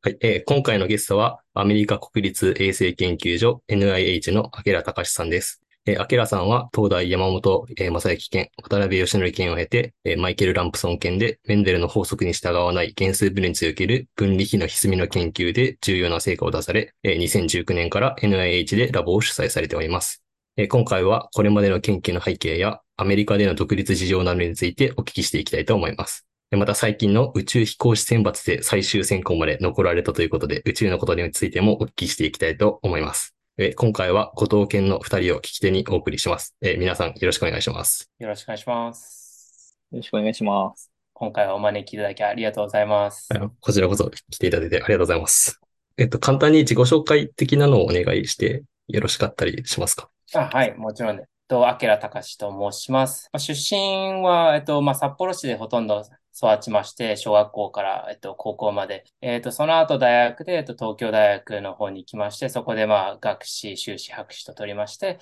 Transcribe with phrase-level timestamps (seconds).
[0.00, 5.60] はい、えー今回のゲストは、アメリカ国立衛生研究所 NIH の明隆さんです。
[5.86, 20.22] えー、明さんは、東大山本、えー正幸研、渡辺義則研を経て、えーマイケル・ランプソン研で、メンデルの法則に従わない原数分裂における分離比の歪みの研究で重要な成果を出され、えー2019年から NIH でラボを主催されております。
[20.56, 26.27] えー今回は、これまでの研究の背景や、アメリカでの独立事情などについてお聞きしていきたいと思います。
[26.50, 33.34] でまた最近の宇宙飛行士選抜で最終選考まで残られたということで、宇宙のことについてもお聞きしていきたいと思います。
[33.58, 36.56] え今回は後藤健の二人を聞き手にお送りします。
[36.62, 38.10] え皆さんよろしくお願いします。
[38.18, 39.78] よろしくお願いします。
[39.92, 40.90] よろしくお願いします。
[41.12, 43.28] 今回はお招きいただきありがとうございます。
[43.60, 45.60] こちらこそ来ていただいてありがとうございます。
[45.98, 50.08] えっと、簡単に自己紹介的なのをお願いしてよろしかったりしますか？
[50.32, 51.24] あはい、もちろんで。
[51.24, 53.28] えっと、明隆と申します。
[53.32, 56.04] まあ出身は、えっと、まあ、札幌市でほとんど
[56.38, 59.04] 育ちまして、小学校から、えっと、高校まで。
[59.20, 65.18] えっと、その後大学で、えっと、東京大学の方に行きまして、そこで、まあ、学士、修士、博士と取りまして、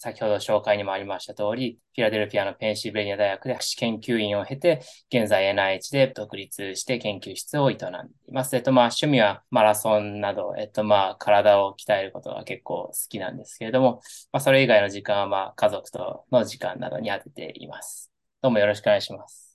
[0.00, 4.80] 先ほど紹介にもありました通り、フィラデルフィアのペンシルベニア大学で博士研究員を経て、
[5.12, 7.86] 現在 NIH で独立して研究室を営んで
[8.28, 8.54] います。
[8.54, 18.12] えっと、まあ、趣味はマラソンなど、えっと、まあ、体を鍛えることが結構好きなんですけれども、まあ、それ以外の時間は、まあ、家族との時間などに当てています。
[18.40, 19.47] どうもよろしくお願いします。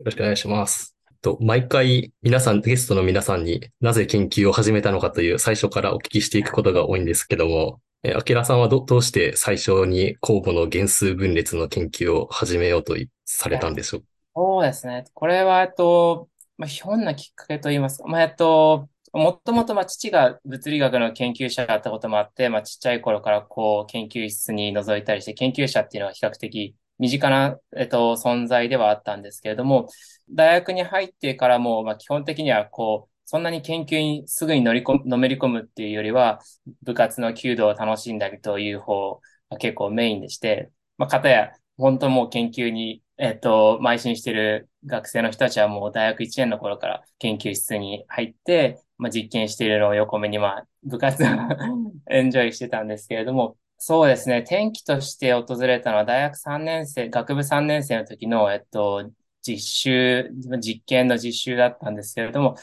[0.00, 0.96] よろしくお願いします。
[1.20, 14.02] と毎回皆さん、ゲストの皆さんになぜ研究を始めたのかという最初からお聞きしていくことが多いんですけども、え、アキラさんはどどうして最初に酵母の原数分裂の研究を始めようとされたんでしょう？
[14.34, 15.04] そうですね。
[15.12, 29.88] これは、えっと、まあ、ひょんなきっかけといいますか、まあ、えっと、もともと、まあ、父が物理学の研究者だったこともあって、まあ、ちっちゃい頃からこう、研究室に覗いたりして、研究者っていうのは比較的身近な、えっと、存在ではあったんですけれども、
[30.30, 36.40] 大学に入ってからも、まあ、基本的にはこう、そんなに研究にすぐに乗り込む、のめり込むっていうよりは、
[36.82, 39.20] 部活の弓道を楽しんだりという方
[39.50, 51.26] が結構メインでして、まあ、かたや、本当もう研究に、えっと、邁進してる学生の人たちはもう大学1年の頃から研究室に入って、まあ、実験しているのを横目に、まあ、部活を
[52.10, 59.10] エンジョイしてたんですけれども、そうですね、転機として訪れたのは大学3年生、学部3年生の時の、えっと、
[59.42, 60.30] 実習、
[60.60, 62.56] 実験の実習だったんですけれども、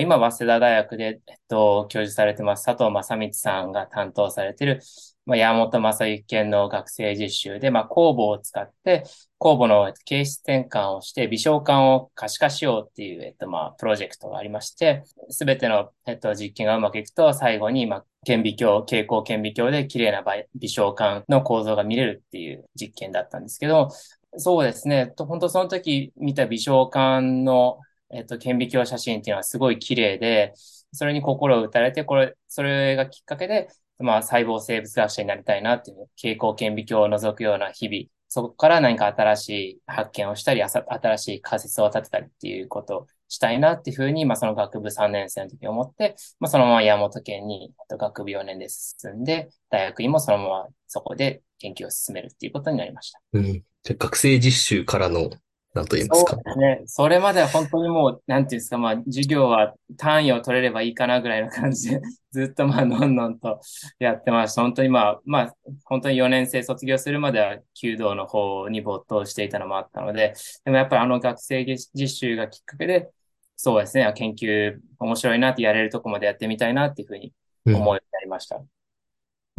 [0.00, 4.80] 今、早稲田大学で、えっと、教授されてます佐藤正光さんが担当されている、
[5.26, 9.04] まあ、山本正幸研の学生実習で、まあ、酵母を使って、
[9.40, 20.24] 酵母の形質転換をして、微小管を可視化しようっていう、えっと、まあ、プロジェクトがありまして、すべての、えっと、実験がうまくいくと、最後に、まあ、顕微鏡、蛍光顕微鏡で綺麗な
[20.54, 23.88] 微小管の構造が見れるっていう実験だったんですけど、
[24.36, 27.78] そうですね、と本当その時見た微小管の、
[28.12, 30.52] えっと、顕微鏡写真っていうのはすごい綺麗で、
[30.92, 33.68] それに心を打たれて、これ、それがきっかけで、
[33.98, 53.20] まあ、細胞生物学者になりたいなっていう、蛍光顕微鏡を覗くような日々、そこから何か新しい発見をしたり、新しい仮説を立てたりっていうことをしたいなっていうふうに、まあ、その学部3年生の時に思って、まあ、そのまま山本県にえっと学部4年で進んで、大学にもそのままそこで研究を進めるっていうことになりました。
[53.34, 53.62] うん。
[53.84, 55.30] じゃ学生実習からの、
[55.74, 56.44] なんと言いますかそう。
[56.44, 56.82] ですね。
[56.86, 63.60] それまでは本当にもう、なんていうんですか、まあ、授業は単位を取れればいいかなぐらいの感じで、 ずっとまあ、のんのんと
[63.98, 64.62] やってました。
[64.62, 70.34] 本当にまあ、まあ、本当に4年生卒業するまでは、弓道の方に没頭していたのもあったので、
[70.64, 73.10] でもやっぱりあの学生実習がきっかけで、
[73.56, 77.32] そうですね、研究面白いなってやれるとこまでやってみたいなっていうふうに
[77.66, 78.62] うん思うようになりました。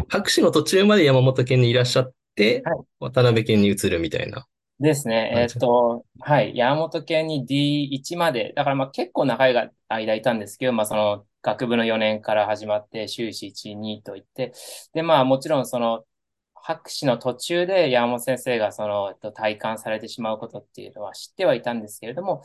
[0.07, 4.47] 博士の途中まで山本県にいらっしゃって、はい渡辺県に移るみたいな。
[4.79, 5.31] ですね。
[5.33, 6.55] はいえっと、はい。
[6.55, 14.53] 山本県に D1 まで、だからまあ結構長いが間いたんですけど、まあその学部の4年から始まって、修士1、2といって、
[14.93, 16.03] でまあもちろんその
[16.55, 22.41] 博士の途中で山本先生がその、えっと、体感されてしまうことっていうのは知ってはいたんですけれども、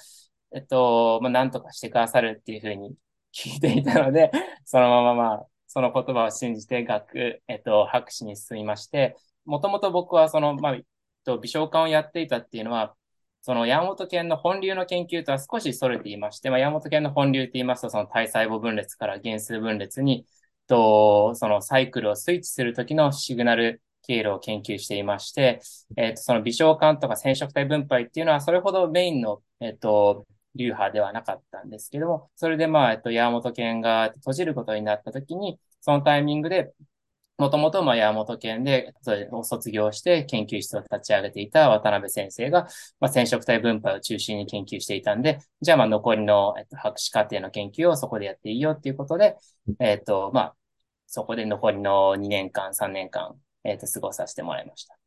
[0.54, 2.94] えっと、まあなんとかしてくださるっていうふうに
[3.34, 4.30] 聞いていたので、
[4.64, 9.16] そのまままあ、その言葉を信じて学、えっと、博士に進みまして、
[9.46, 10.78] もともと僕はその、まあ、
[11.24, 12.94] と微小管をやっていたっていうのは、
[13.42, 20.26] その山本県の本流の研究とは少し逸れていまして、まあ、山本県の本流って言いますと、その体細胞分裂から原数分裂に、
[20.66, 25.60] と、そのサイクルをスイッチするときのシグナル経路を研究していまして、
[25.96, 36.72] えっと、その微小管とか染色体分配っていうのは、それほどメインの、えっと、流派ではなかったんですけども、それでまあ、えっと、山本県が閉じることになったときに、そのタイミングで、
[37.40, 42.68] もともと、まあ、山本県で、それを卒業して研究室を立ち上げていた渡辺先生が、
[43.00, 49.36] まあ、染色体分配を中心に研究していたんで、じゃあ、まあ、残りの、えっと、博士課程の研究をそこでやっていいよっていうことで、
[49.78, 50.54] えっと、まあ、
[51.06, 53.34] そこで残りの2年間、3年間、
[53.64, 54.98] えっと、過ごさせてもらいました。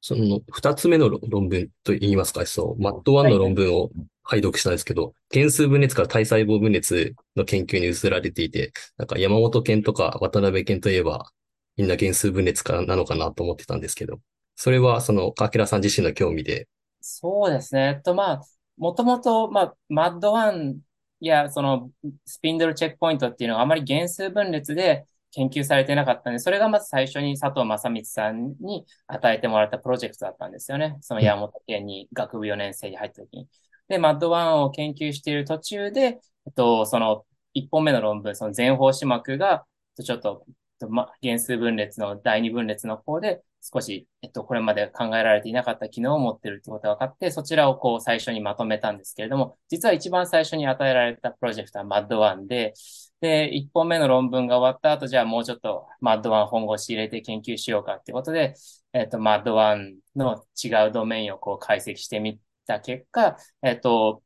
[0.00, 3.90] その二つ目の論文と言いますか、そう、マット1の論文を
[4.22, 11.30] 拝読したんですけど、原数分裂から体細胞分裂の研究に移られていて、なんか山本健とか渡辺健といえば、
[11.76, 14.20] みんな原数分裂からなのかなと思ってたんですけど、
[14.56, 16.68] それはその、かけらさん自身の興味で。
[17.00, 17.94] そうですね。
[17.96, 18.42] えっと、まあ、
[18.76, 20.78] もともと、まあ、マッドワン
[21.20, 21.90] や、その、
[22.24, 30.96] スピンドルチェックポイントっていうのはあまり原数分裂で、研究されてなかったんで、それがまず最初に佐藤正光さんに与えてもらったプロジェクトだったんですよね。
[31.00, 33.48] その山本県に学部4年生に入った時に。
[33.88, 39.64] で、マッドワンを研究している途中で、えっと、その1本目の論文、その全方子膜が、
[40.02, 40.46] ちょっと、
[40.88, 52.74] ま、原数分裂の第二分裂の方で、少し、えっと、これまで考えられていなかった機能を持っているってことが分かって、そちらをこう最初にまとめたんですけれども、実は一番最初に与えられたプロジェクトはマッドワンで、
[53.20, 58.54] で、1本目の論文が終わった後、じゃあもうちょっとマッドワン本腰入れて研究しようかってことで、
[58.92, 64.22] えっと、マッドワンの違うドメインをこう解析してみた結果、えっと、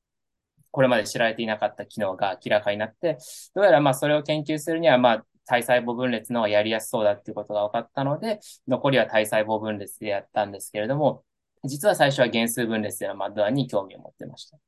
[0.73, 3.19] これまで知られていなかった機能が明らかになって、
[3.55, 11.25] どうやらまあそれを研究するには、まあ体細胞分裂の方がやりやすそうだっていうことが分かったので、残りは体細胞分裂でやったんですけれども、
[11.65, 14.59] 実は最初は原数分裂でのマッドワンに興味を持ってました。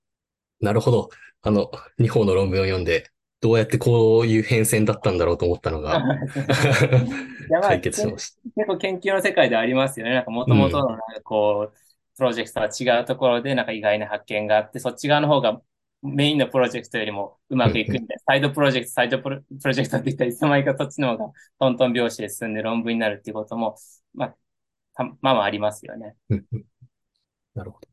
[0.61, 1.11] なるほど。
[1.43, 3.11] あの、2本の論文を読んで、
[3.41, 6.03] どうやってこういう変遷だったんだろうと思ったのが
[7.63, 8.41] 解決しました。
[8.57, 10.15] 結構研究の世界でありますよね。
[10.15, 11.77] なんか元々のなんかこう、
[12.17, 12.69] プロジェクトは
[12.99, 15.61] 違うところでなんか意外な発見があって、そっち側の方が
[16.03, 19.41] メインのプロジェクトよりもうまくいくんで、サイドプロジェクト、サイドプロ
[19.73, 23.77] ジェクトって言ったらいつの間にかそっちの方がトントン拍子で進んで論文になるっていうことも、
[24.15, 26.17] まあ、まあまあありますよね。
[27.55, 27.89] なるほど。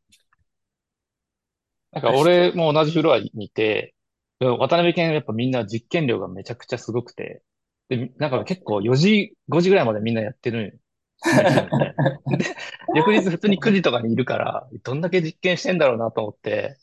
[1.92, 3.94] なんか俺も同じフロアにいて、
[4.40, 7.42] 渡辺県やっぱみんな実験量がめちゃくちゃすごくて、
[7.90, 10.80] で、なんか結構4時、5時ぐらいまでみんなやってる
[11.24, 12.56] で、
[12.96, 16.78] 翌日普通に9時とかにいるから、どんだけ実験してんだろうなと思って、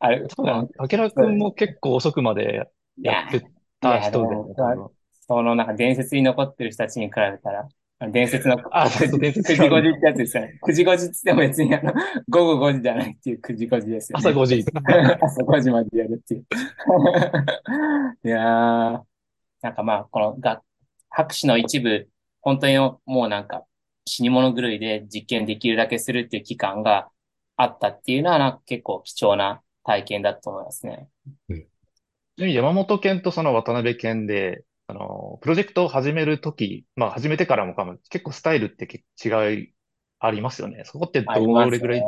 [0.00, 2.68] あれ、多分、竹原くんも結構遅くまで
[3.00, 3.44] やって
[3.80, 4.28] た人で、
[5.28, 7.68] そのなんか伝説に残ってる人たちに比べたら、
[8.10, 10.58] 伝説の、あ、そう伝説9時5時ってやつですよね。
[10.66, 11.92] 9時5時って言っても別にあの、
[12.30, 14.30] 午後5時じゃないっていう9時5時ですよね。
[14.30, 14.64] 朝5時。
[15.20, 16.46] 朝5時までやるっていう。
[18.24, 19.00] いやー、
[19.60, 20.62] なんかまあ、この学、
[21.10, 22.08] 博士の一部、
[22.40, 23.66] 本当にもうなんか
[24.06, 27.10] 死に物狂いで実験できるだけするっていう期間が
[27.56, 31.08] あったっていうのはなんか結構貴重な体験だと思いますね。
[31.48, 32.52] うん。
[32.52, 38.88] 山本県とその渡辺県で、あの、プロジェクトを始めるとき、まあ始めてからもかも、結構スタイルって
[39.24, 39.72] 違い
[40.18, 40.82] ありますよね。
[40.84, 42.02] そこってどれぐらい、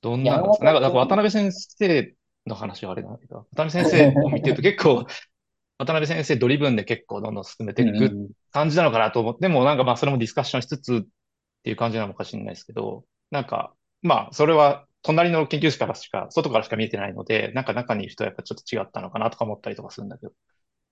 [0.00, 0.64] どんなんですか？
[0.64, 2.14] なんか、なんか渡辺先生
[2.46, 5.06] の話はあれなんだけど、渡辺先生を 見てると結構、
[5.78, 11.02] 渡辺先生ドリブンで結構どんどん進めていく感じなのかなと思って、でもなんかまあそれもディスカッションしつつっ
[11.64, 20.32] ていう感じなのかもしれないですけど、なんか、まあそれは隣の研究室からしか、外からしか見えてないので、なんか中にいる人はやっぱちょっと違ったのかなとか思ったりとかするんだけど。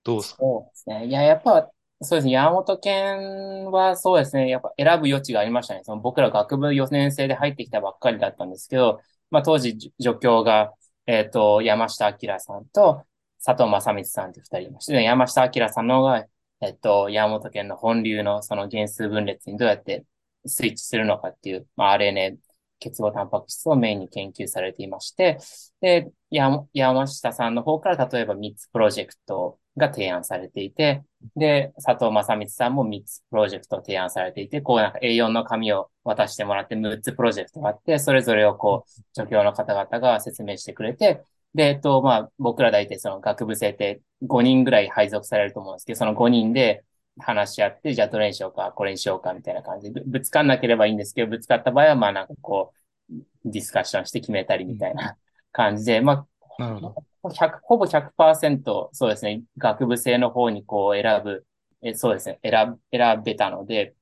[0.02, 0.38] どうすか？
[0.40, 1.06] そうですね。
[1.06, 1.70] いや、やっぱ、
[2.02, 2.32] そうですね。
[2.32, 4.48] 山本県はそうですね。
[4.48, 5.82] やっぱ選ぶ余地がありましたね。
[5.84, 10.72] その僕ら学部4年生で入ってきたばっかりだったんですけど、まあ当時助教が、
[11.06, 13.02] えっ、ー、と、山下明さんと
[13.44, 16.26] 佐藤正光さんって二人いまして、山下明さんの方が、
[16.62, 20.04] えっ、ー、と、山本県の本流のその原数分裂にどうやって
[20.46, 22.36] スイッチするのかっていう、まあ RNA
[22.80, 25.38] 結合タンパク質をメインに研究されていまして、
[25.80, 31.02] で、山下さんの方から例えば3つプロジェクトが提案されていて、
[31.36, 41.22] で、佐藤正光さんも3つプロジェクトを提案されていて、こうなんか A4 の紙を渡してもらって6つプロジェクトがあって、それぞれをこう、助教の方々が説明してくれて、
[41.54, 46.84] で、えっと、まあ、僕ら大体その学部生って5人ぐらい配属されると思うんですけど、その5人で
[47.18, 52.72] 話し合って、じゃあどれにしようか、これにしようか、みたいな感じで、ぶつかんなければいいんですけど、ぶつかった場合は、まあなんかこ
[53.10, 53.14] う、
[53.44, 55.16] ディスカッションして決めたりみたいな
[55.52, 56.26] 感じで、ま
[56.58, 56.80] あ、なるほ
[57.22, 57.30] ど。
[57.30, 61.46] 100ほぼ100%、そうですね、学部生の方にこう選ぶ、
[61.82, 63.94] えそうですね、選、選べたので、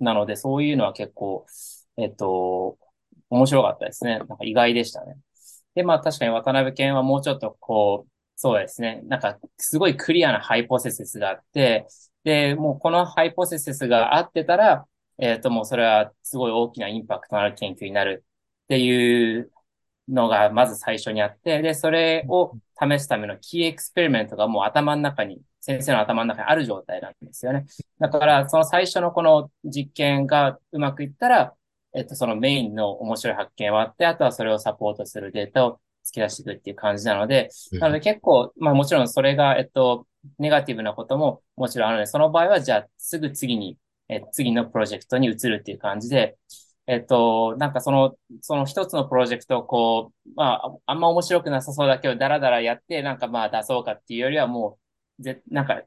[0.00, 1.46] なのでそういうのは結構、
[1.96, 2.78] えっと、
[3.30, 4.18] 面白かったですね。
[4.18, 5.16] なんか意外でしたね。
[5.74, 11.86] で、まあ確かに渡辺健はもうちょっとこう、そうですね、なんかすごいクリアなハイポセシスがあって、
[12.24, 14.86] で、もうこのハイポセシスがあってたら、
[15.18, 18.24] えっともうそれはすごい大きなインパクトのある研究になる
[18.64, 19.50] っていう
[20.08, 27.66] のがまず最初にあって、で、それを試すためのキーエクスペリメントがもう頭の中に、先生の頭の中にある状態なんですよね。
[28.00, 31.54] だから、その最初のこの実験がうまくいったら、
[31.94, 40.06] えっと、そのメインの面白い発見はあって、あとはそれをサポートするデータを突き出していくっていう感じなので、なので結構、まあもちろんそれが、えっと、
[40.38, 46.36] ネガティブなことももちろんあるので、その場合はじゃあすぐ次に、え次のプロジェクトに移るっていう感じで、
[46.86, 54.78] えっと、なんかその、その一つのプロジェクトをこう、まあ、あんま面白くなさそうだけど、だらだらやって、なんかまあ出そうかっていうよりはも
[55.18, 55.82] う、ぜ、なんか、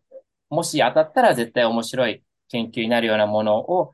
[0.49, 3.93] もし当たったら絶対面白い研究になるようなものを、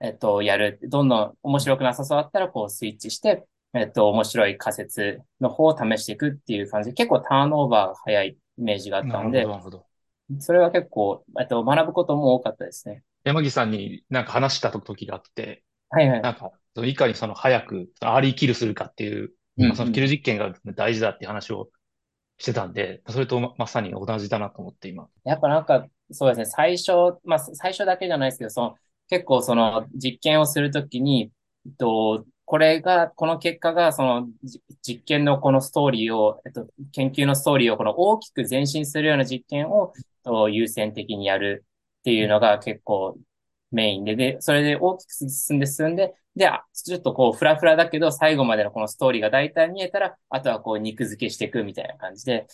[0.00, 0.78] えっと、やる。
[0.82, 9.44] どんどん面白くなさそうだったら、こうスイッチして、えっと、面白い仮説の方を試していくっていう感じで、結構ターンオーバーが早いイメージがあったんで。
[10.38, 13.02] それは結構、えっと、学ぶことも多かったですね。
[13.24, 16.22] 山木さんになんか話した時があって、はいはい。
[16.22, 16.52] なんか、
[16.84, 21.68] いかにその早く、アーリーキルするかっていう、うんうん、そのキル実験が大事だっていう話を
[22.38, 25.08] してたんで、それとまさに同じだなと思って今。
[25.24, 28.76] やっぱなんか、そうですね、最初、まあ最初だけじゃないですけど、その
[29.08, 31.30] 結構その実験をするときに、
[31.66, 34.28] えっと、これが、この結果が、その
[34.82, 39.94] 実験のこのストーリーを、えっと、研究のストーリーをこの大きく前進するような実験を
[40.50, 41.64] 優先的にやる
[42.00, 43.16] っていうのが結構
[43.70, 52.46] メインで、で、それで大きく進んで進んで、で、ちょっとこう、フラフラだけど、最後までのこのストーリーが大体見えたら、あとはこう、肉付けしていくみたいな感じで、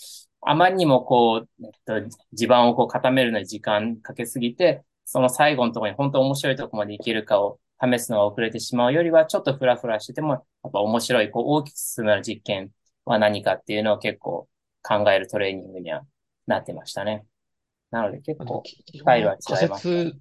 [0.42, 12.70] あまりにもこう、えっと、地盤をこう固めるのに時間かけすぎて、その最後のところに本当面白いところまでいけるかを試すのが遅れてしまうよりは、ちょっとフラフラしてても、やっぱ面白い、こう、大きく進む実験
[13.04, 14.48] は何かっていうのを結構
[14.82, 16.02] 考えるトレーニングには
[16.46, 17.24] なってましたね。
[17.90, 20.12] なので結構、スタイルは違います、ね。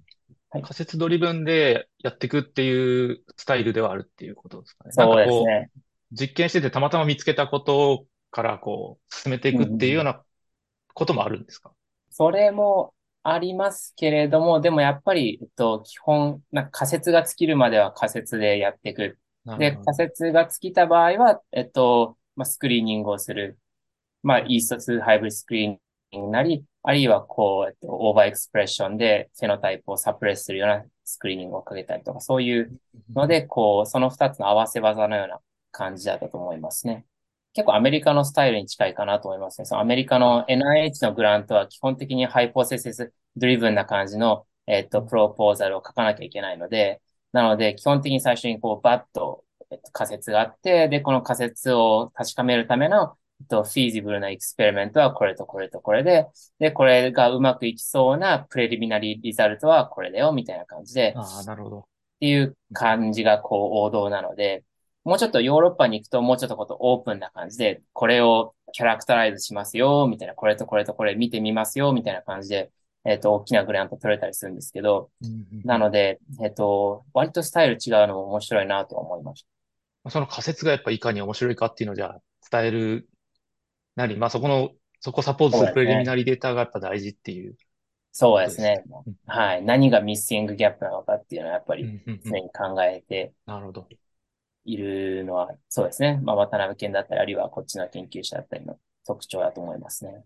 [0.50, 4.92] 仮説ドリブンでやっていくっていうスタイルではあるっていうことですかね。
[4.92, 5.70] そうですね。
[6.12, 10.22] 実験しててたまたま見つけたことからこう進めていくっていうような
[10.94, 11.74] こともあるんですか、うん、
[12.10, 12.92] それも
[13.32, 19.18] ありますけれども、でもやっぱり、えっと、基本、なんか仮説が尽きるまでは仮説でやっていく。
[19.58, 23.58] で、仮説が尽きた場合は、えっと、まあ、スクリーニングをする。
[24.22, 32.80] まあ、 yeast 2 hybrid screening なり、あるいはこう、えっと、 overexpression で phenotype を suppress するようなスクリーニングをかけたりとか、そういう
[33.14, 37.04] ので、こう、その二つの合わせ技のような感じだったと思いますね。
[37.54, 39.64] 結構アメリカのスタイルに近いかなと思いますね。
[39.64, 47.00] そのアメリカの NIH の grant は基本的に hypothesis-driven な感じの、えっと、 proposal を書かなきゃいけないので、
[47.32, 53.16] なので、基本的に最初にこう、バッと、えっと、仮説があって、で、この仮説を確かめるための
[53.48, 56.26] と、 feasible な experiment はこれとこれとこれで、
[56.58, 61.12] で、これがうまくいきそうな preliminary result はこれだよ、みたいな感じで。
[61.16, 61.78] ああ、なるほど。
[61.80, 61.82] っ
[62.20, 64.64] ていう感じがこう王道なので、
[65.08, 72.70] もうちょっとヨーロッパに行くともうちょっとことオープンな感じで、これをキャラクタライズしますよ、みたいな、これとこれとこれ見てみますよ、みたいな感じで、
[73.06, 75.10] えっ、ー、と、大きなグラント取れたりするんですけど、
[75.64, 79.46] なので、えっ、ー、と、割とスタイル違うのも面白いなと思いまし
[80.04, 80.10] た。
[80.10, 82.18] その仮説がやっぱいかに面白いかっていうのじゃ
[82.50, 83.08] 伝える
[83.96, 87.56] なり、まあそこの、そこサポートするプレリミナリデータがやっぱ大事っていう。
[88.12, 88.84] そうですね。
[89.26, 89.64] はい。
[89.64, 93.88] 何がミッシングギャップなのかっていうのはやっぱり常に考えてなるほど。
[94.72, 96.20] いるのは、そうですね。
[96.22, 100.24] まあ渡辺県だったり、あるいはこっちの研究者だったりの特徴だと思いますね。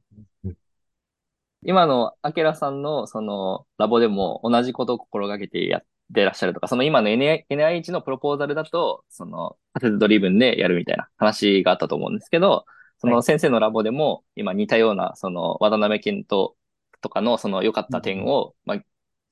[1.64, 5.82] 今のアケラさんのそのラボでも同じことを心がけてやっ
[6.12, 12.64] てらっしゃるとか、その今の NIH のプロポーザルだと、その仮説ドリブンでやるみたいな話があったと思うんですけど、
[12.98, 16.56] その先生のラボでも、今似たような、その渡辺健と、
[17.00, 18.80] とかのその良かった点を、ま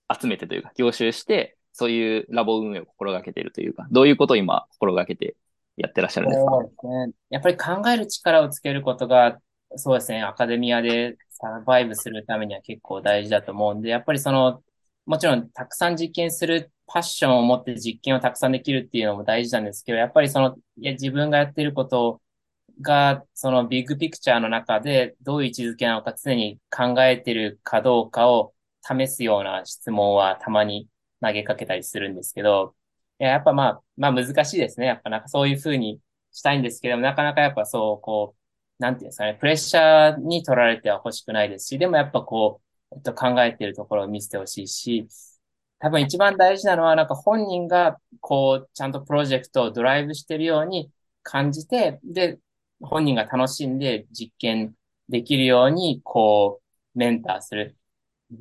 [0.09, 5.35] あ、集めてというか、凝集して、そういうラボ運営を心がけているというか、どういうことを今心がけて
[5.79, 6.51] やってらっしゃるんですか？
[6.51, 7.13] そうですね。
[7.31, 9.39] やっぱり考える力をつけることが、
[9.77, 14.63] そうですね、アカデミアでサバイブするためには結構大事だと思うんで、やっぱりその、
[15.07, 22.21] もちろんたくさん実験するパッションを持って実験をたくさんできるっていうのも大事なんですけど、やっぱりその、いや自分がやってること
[22.83, 30.89] が、そのビッグピクチャーの中でどういう位置づけなのか常に考えてるかどうかを試すような質問はたまに
[31.21, 32.75] 投げかけたりするんですけど、
[33.21, 34.87] いやっぱまあ、まあ難しいですね。
[34.87, 36.01] やっぱなんかそういうふうに
[36.33, 42.61] したいんですけどなかなかやっぱそう、こう、なんていうんですかね、プレッシャーに取られては欲しくないですし、でもやっぱこ
[42.93, 45.07] う、えっと、考えているところを見せてほしいし、
[45.79, 52.39] 多分一番大事なのは、なんか本人が、こう、ちゃんとプロジェクトをドライブしてるように感じて、で、
[52.81, 54.75] 本人が楽しんで実験
[55.09, 56.61] できるように、こ
[56.95, 57.77] う、メンターする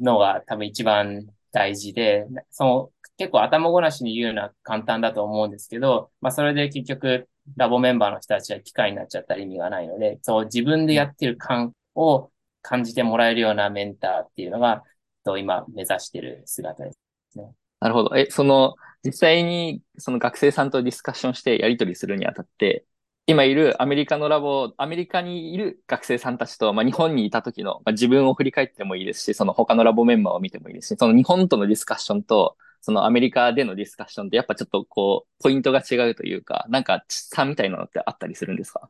[0.02, 7.28] のが多分一番大事で、その結構頭ごなしに言うのは簡単だと思うんですけど、まあそれで結局
[7.58, 14.84] ラボメンバーの人たちは機械になっちゃったら意味がないので、そう自分でやってる感を感じてもらえるようなメンターっていうのが、
[15.24, 16.92] と今目指してる姿で
[17.32, 17.52] すね。
[17.80, 18.16] なるほど。
[18.18, 22.86] え、その、実際にその学生さんとディスカッションしてやり取りするにあたって、
[23.30, 38.90] 今いるアメリカのラボ、アメリカにいる学生さんたちと、まあ、日本にいた時の、まあ、自分を振り返ってもいいですし、その他のラボメンバーを見てもいいですし、その日本とのディスカッションと、そのアメリカでのディスカッションってやっぱちょっとこう、ポイントが違うというか、なんか差みたいなのってあったりするんですか？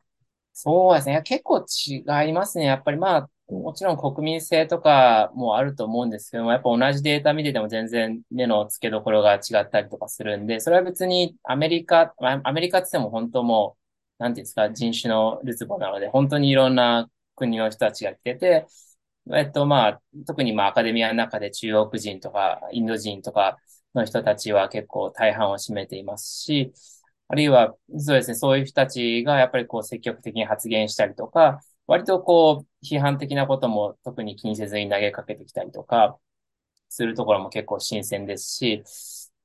[0.54, 1.20] そうですね。
[1.22, 2.64] 結構違いますね。
[2.64, 13.79] やっぱりまあ、もちろん国民性とかもあると思うんですけども、やっぱ同じデータ見てても全然目の付けどころが違ったりとかするんで、それは別にアメリカ、アメリカって言っても本当もう、
[14.20, 18.66] なんていうんですか、人種のるつぼなので、本当にいろんな国の人たちが来てて、
[19.34, 23.58] えっとまあ、特にまあアカデミアの中で中国人とかインド人とか
[23.94, 26.72] の人たちは結構大半を占めていますし、
[27.28, 36.18] あるいは、そうですね、そういう人たちがやっぱりこう積極的に発言したりとか、割とこう、批判的なことも特に気にせずに投げかけてきたりとか、
[36.88, 38.82] するところも結構新鮮ですし、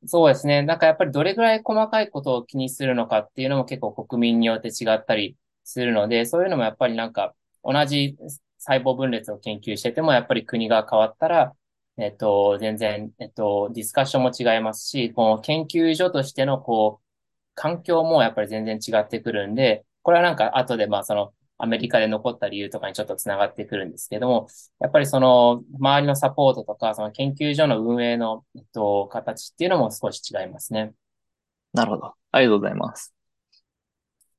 [0.07, 0.61] そうですね。
[0.61, 7.33] なんかやっぱりどれぐらい細かいことを気にするのかっていうのも結構国民によって違ったりするので、そういうのもやっぱりなんか
[7.63, 8.17] 同じ
[8.59, 11.53] 細胞分裂を研究しててもやっぱり国が変わったら、
[11.97, 17.05] えっと、全然、えっと、ディスカッションも違いますし、この研究所としてのこう、
[17.55, 24.47] 環境もやっぱり全然違ってくるんで、これはなんか後でまあそのアメリカで残った理由とかにちょっと繋がってくるんですけども、
[24.79, 30.93] やっぱりその周りのサポートとか、その研究所の運営の、えっと、形っていうのも少し違いますね。
[31.73, 32.13] なるほど。
[32.31, 33.13] ありがとうございます。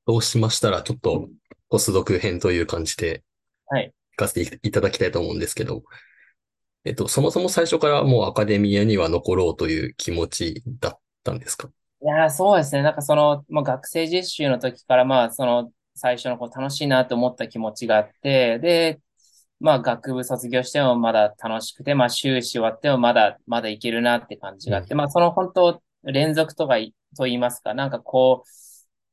[0.07, 1.27] そうしましたら、ちょっと
[1.69, 3.23] ポスドク編という感じで、
[3.67, 3.91] はい。
[4.11, 5.83] 行かせていただきたいと思うんですけど、
[6.85, 11.69] えっと、そもそも最初からもうアカデミアには残ろうという気持ちだったんですか？
[12.01, 12.83] いやそうですね。
[12.83, 18.99] なんかその、まあ、学生実習の時から、まあ、その、最初のこう楽しいなと思った気持ちがあって、で、
[19.59, 26.75] まあ学部卒業してもまだ楽しくて、まあ修士終わってもまだ、まだいけるなって感じがあって、うん、まあその本当連続とか
[27.17, 28.49] と言いますか、なんかこう、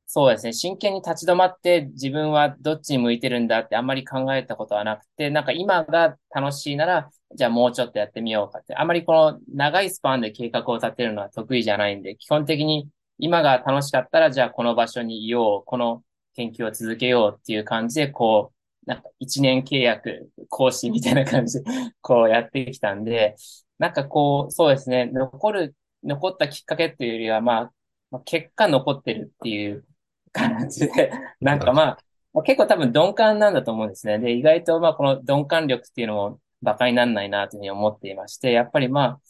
[0.07, 16.03] そうですね、真剣に立ち止まって自分はどっちに向いてるんだってあんまり考えたことはなくて、なんか今が楽しいなら、じゃあもうちょっとやってみようかって、あまりこの長いスパンで計画を立てるのは得意じゃないんで、基本的に今が楽しかったら、じゃあこの場所にいよう、この
[16.35, 18.55] 研究を続けようっていう感じで、こう、
[18.87, 21.65] なんか一年契約講師みたいな感じで、
[22.03, 23.37] こうやってきたんで、
[23.79, 27.71] なんかこう、そうですね、残る、残ったきっかけっていうよりは、ま
[28.13, 29.85] あ、結果残ってるっていう
[30.33, 31.99] 感じで、 なんかま
[32.35, 34.19] あ、結構多分鈍感なんだと思うんですね。
[34.19, 39.21] で、意外とまあこの鈍感力っていうのも馬鹿にならないなというふうに思っていまして、やっぱりまあ、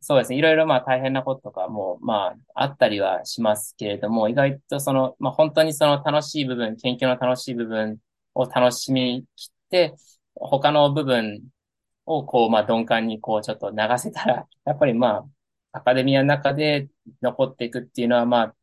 [0.00, 0.38] そうですね。
[0.38, 7.98] いろいろまあ大変なこととかもまああったりはしますけれども、意外とその、まあ本当にその楽しい部分、研究の楽しい部分
[8.34, 9.94] を楽しみきって、
[10.34, 11.42] 他の部分
[12.06, 15.26] をこうまあ鈍感にこうちょっと流せたら、 やっぱりま
[15.72, 16.88] あアカデミアの中で
[17.22, 18.54] 残っていくっていうのはまあ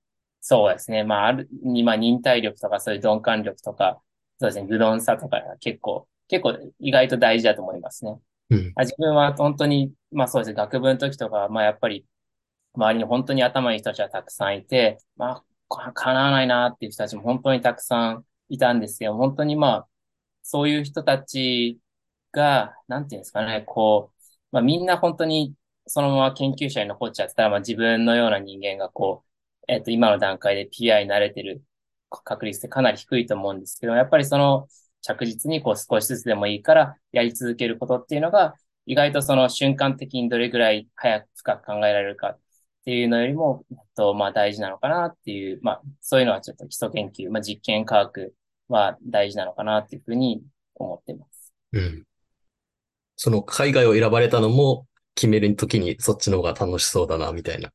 [0.42, 1.04] そうですね。
[1.04, 1.50] まあある、
[1.84, 4.02] まあ忍耐力とかそういう鈍感力とか、
[4.40, 4.68] そうですね。
[4.68, 8.20] 愚鈍さとか結構、結構意外と大事だと思いますね。
[8.52, 12.06] うん、自分は本当に、まあそうですね、学部の時とか、まあやっぱり、
[12.76, 19.88] 周りに本当に頭いい人たちはたくさんいて、まあ、叶わないなっていう人たちも本当にたくさんいたんですけど、本当にまあ、
[20.44, 21.80] そういう人たち
[22.32, 25.56] が、なんていうんですかね、こう、まあみんな本当に
[25.88, 31.64] そのまま研究者に残っちゃってたら、まあ自分のような人間がこう、えっ、と、今の段階で PI に慣れてる
[32.10, 34.68] 確率ってかなり低いと思うんですけど、やっぱりその、
[35.02, 42.40] 着実にこう少しずつでもいいからやり続けることっていうのが、意外とその瞬間的にどれぐらい早く深く考えられるかっ
[42.86, 48.34] ていうのよりも、えっと、まあ大事なのかなっていう、まあそういうのはちょっと基礎研究、まあ実験科学
[48.68, 50.44] は大事なのかなっていうふうに
[50.76, 51.54] 思ってます。
[51.74, 52.04] うん。
[53.16, 57.72] その海外を選ばれたのも決めるときにそっちの方が楽しそうだな、みたいな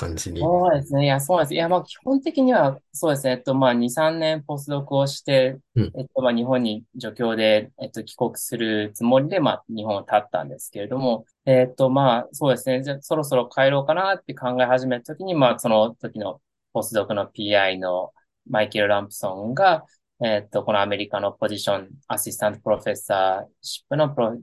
[0.00, 0.40] 感じに。
[0.40, 1.04] そうですね。
[1.04, 1.54] いや、そうなんです。
[1.54, 3.32] いや、まあ、基本的には、そうですね。
[3.32, 12.82] えっと、まあ、2、3年ポスドクをして、うん、えっと、まあ、日本に助教で、えっと、帰国するつもりで、まあ、日本を立ったんですけれども、えっと、まあ、そうですね。
[12.82, 16.40] じゃそろそろ帰ろうかなって考え始めたときに、まあ、その時の
[16.72, 18.12] ポスドクの PI の
[18.48, 19.84] マイケル・ランプソンが、
[20.22, 24.38] えっと、このアメリカのポジション、アシスタントプロフェッサーシップのプロ、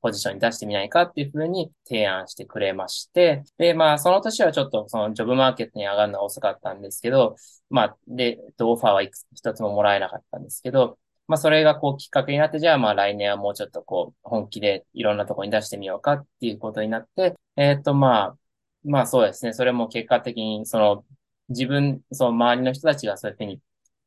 [0.00, 7.36] ポジションに出してみないかっていうふうに提案してくれまして、で、まあ、その年はちょっとそのジョブマーケットに上がるのは遅かったんですけど、
[7.70, 18.36] まあ、で、オファーはいくつ一つももらえなかったんですけど、まあ、それがこうきっかけになって、じゃあまあ来年はもうちょっとこう本気でいろんなところに出してみようかっていうことになって、えっ、とまあ、
[18.84, 19.52] まあそうですね。
[19.52, 21.04] それも結果的にその
[21.50, 23.60] 自分、その周りの人たちがそういうふうに、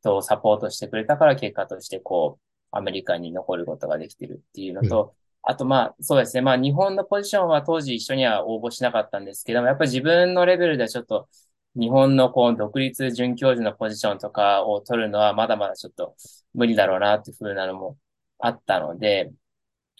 [0.03, 6.41] とサポートしてくれたから結果としてこう、アメリカに残ることができてるっていうのと、あとまあそうですね。
[6.41, 11.27] まあ日本のポジションは当時一緒には応募しなかったんですけども、やっぱり自分のレベルではちょっと
[11.75, 16.15] 日本のこう独立准教授のポジションとかを取るのはまだまだちょっと
[16.53, 17.97] 無理だろうなっていうふうなのも
[18.39, 19.31] あったので、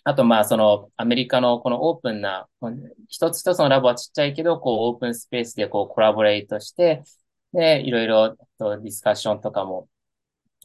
[0.03, 2.47] あとまあそのアメリカのこのオープンな、
[3.07, 7.03] 一つ一つのラボはちっちゃいけど、こうオープンスペースでこうコラボレートして、
[7.53, 9.87] で、いろいろとディスカッションとかも、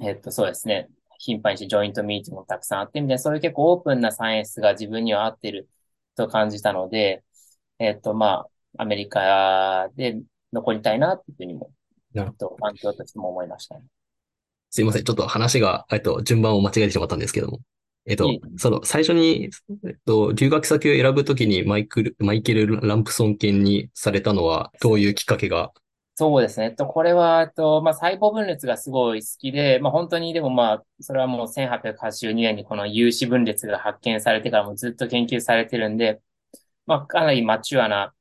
[0.01, 5.69] えっとそうですね、頻繁にしてジョイントミーティングもたくさんあってみたいな、そういう結構オープンなサイエンスが自分には合ってる
[6.17, 7.25] と感じたので、
[7.79, 10.21] えっとまあ、アメリカで
[10.53, 11.71] 残りたいなっていうふうにも、
[12.13, 12.57] なるほど。
[12.61, 13.83] 環境としても思いましたね。
[14.71, 15.05] すいません。
[15.05, 17.61] ちょっと話が、えっと、順番を間違えてしまったんですけども。
[18.09, 19.51] えっと、その、最初に、
[19.85, 25.73] えっと、留学先を選ぶときにマイクル、マイケル・ランプソン犬にされたのは、どういうきっかけが
[26.19, 26.71] そうですね。
[26.71, 36.23] と、これは、と、まあ、細胞分裂がすごい好きで、まあ、本当にでもまあ、それはもう1882年にこの有子分裂が発見されてからもずっと研究されてるんで、
[36.87, 38.15] まあ、かなりマチュアな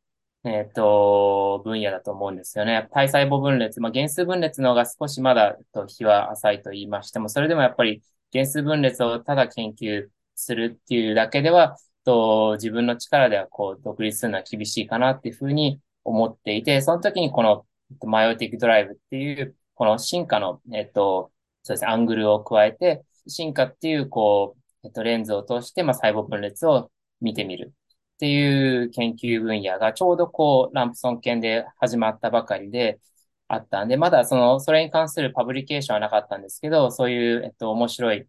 [0.46, 2.88] えっと、分野だと思うんですよね。
[2.92, 8.04] 体細胞分裂、まあ、原数分裂の方が少しまだ、と、日は浅いと言いましても、それでもやっぱり
[8.34, 17.66] 原数分裂をただ研究するっていうだけでは、と、自分の力ではこう、独立するのは厳しいかなっていうふうに思っていて、その時にこの、
[18.06, 21.32] マイオティックドライブっていう、この進化の、えっと、
[21.64, 27.74] そうですね、アングルを加えて、進化っていう、こう、えっと、レンズを通して、まあ、細胞分裂を見てみる。
[28.16, 33.00] っていう研究分野がちょうどこう、ランプソン犬で始まったばかりで
[33.48, 38.28] あったんで、まだその、それに関するパブリケーションはなかったんですけど、そういう、えっと、面白い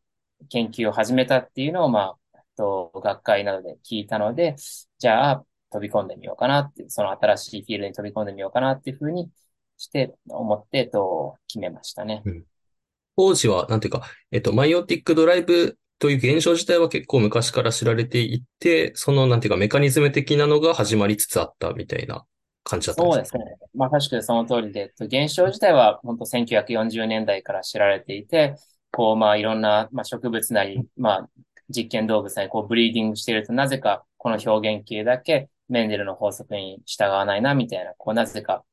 [0.48, 4.56] 研究を始めたっていうのを、まあ、えっと、学会などで聞いたので、
[4.98, 9.30] じゃあ、飛び込んでみようかなって、その新しいフィールドに飛び込んでみようかなっていうふうに
[9.78, 12.22] して思って、えっと、決めましたね。
[12.24, 12.44] うん、
[13.16, 22.26] 当時は、なんていうか、えっと、マイオティックドライブという現象自体は結構昔から知られていて、そのなんていうかメカニズム的なのが始まりつつあったみたいな
[22.64, 23.38] 感じだったんですか？
[23.38, 23.68] そうですね。
[23.74, 28.56] まあ確かにその通りで、現象自体は本当1940年代から知られていて、
[28.90, 31.28] こうまあいろんな、まあ、植物なり、まあ
[31.68, 38.64] 実験動物なりこうブリーディングしているとなぜかこの表現形だけメンデルの法則に従わないなみたいな、こうなぜか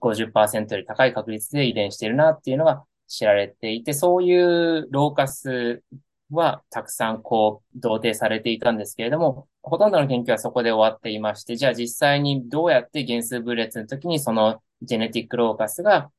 [0.00, 5.82] 50%より高い確率で遺伝しているなっていうのが知られていて、そういうローカス
[6.30, 16.10] はたくさんこう、同定されていたんですけれども、ほとんどの研究はそこで終わっていまして、じゃあ実際にどうやって原数分裂の時にそのジェネティックローカスが、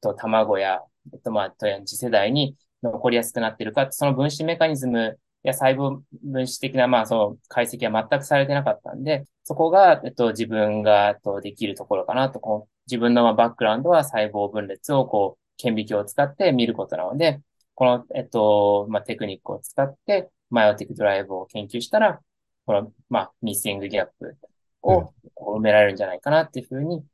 [0.00, 0.80] と卵や、
[1.12, 1.54] えっとまあ、
[1.84, 17.40] 次世代に残りやすくなっているか、その分子メカニズムや細胞分子的な、まあ、その解析は全くされてなかったんで、そこが、えっと、自分が、えっと、できるところかなと、自分のバックグラウンドは細胞分裂を、こう、顕微鏡を使って見ることなので、
[17.74, 22.20] この、えっと、まあ、テクニックを使って、マイオティックドライブを研究したら、
[22.66, 24.36] この、まあ、ミスイングギャップ
[24.82, 27.04] を埋められるんじゃないかなっていうふうに、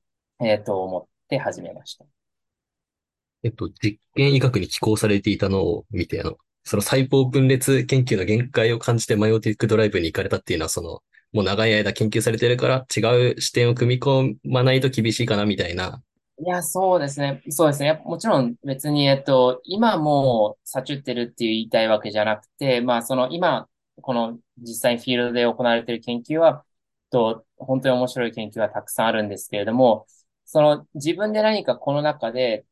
[0.40, 2.04] えっと、思って始めました。
[3.44, 11.02] えっと、実験医学に寄稿されていたのを見て、あの、その細胞分裂研究の限界を感じてマイオティックドライブに行かれたっていうのは、その、
[11.32, 16.02] もう長い間研究されてるから違う視点を組み込まないと厳しいかなみたいな
[16.40, 17.42] いや、そうですね。
[17.50, 18.00] そうですね。
[18.04, 23.68] もちろん別に、えっと、今もう、サチュってるって言いたいわけじゃなくて、まあ、その今、
[24.02, 26.64] この実際にフィールドで行われている研究は、
[27.10, 30.06] と、本当に面白い研究はたくさんあるんですけれども、
[30.44, 32.64] その自分で何かこの中で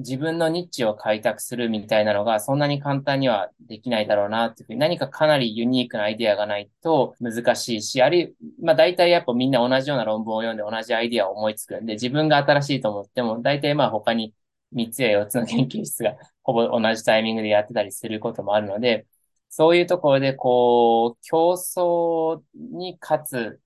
[0.00, 14.34] 自分のニッチを開拓するみたいなのがそんなに簡単にはできないだろうなっていうふうに何かかなりユニークなアイデアがないと難しいし、あるい、まあ大体やっぱみんな同じような論文を読んで同じアイデアを思いつくんで、自分が新しいと思っても大体まあ他に
[14.72, 19.06] 3つや4つの研究室がほぼ同じタイミングでやってたりすることもあるので、
[19.48, 23.60] そういうところでこう、競争に勝つ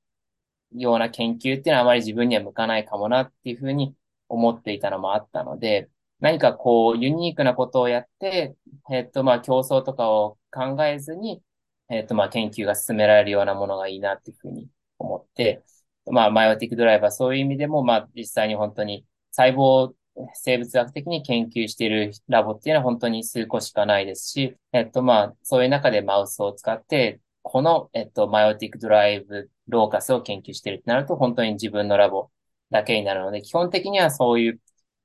[0.73, 3.95] ような研究っていうのはあまり自分には向かないかもなっていうふうに
[4.29, 8.57] 思っていたのもあったので、何かこう、ユニークなことをやって、
[8.91, 11.43] えっと、まあ、競争とかを考えずに、
[11.91, 15.63] えっと、まあ、研究が進められるようなものがいいなっていうふうに思って、
[16.07, 19.95] まあ、マイオティックドライバーそういう意味でも、まあ、実際に本当に細胞
[20.35, 32.31] 生物学的に研究しているラボっていうのは本当に数個しかないですし、えっと、まあ、そういう中でマウスを使って、この、えっと、マイオティックドライブローカスを研究しているとなると、本当に自分のラボ
[32.71, 34.61] だけになるので、基本的にはそういう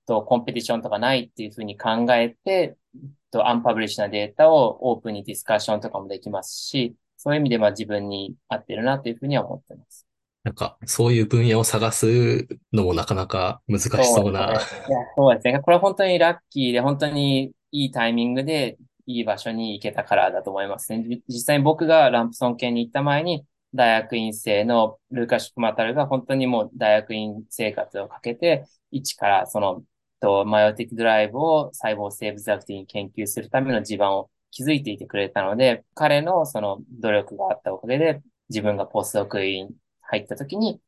[0.09, 2.75] と、コンペティションとかないっていうふうに考えて、
[3.31, 10.07] と、アンパブリッシュなデータをオープンにディスカッションとかもできますし、そういう意味でまあ自分に合ってるなというふうには思ってます。
[10.43, 14.47] なんか、そういう分野を探すのもなかなか難しそうな。
[14.47, 14.85] そうですね。
[14.89, 15.59] いや、そうですね。
[15.59, 21.03] これは本当にラッキーで、本当にいいタイミングで、いい場所に行けたからだと思いますね。
[21.03, 29.83] じ実際に僕がランプソン県に行った前に、大学院生のルーカ・シュクマタルが本当にもう大学院生活をかけて、一からその、
[30.19, 39.69] と、マイオティックドライブを細胞生物学的に研究するための地盤を築いていてくれたので、彼のその努力があったおかげで、自分がポストドクに
[40.01, 40.79] 入った時に、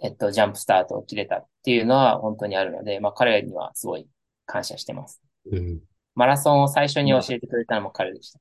[0.00, 4.06] えっと、ジャンプスタートを切れたっていうのは本当にあるので、まあ彼にはすごい
[4.46, 5.20] 感謝してます。
[5.50, 5.80] うん。
[6.14, 8.40] マラソンを最初に教えてくれたのも彼でした。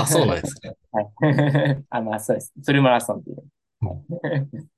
[0.00, 0.76] あ、そうなんですね。
[0.90, 1.84] はい。
[1.90, 2.52] あ、まあそうです。
[2.64, 3.44] フルマラソンっていう。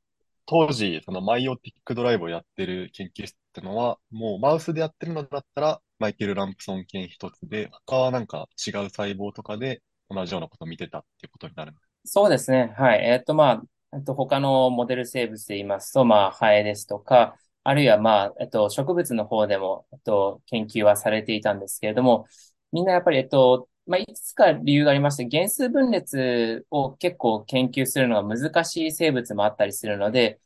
[0.45, 11.73] 当時、そのマイオティックドライブをやってる研究室ってのは、もうマウスでやってるのだったら、マイケル・ランプソン犬一つで、他はなんか違う細胞とかで同じようなことを見てたっていうことになる。
[12.05, 12.73] そうですね。
[12.77, 13.01] はい。
[13.05, 13.63] えっと、まあ、
[13.97, 22.27] えっと、他のモデル生物で言いますと、まあ、ハエですとか、あるいは、まあ、えっと、植物の方でも、えっと、研究はされていたんですけれども、
[22.73, 30.41] みんなやっぱり、えっと、まあ、いくつか理由がありまして、原数分裂を結構研究するのが難しい生物もあったりするので、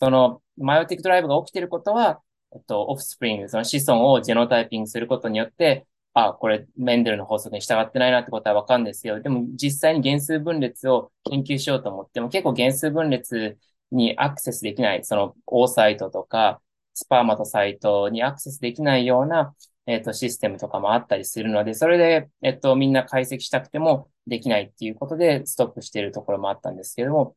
[0.00, 2.22] その、マイオティックドライブが起きていることは、
[2.54, 13.58] えっと、オフスプリング、その子孫をジェノタイピングすることによって、あ、これ、メンデルの法則に従ってないなってことはわかるんですけど、でも実際に原数分裂を研究しようと思っても、結構原数分裂
[13.90, 16.60] にアクセスできない、その、オーサイトとか、
[16.94, 19.54] スパーマトサイトにアクセスできないような、
[19.86, 27.36] えっと、システムとかもあったりするので、それで、えっと、みんな解析したくてもできないっていうことで、ストップしているところもあったんですけども、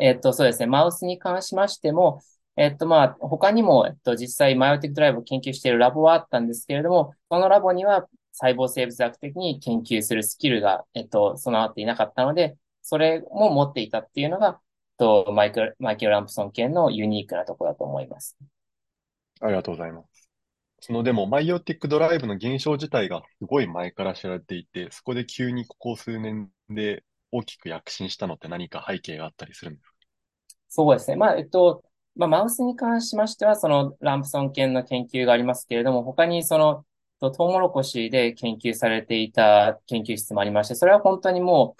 [0.00, 2.20] えっと、そうですね、マウスに関しましても、
[2.56, 14.56] えっと、まあ、他にも、えっと、実際、マイオティックドライブを研究しているラボはあったんですけれども、そのラボには細胞生物学的に研究するスキルが、えっと、備わっていなかったので、それも持っていたっていうのが、えっ
[14.96, 18.36] と、マイケル、マイケル・ランプソン系のユニークなところだと思います。
[19.40, 20.30] ありがとうございます。
[20.80, 29.92] そのでも、マイオティックドライブの現象自体がすごい前から知られていて、そこで急にここ数年で大きく躍進したのって何か背景があったりするんですか？
[30.68, 31.16] そうですね。
[31.16, 31.82] まあ、えっと、
[32.16, 36.84] まあ、マウスに関しましては、そのランプソン犬の研究がありますけれども、他にその、
[37.20, 41.76] トウモロコシで研究されていた研究室もありまして、それは本当にも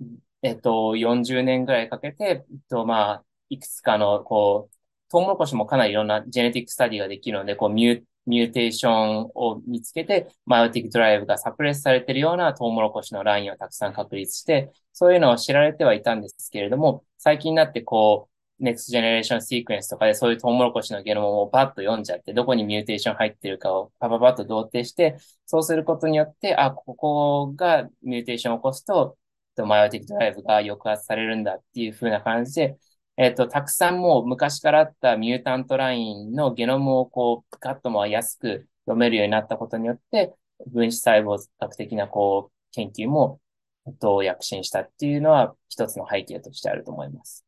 [0.00, 0.04] う、
[0.42, 4.76] えっと、40年ぐらいかけて、えっと、まあ、いくつかの、こう、
[5.10, 18.31] トウモロコシもかなりいろんな genetic study ができるので、こう、 mu、mutation を見つけて、 meiotic drive が suppress されているようなトウモロコシのラインをたくさん確立して、そういうのを知られてはいたんですけれども、最近になってこう、
[18.62, 29.18] next generation sequence とかでそういうトウモロコシのゲノムをバッと読んじゃって、どこに mutation 入ってるかをパパパッと同定して、そうすることによって、あ、ここが mutation を起こすと、
[29.66, 32.78] meiotic drive が抑圧されるんだっていう風な感じで、
[33.16, 40.34] えっと、たくさんもう昔からあった mutant line のゲノムをこう、ガッとも安く読めるようになったことによって、
[40.72, 43.40] 分子細胞学的なこう、研究も、
[43.86, 47.44] えっと、躍進したっていうのは一つの背景としてあると思います。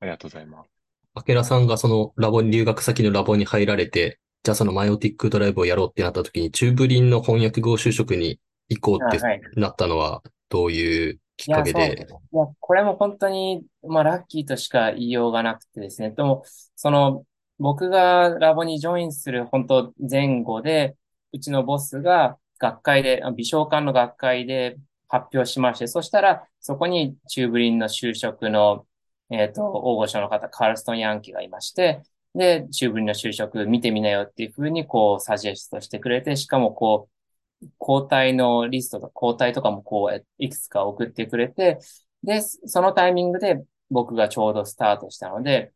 [0.00, 0.70] ありがとうございます。
[1.14, 9.20] 明楽さんがそのラボに、留学先のラボに入られて、じゃあその meiotic drive をやろうってなった時に、チューブリンの翻訳後修飾に行こうって
[9.60, 12.06] なったのは、どういうきっかけいや、で？
[12.08, 12.36] そう。
[12.36, 16.10] いや、これも本当に、まあ、ラッキーとしか言いようがなくてですね。
[16.10, 16.44] でも、
[16.76, 17.24] その、
[17.58, 20.96] 僕がラボにジョインする本当前後で、
[21.32, 28.86] うちのボスが学会で、あ美商館の学会で発表しまして、そしたら、そこにチューブリンの就職の、
[29.30, 32.02] えっと、大御所の方、カールストン・ヤンキがいまして、
[32.34, 37.08] で、チューブリンの就職見てみなよっていうふうに、こう、サジェストしてくれて、しかもこ
[37.62, 41.78] う、交代のリストと交代とかもこう、いくつか送ってくれて、
[42.22, 45.72] で、そのタイミングで僕がちょうどスタートしたので、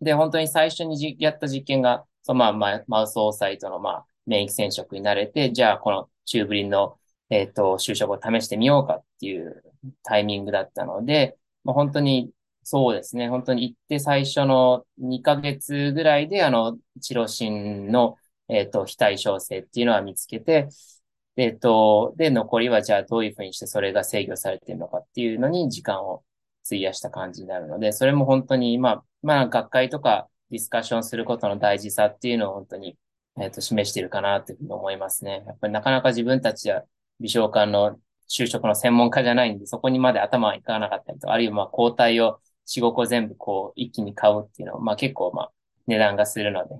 [0.00, 6.98] で、本当に最初にやった実験が、そのまあ、まあ、マウスオーサイトのまあ、免疫染色になれて、じゃあこのチューブリンの、
[7.30, 9.62] えっと、就職を試してみようかっていう
[10.02, 12.30] タイミングだったので、まあ、本当に
[12.66, 13.28] そうですね。
[13.28, 18.16] 本当に行って最初の2ヶ月ぐらいで、あの、チロシンの、
[18.48, 20.68] えっと、非対称性っていうのは見つけて、
[21.36, 26.24] えっと、で、残りはじゃあどういうふうにしてそれが制御されているのかっていうのに時間を
[26.66, 32.96] 費やした感じになるので、それも本当に、まあ、まあ、学会とかディスカッションすることの大事さっていうのを本当に、
[33.40, 35.42] えっと、示しているかなというふうに思いますね。
[35.46, 36.84] やっぱりなかなか自分たちは
[37.20, 37.98] 美少館の
[38.28, 45.52] 就職の専門家じゃないんで、そこにまで頭がいかなかったりと、あるいはまあ、交代を4、5個全部こう、一気に買うっていうのは、まあ結構まあ、
[45.86, 46.74] 値段がするので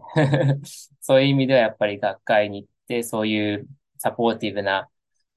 [1.00, 3.68] そういう意味ではやっぱり学会に行って、そういう
[3.98, 4.88] サポーティブな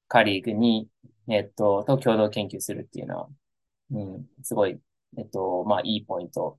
[0.08, 0.88] カリーグに、
[1.28, 3.28] えっと、と共同研究するっていうのは、
[3.90, 4.80] うん、すごい、
[5.18, 6.58] えっと、まあいいポイント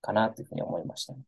[0.00, 1.20] かなというふうに思いましたね。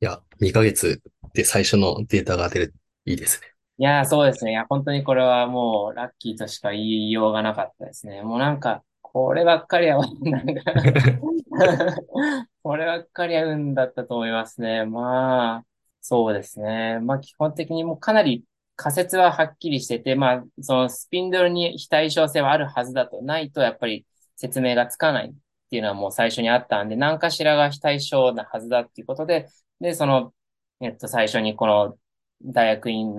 [0.00, 1.00] いや、2ヶ月
[1.32, 2.74] で最初のデータが出る。
[3.04, 3.46] いいですね。
[3.78, 4.52] いやー、そうですね。
[4.52, 8.22] いや、本当にこれはもうラッキーとしか言いようがなかったですね。
[8.22, 8.82] もうなんか、
[9.16, 10.74] こればっかりは、なんか
[12.62, 14.84] こればっかりは運だったと思いますね。
[14.84, 15.66] まあ、
[16.02, 16.98] そうですね。
[17.00, 24.04] まあ、基本的にもうかなり仮説ははっきりしてて、まあ、そのスピンドルに非対称性はあるはずだと、ないとやっぱり
[24.36, 25.34] 説明がつかないっ
[25.70, 29.48] ていうのはもう最初にあったんで、何かしらが非対称なはずだっていうことで、
[29.80, 30.34] で、その、
[30.82, 31.96] えっと、最初にこの
[32.42, 33.16] 大学院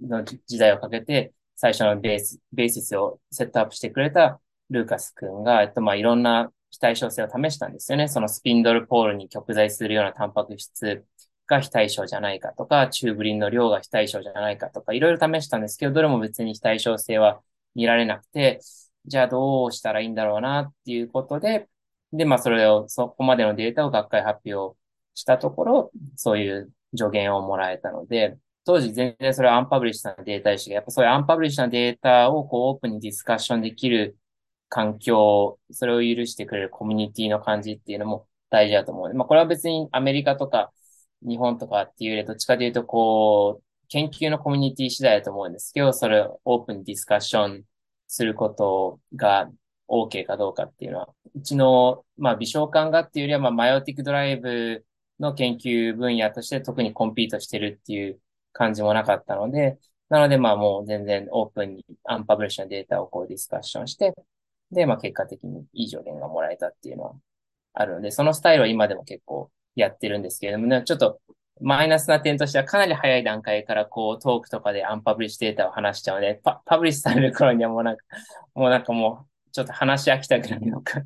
[0.00, 4.40] の時代をかけて、最初のベース、ベーシスをセットアップしてくれた
[4.72, 8.08] ルーカス君が、えっと、まあ、いろんな非対称性を試したんですよね。
[8.08, 11.04] そのスピンドルポールに極在するようなタンパク質
[11.46, 17.42] が非対称じゃないかとか、チューブリンの量が非対称じゃないかとか、いろいろ試したんですけど、どれも別に非対称性は
[17.74, 18.60] 見られなくて、
[19.06, 21.68] じゃあどうしたらいいんだろうなっていうことで、
[22.12, 24.76] で、まあそれを、そこまでのデータを学会発表
[25.14, 34.16] したところ、そういう助言をもらえたので、当時全然それは unpublish なデータでしたが、やっぱそういう unpublish なデータをこうオープンに discussion できる
[34.72, 39.14] 環境、それを許してくれるコミュニティの感じっていうのも大事だと思う。
[39.14, 40.72] まあこれは別にアメリカとか
[41.20, 47.64] 日本とかっていうよりどっちかというとこう、研究のコミュニティ次第だと思うんですけど、それをオープンディスカッション
[48.06, 49.50] することが
[49.88, 54.86] OK かどうかっていうのは、うちの、まあ、微小感がっていうよりは、まあ、マイオティックドライブ
[55.20, 58.18] の研究分野として特にコンピートしてるっていう
[58.54, 64.14] 感じもなかったので、なので、まあ、もう全然オープンにアンパブリッシュなデータをこうディスカッションして、
[64.72, 67.14] で、まあ、結果的にいい助言がもらえたっていうのは
[67.74, 71.20] あるので、そのスタイルは今でも結構やってるんですけれども、ね、ちょっと
[71.60, 78.04] マイナスな点としてはかなり早い段階からこうトークとかでアンパブリッシュデータを話しちゃうので、パパブリッシュされる頃にはもうなんか、
[78.54, 81.02] もうなんかもうちょっと話し飽きたくらいのか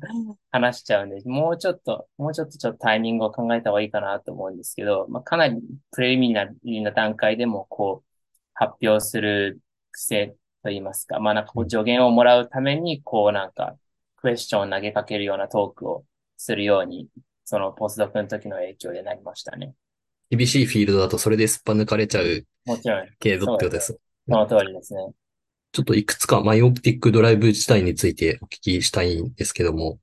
[0.51, 8.11] 話しちゃうんで、もうちょっと、もうちょっとちょっとタイミングを考えた方がいいかなと思うんですけど、まあ、かなりプレミナリーな段階でもこう
[8.53, 9.59] 発表する
[9.91, 10.35] 癖
[10.67, 13.77] といいますか、まあなんかこう助言をもらうためにこうなんか
[14.17, 16.03] クエスチョンを投げかけるようなトークを
[16.35, 17.07] するように、
[17.45, 19.73] そのポスドクの時の影響でなりましたね。
[20.29, 23.07] 厳しいフィールドだとそれですっぱ抜かれちゃうもちろん。
[23.19, 23.97] 継続ってことです。
[24.27, 24.99] その通りですね。
[25.71, 29.99] ちょっといくつかマイオプティックドライブ自体についてお聞きしたいんですけども。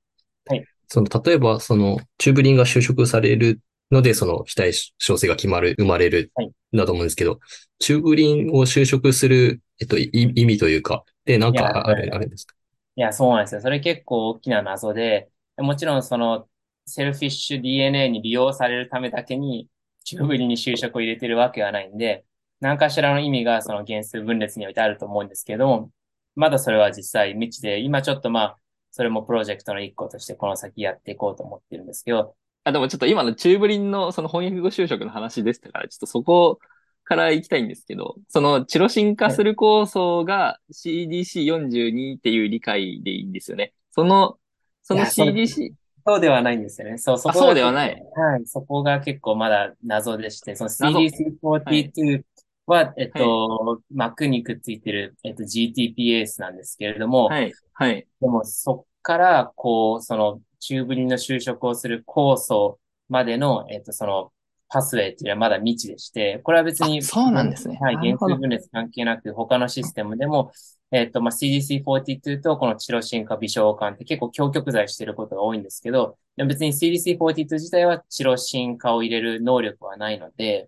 [0.47, 0.65] はい。
[0.87, 3.59] その、例えば、その、チューブリンが収縮される
[3.91, 7.39] ので、その、非対称性が決まる、生まれるはい、だと思うんですけど、
[7.79, 12.55] チューブリンを収縮する、えっと、い意味というか、で、なんかある、あるんですか？
[12.97, 13.61] いや、そうなんですよ。
[13.61, 16.47] それ結構大きな謎で、もちろんその
[16.85, 19.67] セルフィッシュ DNA に利用されるためだけに
[20.03, 22.25] チューブリンに修飾を入れてるわけはないんで、
[22.61, 25.91] 何かしらの意味がその減数分裂においてあると思うんですけども、
[26.35, 28.57] まだそれは実際未知で、今ちょっとまあ、
[28.91, 36.59] それもプロジェクトの一個としてこの先やっていこうと思ってるんですけど、あ、でもちょっと今のチューブリンのその翻訳後修飾の話でしたから、ちょっとそこ
[37.03, 43.73] から行きたいんですけど、そのチロシン化する酵素が CDC42 っていう理解でいいんですよね。
[43.91, 44.37] その、
[44.81, 45.73] その CDC、
[46.07, 46.97] そうではないんですよね。
[46.97, 52.23] そう、そこがそうではないはい、そこが結構まだ謎でして、その謎 CDC42
[52.65, 58.07] は、えっと、膜にくっついてる、えっと、GTPase なんですけれども、はい、はい。
[58.19, 64.31] でもそっから、こう、その、チューブリンの就職をする酵素までの、えっと、その、
[64.67, 70.51] パスウェイっていうのはまだ未知でして、これは別に、あそうなんですねはい、原数分裂関係なく、他のシステムでも、
[70.91, 80.67] えっと、まあ、CDC42 とこのチロシン化微小管って結構強極剤してることが多いんですけど、でも別に CDC42 自体はチロシン化を入れる能力はないので、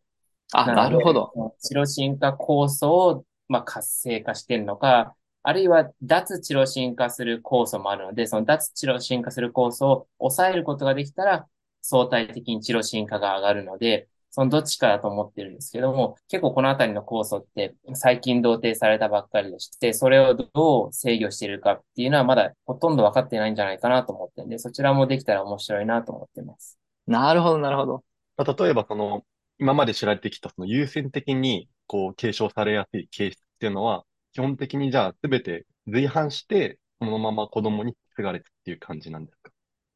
[0.53, 1.33] あ、なるほど。。
[1.59, 5.15] チロシン化酵素を、まあ、活性化してるのか、
[5.47, 11.47] あるいは脱チロシン化する酵素もあるので、その脱チロシン化する酵素を抑えることができたら、
[11.81, 26.77] 相対的にチロシン化が上がるので、そのどっちかだと思ってるんですけども、結構このあたりの酵素って最近同定されたばっかりでして、それをどう制御しているかっていうのはまだほとんど分かってないんじゃないかなと思ってるんで、そちらもできたら面白いなと思ってます。
[27.07, 28.03] なるほど、なるほど。
[28.35, 29.23] まあ例えば、その、
[29.59, 34.03] 今まで知られてきた、その優先的に、こう、継承されやすい形質っていうのは、
[34.37, 39.51] 基本的にじゃあ、すべて随伴して、そのまま子供に継がれてっていう感じなんですか？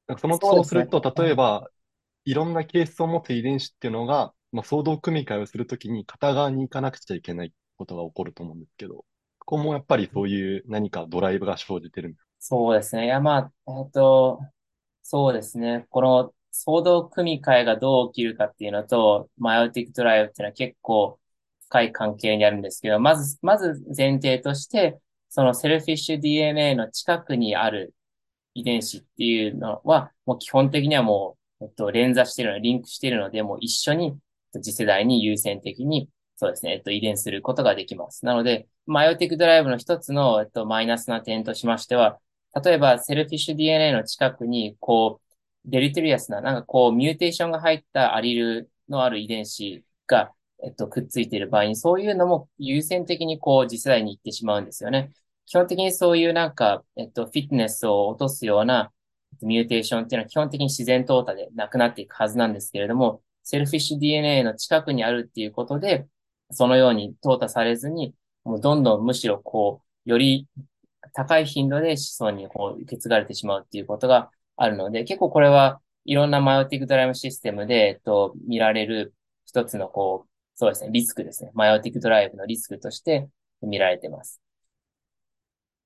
[0.08, 1.70] なんかその、そうですると、例えば、
[2.26, 9.06] いろんな形質を持つ遺伝子っていうのが、まあ、相動組み換えをするときに片側に行かなくちゃいけないことが起こると思うんですけど、こ
[9.46, 13.06] こもやっぱりそういう何かドライブが生じてるんですそうですね。
[13.06, 14.40] いや、まあ、えっと、
[15.04, 15.86] そうですね。
[15.92, 21.20] この相同組み換えがどう起きるかっていうのと、 meiotic drive っていうのは結構
[21.72, 25.00] 深い関係にあるんですけど、まず、まず前提として、
[25.30, 27.94] そのセルフィッシュ DNA の近くにある
[28.54, 34.18] 遺伝子っていうのは、もう基本的にはもうえっと、連鎖してるの、リンクしてるので、もう一緒に
[34.62, 38.26] 次世代に優先的に、そうですね、えっと、遺伝することができます。
[38.26, 42.20] なので、 meiotic drive の一つの、えっと、マイナスな点としましては、
[42.64, 50.32] 例えば、 selfish DNA の近くに、こう、 deleterious な、なんかこう、 mutation が入った allele のある遺伝子が、
[50.64, 55.12] えっと、くっついている場合に、そういうのも優先的にこう、次世代に行ってしまうんですよね。
[55.46, 58.92] 基本的にそういうなんか、えっと、 fitness を落とすような
[59.42, 66.08] mutation っていうのは基本的に自然淘汰でなくなっていくはずなんですけれども、 selfish DNA の近くにあるっていうことで、
[66.52, 70.48] そのように淘汰されずに、もうどんどんむしろこう、より
[71.14, 79.14] 高い頻度で子孫にこう受け継がれてしまうっていうことがあるので、結構これはいろんなマイオティックドライブシステムで、えっと、見られる
[79.46, 80.31] 一つのこう、
[80.62, 81.50] そうですね、リスクですね。
[81.56, 83.28] マイオティックドライブのリスクとして
[83.64, 84.40] 見られてます。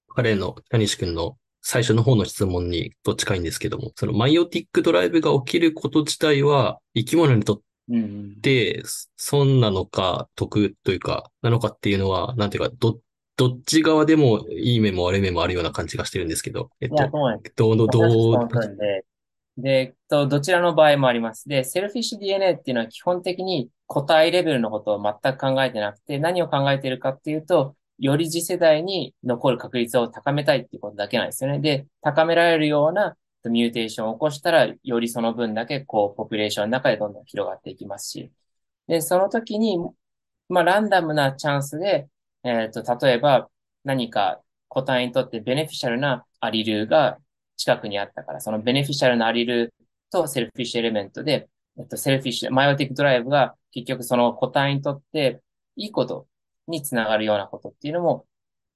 [0.10, 7.62] 彼の北西君の最初の方の質問にと近いんですけども、そのマイオティックドライブが起きること自体は生き物にとっ
[8.42, 8.84] て
[9.16, 13.00] 損なのか得というか、なのかっていうのは、なんていうか、ど、
[13.38, 16.96] どっち側でもいい面も悪い面もあるような感じがしてるんですけど、えっと、
[17.56, 19.15] どう、どう、で、え
[19.62, 21.48] っと、どちらの場合もあります。
[21.48, 31.60] で、セルフィッシュ DNA っていうのは基本的に個体レベルのことを全く考えてなくて、何を考えているかっていうと、より次世代に残る確率を高めたいっていうことだけなんですよね。
[31.60, 33.16] で、高められるような
[33.50, 38.32] mutation を起こしたら、よりその分だけ、こう、 population の中でどんどん広がっていきますし。
[38.88, 39.80] で、その時に、
[40.50, 42.08] まあ、ランダムなチャンスで、
[42.44, 43.50] えっ、ー、と、例えば、
[43.84, 47.20] 何か個体にとって beneficial な allele が
[47.58, 49.74] 近くにあったから、その beneficial な allele
[50.12, 55.42] と selfish element で、えっと、 selfish、meiotic drive が結局その個体にとって
[55.76, 56.28] いいこと
[56.68, 58.26] につながるようなことっていうのも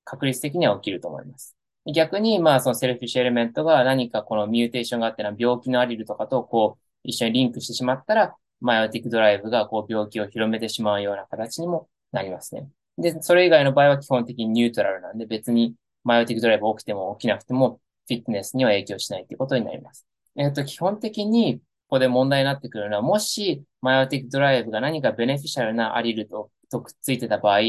[0.04, 1.56] 確率的には起きると思います。
[1.94, 12.68] 逆に、まあ、その selfish element が何かこの mutation があってな病気の allele とかとこう一緒にリンクしてしまったら、 meiotic drive がこう病気を広めてしまうような形にもなりますね。
[12.98, 17.80] で、それ以外の場合は基本的にニュートラルなんで別に meiotic drive 起きても起きなくても
[18.16, 20.06] fitness には影響しないということになります。
[20.36, 21.64] えっと、基本的にこ
[21.96, 27.60] こで問題になってくるのは、もし meiotic drive が何か beneficial な allele ととくっついてた場合、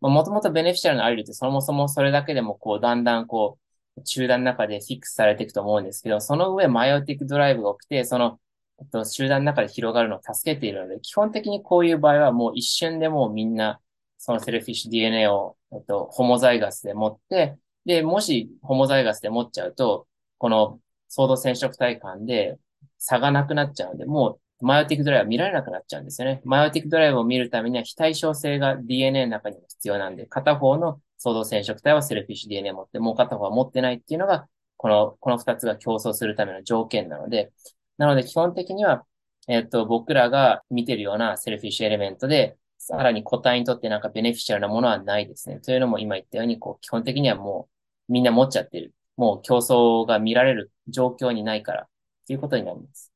[0.00, 3.58] もともと beneficial な allele ってそもそもそれだけでもこうだんだんこ
[3.96, 8.38] う集団の中でフィックスされていくと思うんですけど、その上 meiotic drive が起きて、その、
[8.80, 13.80] えっと、集団の中で広がるのを助けているので、基本的にこういう場合はもう一瞬でもうみんな
[14.18, 20.06] そのセルフィッシュ DNA を、えっと、ホモザイガスで持って、で、もし homozygous で持っちゃうと、
[20.38, 22.58] この相同染色体間で
[22.98, 26.42] 差がなくなっちゃうので、もう meiotic drive は見られなくなっちゃうんですよね。
[26.44, 37.52] meiotic drive を見るためには非対称性が DNA の中にも必要なんで、片方の相動染色体はセルフィッシュ DNA 持って、もう片方は持ってないっていうのが、この、この二つが競争するための条件なので、
[37.96, 39.04] なので基本的には、
[39.48, 42.56] えっと、僕らが見てるようなセルフィッシュエレメントで、
[42.90, 45.60] さらに個体にとってなんかベネフィシャルなものはないですね。
[45.60, 47.68] というのも今言ったように、こう、基本的にはも
[48.08, 48.92] うみんな持っちゃってる。
[49.16, 51.88] もう競争が見られる状況にないから、
[52.26, 53.12] ということになります。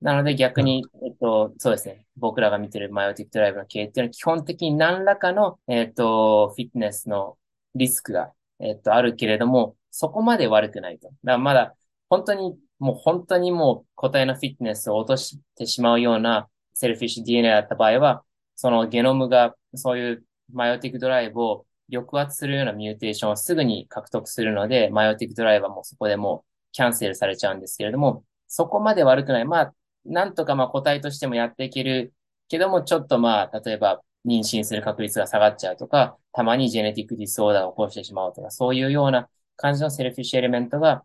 [0.00, 2.04] なので逆に、えっと、そうですね。
[2.16, 7.36] 僕らが見てるマイオティックドライブの経営っていうのは基本的に何らかの、えっと、フィットネスの
[7.74, 11.08] リスクが、えっと、あるけれども、そこまで悪くないと。
[11.08, 11.74] だからまだ、
[12.10, 18.22] 本当に、もう本当にもう個体の fitness を落としてしまうようなセルフィッシュ DNA だった場合は、
[18.56, 29.44] そのゲノムがそういう meiotic drive を抑圧するような mutation をすぐに獲得するので、 meiotic drive はもそこでもうキャンセルされちゃうんですけれども、そこまで悪くない。
[29.44, 32.12] まあ、なんとかまあ個体としてもやっていける
[32.48, 41.04] けども、ちょっとまあ、例えば妊娠する確率が下がっちゃうとか、たまに genetic disorder を起こしてしまうとか、そういうような感じのセルフィッシュエレメントが、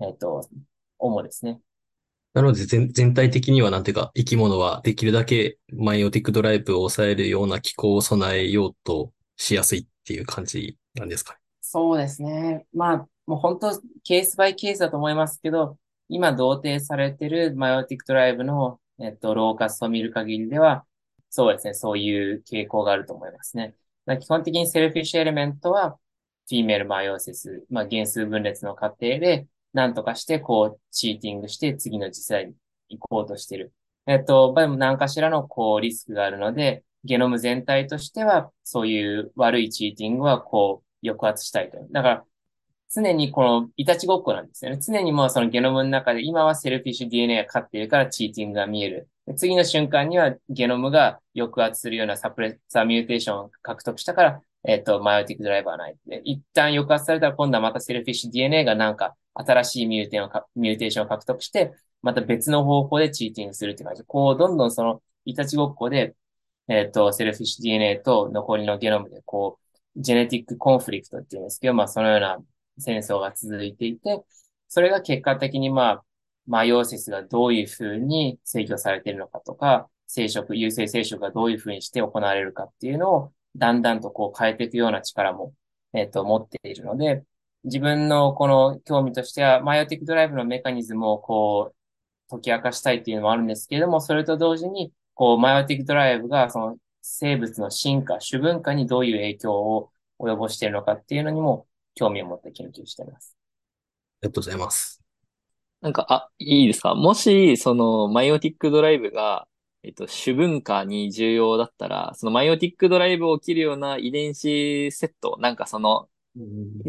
[0.00, 0.48] えっ、と、
[0.98, 1.60] 主ですね。
[2.32, 12.66] なので全、全体的にはなんていうか、生き物はできるだけマイオティックドライブを抑えるような気候を備えようとしやすいっていう感じなんですかねそうですね。
[12.72, 15.78] まあ、もう本当、ケースバイケースだと思いますけど、
[16.08, 20.84] 今、同定されているマイオティックドライブの、えっと、ローカスを見る限りでは、
[21.30, 23.74] そうですね、そういう傾向があると思いますね。
[24.20, 25.98] 基本的に selfish element は、
[26.48, 32.54] female meiosis、まあ、減数分裂の過程で、何とかして、こう、 cheating して、次の世代に
[32.88, 33.72] 行こうとしてる。
[34.06, 41.78] えっと、でも何かしらの、こう、リスクがあるので、ゲノム全体としては、そういう悪い cheating は、こう、抑圧したいと。
[41.90, 42.24] だから、
[42.92, 44.78] 常にこの、いたちごっこなんですよね。
[44.80, 49.08] 常にもうそのゲノムの中で、今はセルフィッシュ DNA が勝っているからチーティングが見える。
[49.36, 55.96] 次の瞬間にはゲノムが抑圧するような suppressor mutation を獲得したから、えっ、と、 meiotic drive はない。
[56.24, 59.14] 一旦抑圧されたら今度はまたセルフィッシュ DNA がなんか
[59.44, 61.72] 新しいミューテンをミューテーションを獲得して、
[62.02, 64.04] また別の方法で cheating するって感じ。
[64.04, 66.16] こう、どんどんその、いたちごっこで、
[66.68, 69.58] えっ、と、セルフィッシュ DNA と残りのゲノムで、こ
[69.96, 72.38] う、 genetic conflict っていうんですけど、まあ、そのような
[72.78, 74.22] 戦争が続いていて、
[74.68, 76.04] それが結果的に、まあ、
[76.46, 85.54] マイオーシスがどういうふうに制御されているのかとか、生殖、有性生殖がどういうふうにして行われるかっていうのを、だんだんとこう変えていくような力も、
[85.92, 87.24] えっ、と、持っているので、
[87.64, 91.76] 自分のこの興味としては、マイオティックドライブのメカニズムをこう、
[92.30, 103.36] 解き明かしたいっていうのもあるんですけれども、それと同時に、こう、マイオティックドライブが、その生物の進化、種分化にどういう影響を及ぼしているのかっていうのにも興味を持って研究しています。
[104.22, 105.02] ありがとうございます。
[105.80, 109.48] なんか、あ、いいですかもし、その、マイオティックドライブが、
[109.82, 116.08] えっと、種分化に重要だったら、そのマイオティックドライブを切るような遺伝子セット、なんかその、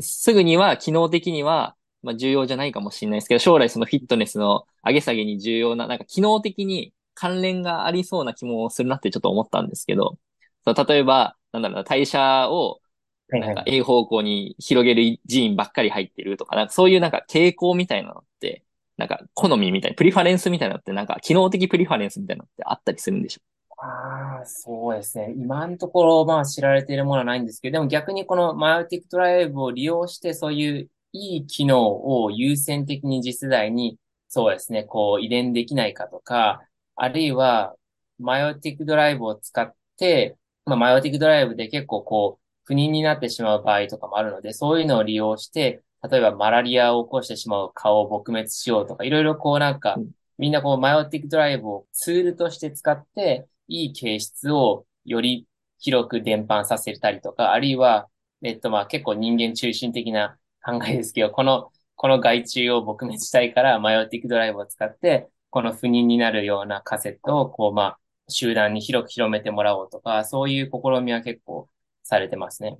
[0.01, 10.17] すぐには、機能的には、まあ、重要じゃないかもしれないですけど、将来そのフィットネスの上げ下げに重要な、なんか機能的に関連がありそうな気もするなってちょっと思ったんですけど、
[10.65, 12.81] そう例えば、なんだろうな、代謝を
[13.29, 18.63] なんか A 方向に広げるジーンばっかり入ってるとか、なんかそういうなんか傾向みたいなのって、
[18.97, 23.41] なんか好みみたいな、プリファレンスみたいなのって、なんか機能的プリファレンスみたいなのってあったりするんでしょ
[23.83, 25.33] ああ、そうですね。
[25.35, 36.61] 今のところ、まあ知られているものはないんですけど、でも逆にこのマイオティックドライブを利用して、そういういい機能を優先的に次世代に、そうですね、こう遺伝できないかとか、
[36.95, 37.75] あるいは、
[38.19, 55.47] マイオティックドライブを使って、まあ、マイオティックドライブで結構こう、不妊になってしまう場合とかもあるので、そういうのを利用して、例えばマラリアを起こしてしまう蚊を撲滅しようとか、いろいろこうなんかうん、みんなこうマイオティックドライブをツールとして使って、いい形質をより
[55.79, 58.09] 広く伝播させたりとか、あるいは、
[58.43, 71.69] えっとまあ結構人間中心的な考えですけど、この、この害虫を撲滅したいから、マイオティックドライブを使って、この不妊になるようなカセットを、こうまあ、集団に広く広めてもらおうとか、そういう試みは結構
[72.03, 72.77] されてますね。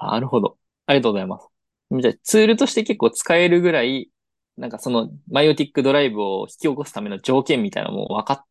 [0.00, 0.58] なるほど。
[0.86, 1.48] ありがとうございます。
[2.00, 4.10] じゃあ、ツールとして結構使えるぐらい、
[4.56, 8.44] なんかその、マイオティックドライブを引き起こすための条件みたいなのも分かっ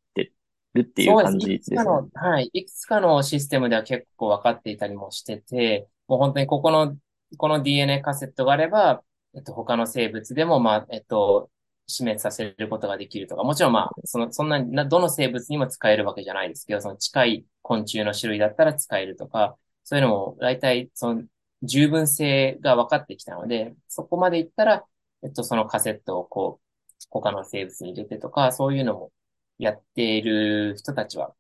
[0.74, 1.78] るっていう感じですね。
[1.78, 2.50] つかの、はい。
[2.54, 6.98] いくつかのシステムでは結構分かっていたりもしてて、もう本当にここの、
[7.38, 9.04] この DNA カセットがあれば、
[9.36, 11.50] えっと、他の生物でも、まあ、えっと、
[11.88, 21.24] 死滅させることができるとか、もちろんまあ、その、そんなにな、どの生物にも使えるわけじゃないですけど、その近い昆虫の種類だったら使えるとか、そういうのも、大体、その、
[21.64, 24.86] 十分性が分かってきたので、そこまでいったら、
[25.24, 26.66] えっと、そのカセットをこう、
[27.10, 29.12] 他の生物に入れてとか、そういうのも
[29.60, 31.36] やっている人たちは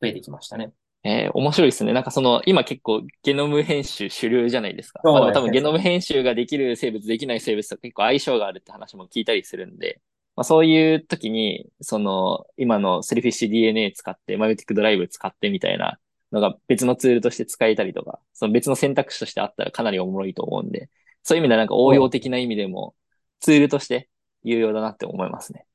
[0.00, 0.72] 増えてきましたね。
[1.02, 1.92] えー面白いですね。
[1.92, 5.00] なんかその、今結構ゲノム編集主流じゃないですか。
[5.04, 10.00] そうまあでも多分ゲノム編集ができる生物、できない生物と結構相性があるって話も聞いたりするんで、
[10.34, 15.98] まあそういう時に、その、今のセルフィッシュ DNA 使って、マイオティックドライブ使ってみたいな
[16.32, 20.88] のが別のツールとして使えたりとか、その別の選択肢としてあったらかなりおもろいと思うんで、
[21.22, 22.94] そういう意味ではなんか応用的な意味でも
[23.40, 24.08] ツールとして
[24.42, 25.66] 有用だなって思いますね。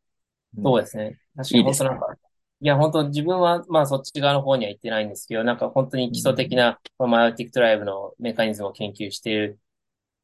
[0.57, 1.19] そうですね。
[1.35, 2.15] 確かに本当なんか、
[2.61, 9.59] いや、本当自分は、まあそっち側の方には行ってないんですけど、なんか本当に基礎的な、この meiotic drive のメカニズムを研究している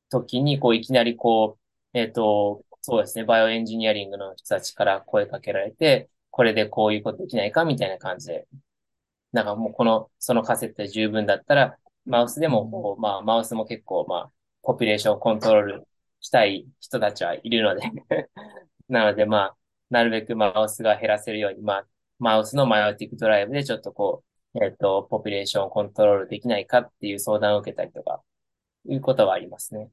[0.09, 1.57] 時に、こう、いきなりこ
[1.93, 8.47] う、えっと、そうですね、 bioengineering の人たちから声かけられて、これでこういうことできないかみたいな感じで、
[9.31, 15.87] なんかもうこの、そのカセットで十分だったら、マウスでもこう、まあ、マウスも結構、まあ、 population をコントロール
[16.21, 17.81] したい人たちはいるので
[18.89, 19.57] なので、まあ、
[19.95, 21.87] なるべくマウスが減らせるように、まあ、
[22.19, 28.21] マウスの meiotic drive でちょっとこう、えっと、 population をコントロールできないかっていう相談を受けたりとか、
[28.89, 29.89] いうことはありますね。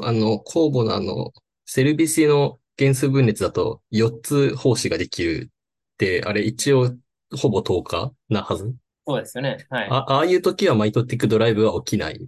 [0.00, 1.32] あの、酵母のあの、
[1.66, 6.94] セルビシの原数分裂だと4つ胞子ができるって、あれ一応
[7.36, 8.72] ほぼ10日なはず？
[9.06, 9.66] そうですよね。
[9.70, 9.88] はい。
[9.90, 12.26] あ、ああいう時はマイトティックドライブは起きない。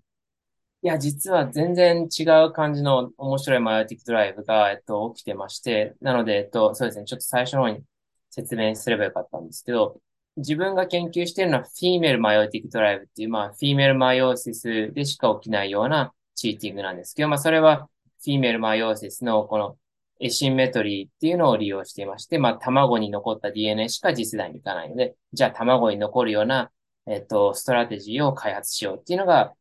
[0.84, 7.84] いや、実は全然違う感じの面白いマイオティックドライブが、えっと、起きてまして、なので、えっと、そうですね、ちょっと最初の方に
[8.30, 10.00] 説明すればよかったんですけど、
[10.36, 17.88] 自分が研究しているのはフィーメルマイオティックドライブっていう、まあ、フィーメルマイオーシスでしか起きないようなチーティングなんですけど、まあ、それは
[18.24, 19.76] female meiosis のこの
[20.18, 26.72] asymmetry っていうのを利用していまして、まあ、卵に残った DNA しか次世代に行かないので、じゃあ卵に残るような、
[27.06, 29.52] えっと、ストラテジーを開発しようっていうのが、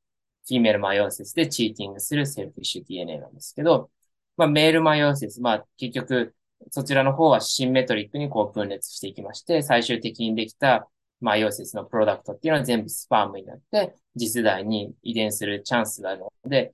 [0.48, 3.90] female meiosis で cheating する selfish DNA なんですけど、
[4.38, 6.36] まあ、 male meiosis、まあ、結局、
[6.72, 10.90] そちらの方は symmetric にこう分裂していきまして、最終的にできた
[11.20, 16.74] meiosis の product っていうのは全部 sperm になって、次世代に遺伝するチャンスがあるので、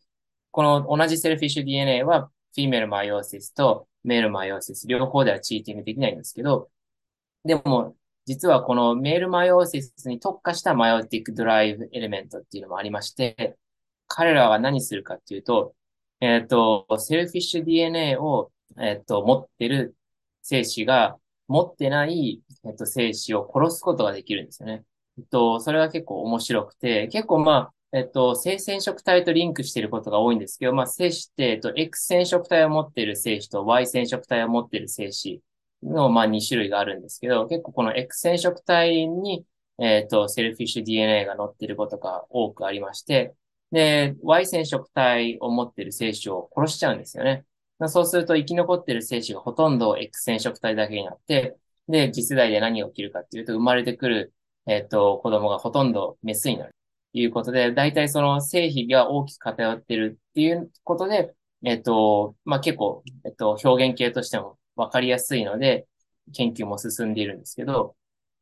[0.51, 6.69] この同じセルフィッシュ DNA は、フィメルマイオーシスとメールマイオシス、両方では cheating できないんですけど、
[7.45, 7.95] でも、
[8.27, 13.57] 実はこの male meiosis に特化した meiotic drive element っていうのもありまして、
[14.07, 15.73] 彼らは何するかっていうと、
[16.19, 19.95] えっ、ー、と、 selfish DNA を、えっ、ー、と、持ってる
[20.41, 21.17] 精子が
[21.47, 24.83] 持ってない、えっ、ー、と、精子を殺すことができるんですよね。
[25.17, 35.41] えっと、それは結構面白くて、結構まあ、えっと、性染色体とリンクしていることが多いんですけど、まあ、精子って、えっと、X 染色体を持っている精子と Y 染色体を持っている精子
[35.83, 39.45] の、まあ、2種類があるんですけど、結構この X 染色体に、
[39.79, 43.35] えっと、セルフィッシュ DNA が載ってることが多くありまして、
[43.71, 47.45] で、Y 染色体を持ってる精子を殺しちゃうんですよね。
[47.87, 51.57] そうすると生き残ってる精子がほとんど X 染色体だけになって、
[51.87, 54.33] で、次世代で何が起きるかっていうと、生まれてくる、
[54.65, 56.73] えっと、子供がほとんどメスになる。
[57.13, 65.87] ということで、大体その性比が大きく偏ってるっていうことで、えっと、まあ、結構、えっと、表現型としてもわかりやすいので、
[66.33, 67.95] 研究も進んでいるんですけど、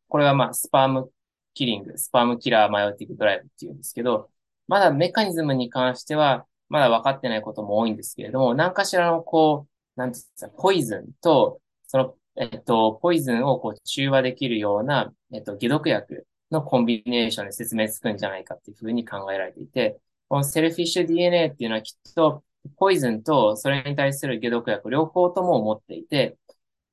[0.10, 1.12] これはまあ、 sperm
[1.54, 4.30] killing、sperm killer meiotic drive っていうんですけど、
[4.68, 22.44] まだメカニズムに関しては、まだ分かってないことも多いんですけれども、何かしらのこう、なんていうんですか、 poison と、その、えっと、 poison をこう中和できるような、えっと、解毒薬のコンビネーションで説明つくんじゃないかっていうふうに考えられていて、このセルフィッシュ DNA っていうのはきっと、
[22.78, 26.38] ポイズンとそれに対する解毒薬両方とも持っていて、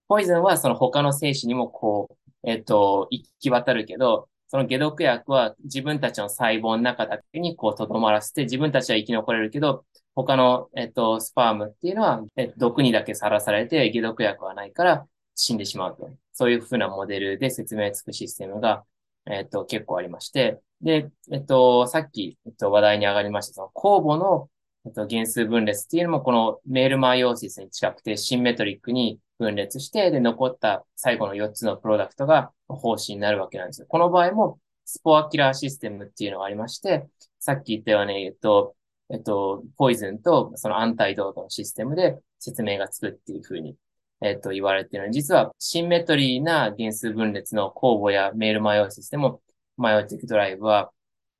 [0.09, 2.09] ポイズンはその他の精子にもこ
[2.45, 16.11] う、えっと、行き渡るけど、その解毒薬は自分たちの細胞の中だけにこう留まらせて、自分たちは生き残れるけど、他の、えっと、スパームっていうのは、えっと、毒にだけさらされて、解毒薬はないから死んでしまうと。
[16.35, 18.85] そういうふうなモデルで説明つくシステムが、
[19.27, 24.51] えっと、結構ありまして、で、えっと、さっき、えっと、話題に上がりました、その酵母の、
[24.85, 33.87] えっと、原数分裂っていうのも、このメールマイオーシスに近くてシンメトリックに分裂して、で、残った最後の4つのプロダクトが方針になるわけなんですよ。
[33.89, 37.09] この場合も、スポアキラーシステムっていうのがありまして、
[37.39, 38.75] さっき言ったように、えっと、
[39.11, 43.77] えっと、ポイズンとそのアンタイドートのシステムで説明がつくっていうふうに、
[44.21, 49.43] えっと、言われているので、実はシンメトリーな原数分裂の公募やメールマイオーシスでも、
[49.77, 50.91] マイオティックドライブは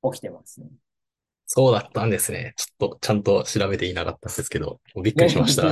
[0.03, 0.67] 起きてますね。
[1.45, 2.53] そうだったんですね。
[2.57, 5.67] ちょっとちゃんと調べていなかったんですけど、びっくりしました。
[5.69, 5.71] い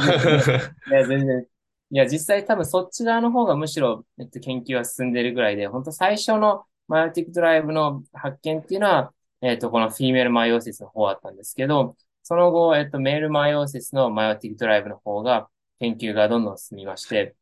[0.91, 1.45] や、全然。
[1.91, 15.49] いや、実際多分そっち側の方がむしろ、えっと、研究は進んでるぐらいで、本当最初のマイオティックドライブの発見っていうのは、えっ、と、このフィーメルマイオーシスの方だったんですけど、その後、えっ、と、メールマイオーシスのマイオティックドライブの方が、
[15.79, 17.35] 研究がどんどん進みまして、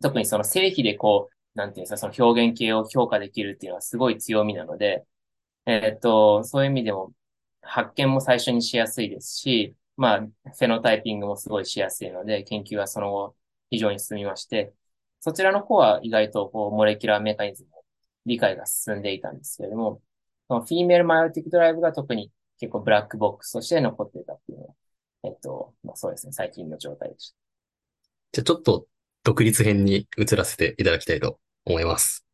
[0.00, 5.04] 特にその正比でこう、なんていうんですか、その表現形を評価できるっていうのはすごい強みなので、
[5.66, 7.12] えっ、と、そういう意味でも、
[7.64, 13.36] 発見も最初にしやすいですし、まあ、フェノタイピングもすごいしやすいので、研究はその後
[13.70, 14.72] 非常に進みまして、
[15.20, 17.70] そちらの方は意外とこう、モレキュラーメカニズム
[18.26, 20.02] 理解が進んでいたんですけれども、
[20.48, 24.74] そのフィーメールマイオティックドライブが特に結構ブラックボックスとして残っていたっていうのは、
[25.24, 27.36] えっと、まあそうですね、最近の状態でした。
[28.32, 28.86] じゃあちょっと
[29.22, 32.26] 独立編に移らせていただきたいと思います。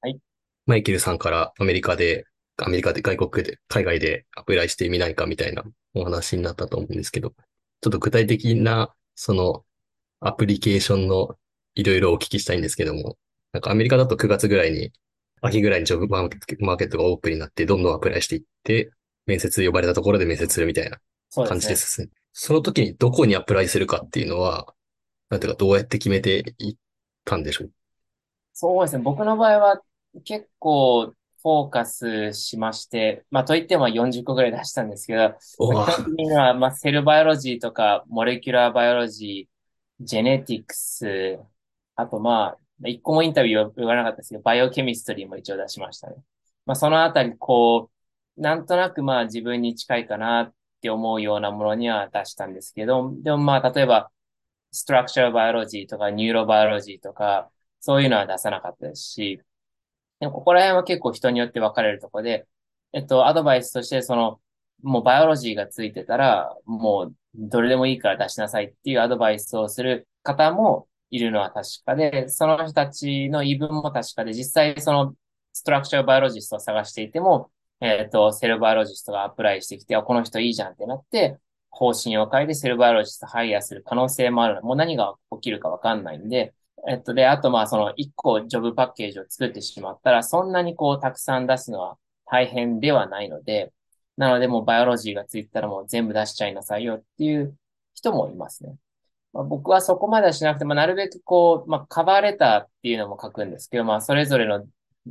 [0.00, 0.18] はい。
[0.66, 2.24] マイケルさんからアメリカで、
[2.58, 9.64] アメリカで外国で、海外でアプライしてみないかみたいなお話になったと思うんですけど、ちょっと具体的な、その、
[10.20, 11.36] アプリケーションの
[11.76, 13.16] いろいろお聞きしたいんですけども、
[13.52, 14.92] なんかアメリカだと9月ぐらいに
[15.40, 16.38] 秋ぐらいにジョブマーケ
[16.86, 18.90] ットがオープンになって、どんどんアプライしていって、
[19.26, 20.98] 面接呼ばれたところで面接するみたいな
[21.46, 22.08] 感じですね。
[22.32, 24.74] その時にどこに apply するかっていうのは、
[25.30, 26.76] なんていうか、どうやって決めていっ
[27.24, 27.70] たんでしょう？
[28.54, 29.02] そうですね。
[29.02, 29.82] 僕の場合は
[30.24, 41.38] 結構フォーカスしまして、まあといっても40個ぐらい出したんですけど、基本的には、まあ、 cell biology とか、 molecular biology、 genetics、
[41.96, 46.16] あとまあ、一個もインタビューは行かなかったですけど、 biochemistry も一応出しましたね。
[46.66, 47.90] まあ、そのあたり、こ
[48.36, 54.10] う、なんとなくまあ自分に近いかなって思うようなものには出したんですけど、でもまあ、例えば、
[54.70, 59.40] structure biology とか neurobiology とか、そういうのは出さなかったですし、
[60.20, 62.46] でもここら辺は結構人によって分かれるとこで、
[62.92, 64.40] えっと、アドバイスとして、その、
[64.82, 75.14] もう biology がついてたら、もうどれでもいいから出しなさいっていうアドバイスをする方もいるのは確かで、その人たちの言い分も確かで、実際その
[75.52, 77.50] ストラクチャーバイオロジストを探していても、
[77.80, 81.38] えっ、ー、と、セルバイオロジストがアプライしてきて、あ、この人いいじゃんってなって、
[81.70, 84.62] 方針を変えてセルバイオロジストハイヤーする可能性もある。
[84.62, 86.54] もう何が起きるかわかんないんで、
[86.86, 93.72] えっと、で、あとまあその一個ジョブパッケージを作ってしまったら、そんなにこうたくさん出すのは大変ではないので、
[94.16, 97.56] なのでもうバイオロジーがついたらもう全部出しちゃいなさいよっていう
[97.94, 98.76] 人もいますね。
[99.32, 104.66] まあ、僕はそこまではしなくて、まあ、なるべくこう、まあ、カバーレターっていうのも書くんですけど、まあ、それぞれの、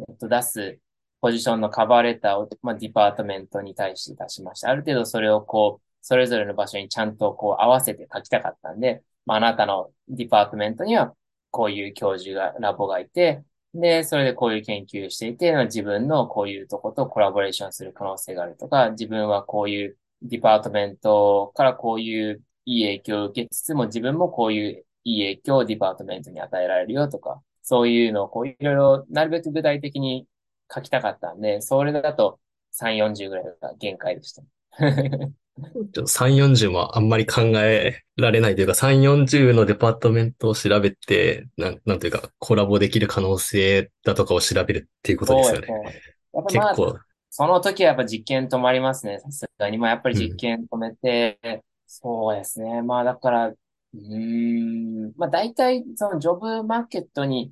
[0.10, 0.80] えっと、出す
[1.22, 4.70] ポジションの cover letter を、まあ、 department に対して出しました。
[4.70, 11.14] ある程度それをこう、それぞれの場所にちゃんとこう合わせて書きたかったんで、まあ、あなたの department には
[11.58, 13.44] こういう教授が、ラボがいて、
[13.74, 30.28] で、それでこういう研究していて、自分のこういうとことコラボレーションする可能性があるとか、自分はこういう department からこういういい影響を受けつつも、自分もこういういい影響を department に与えられるよとか、そういうのをこういろいろなるべく具体的に
[30.74, 32.40] 書きたかったんで、それだと
[32.74, 34.44] 3、40ぐらいが限界でした。
[35.58, 45.68] 3、40もあんまり考えられないというか、3、40のデパートメントを調べて、なん、なんというか、コラボできる可能性だとかを調べるっていうことですよね。
[46.34, 47.00] まあ、結構。
[47.30, 49.20] その時はやっぱ実験止まりますね。
[49.20, 49.78] さすがに。
[49.78, 52.82] まあやっぱり実験止めて、うん、そうですね。
[52.82, 53.54] まあだから、
[53.94, 57.52] うん、まあ大体そのジョブマーケットに、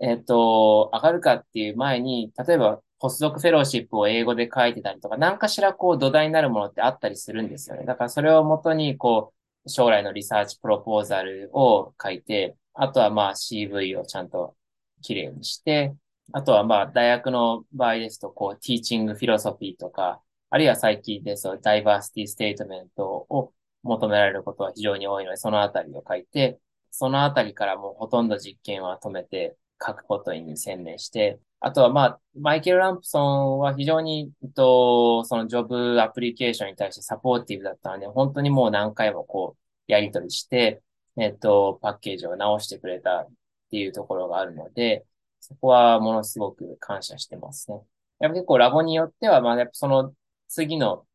[0.00, 7.84] えっ、ー、と、上がるかっていう前に、例えばポスドクフェローシップを英語で書いてたりとか、何かしらこう土台になるものってあったりするんですよね。
[7.84, 9.32] だからそれをもとに、こ
[9.64, 14.56] う、将来のリサーチプロポーザルを書いて、あとはまあ CV をちゃんと
[15.02, 15.94] 綺麗にして、
[16.32, 26.58] あとはまあ大学の場合ですと、こう、ティーチングフィロソフィーとか、あるいは最近ですと、ダイバーシティステートメントを求められることは非常に多いので、そのあたりを書いて、
[26.90, 33.20] そのあたりからもうほとんど実験は止めて書くことに専念して、あとは、まあ、マイケル・ランプソ
[33.56, 40.82] ンは非常に、えっと、そのジョブアプリケーションに対してサポーティブだったので、本当にもう何回もこう、やり取りして、
[41.16, 43.28] えっと、パッケージを直してくれたっ
[43.70, 45.06] ていうところがあるので、
[45.40, 47.80] そこはものすごく感謝してますね。
[48.20, 50.14] やっぱ結構ラボによっては、まあ、やっぱその
[50.48, 51.06] 次の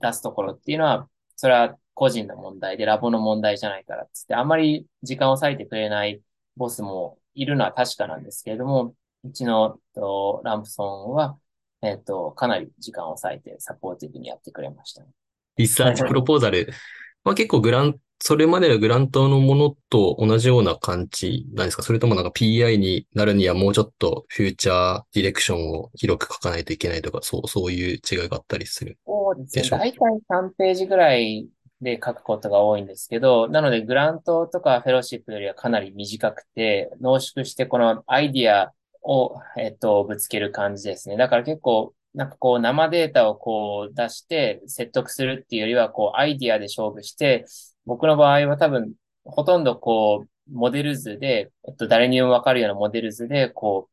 [0.00, 6.20] 出すところっていうのは、それは個人の問題でラボの問題じゃないからっつって、あんまり時間を割いてくれない
[6.56, 8.94] ボスもいるのは確かなんですけれども、
[9.28, 11.36] うちのとランプソンは、
[11.82, 15.08] えっ、と、かなり時間を割いてサポーティブにやってくれました、ね。
[15.56, 16.68] リサーチプロポーザル。
[17.24, 21.82] まあ、結構グラン、それまでのグラントのものと同じような感じなんですか？
[21.82, 29.68] それともなんか PI になるにはもうちょっとフューチャーディレクションを広く書かないといけないとか、そう、そういう違いがあったりするそうですね。
[29.70, 29.98] 大体
[30.30, 31.48] 3ページぐらい
[31.82, 38.72] で書くことが多いんですけど、なのでグラントとかフェロシップよりはかなり短くて、濃縮してこのアイディア
[39.06, 41.16] を、えっと、ぶつける感じですね。
[41.16, 47.46] だから結構、なんかこう生データをこう出して説得するっていうよりは、こうアイディアで勝負して、
[47.86, 48.94] 僕の場合は多分、
[49.24, 53.88] ほとんどこう、モデル図で、えっと、誰にもわかるようなモデル図で、こ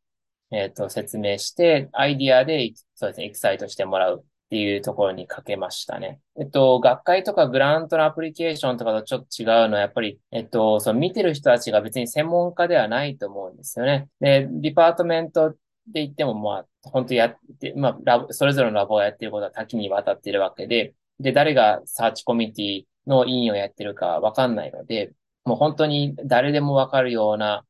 [0.52, 6.20] う、えっと、説明して、アイディアで、そうですね、エキサイトしてもらうっていうところにかけましたね。
[6.40, 14.10] えっと、学会とかグラントのアプリケーションとかとちょっと違うのは、やっぱり、えっと、その見てる人たちが別に専門家ではないと思うんですよね。
[14.20, 15.54] で、デパートメント
[15.88, 25.14] で言っても、まあ、本当やって、まあ、ラボ、それぞれのラボがやってることは多岐にわたっているわけで、で、誰がサーチコミュニティの委員をやってるかわかんないので、
[25.46, 27.66] もう本当に誰でもわかるような、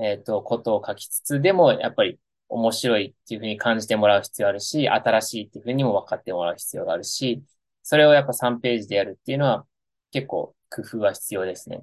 [0.00, 7.42] えっと、ことを書きつつ、でも、やっぱり面白いっていうふうに感じてもらう必要あるし、新しいっていうふうにも分かってもらう必要があるし、
[7.82, 9.66] それをやっぱ3ページでやるっていうのは
[10.10, 11.82] 結構工夫は必要ですね。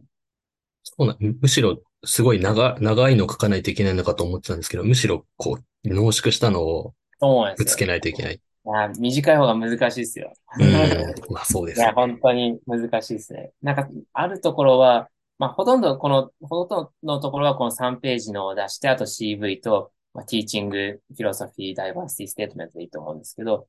[0.83, 6.93] そうな、むしろすごい長、長いの書かないといけないのかと思ってたんですけど、むしろこう濃縮したのを
[7.57, 8.41] ぶつけないといけない。
[8.67, 10.33] あ短い方が難しいですよ。
[10.59, 10.71] うん、
[11.31, 13.51] まあそうです、ね、いや、本当に難しいですね。
[13.61, 23.67] なんか、あるところは、まあほとんどこの、ほとんどのところはこの3ページのを出して、あと CV と、まあ、 teaching、philosophy、 diversity、statement でいいと思うんですけど、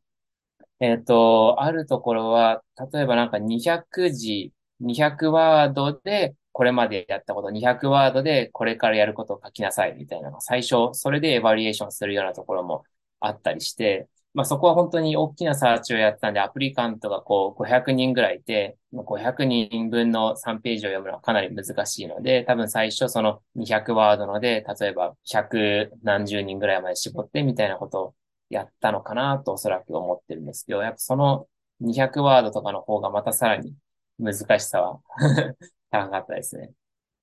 [0.81, 12.85] えっ、ー、と、あるところは、例えばなんか200字、200ワードで、これまでやったこと、200ワードでこれからやることを書きなさいみたいなのが最初、それで evaluation するようなところも
[13.21, 28.15] あったりして、まあそこは本当に大きなサーチをやったんで、 applicant がこう500人ぐらいいて、500人分の3ページを読むのはかなり難しいので、多分最初その200ワードので、例えば100何十人ぐらいまで絞ってみたいなことを
[28.51, 31.47] やったのかなとおそらく思ってるんですけど、やっぱその
[31.81, 33.73] 200ワードとかの方がまたさらに
[34.19, 35.01] 難しさは
[35.91, 36.73] 高かったですね。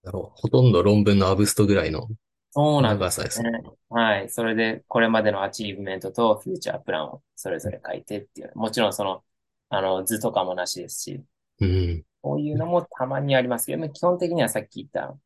[0.04, 2.08] ほとんど論文のアブストぐらいの
[2.56, 3.50] そうなんですね。
[3.90, 4.30] はい。
[4.30, 8.52] それで、これまでの achievement と future plan をそれぞれ書いてっていう。
[8.54, 9.24] もちろんその、
[9.70, 11.24] あの、図とかもなしですし、
[11.62, 12.04] うん。
[12.22, 15.18] こういうのもたまにありますけど、基本的にはさっき言った、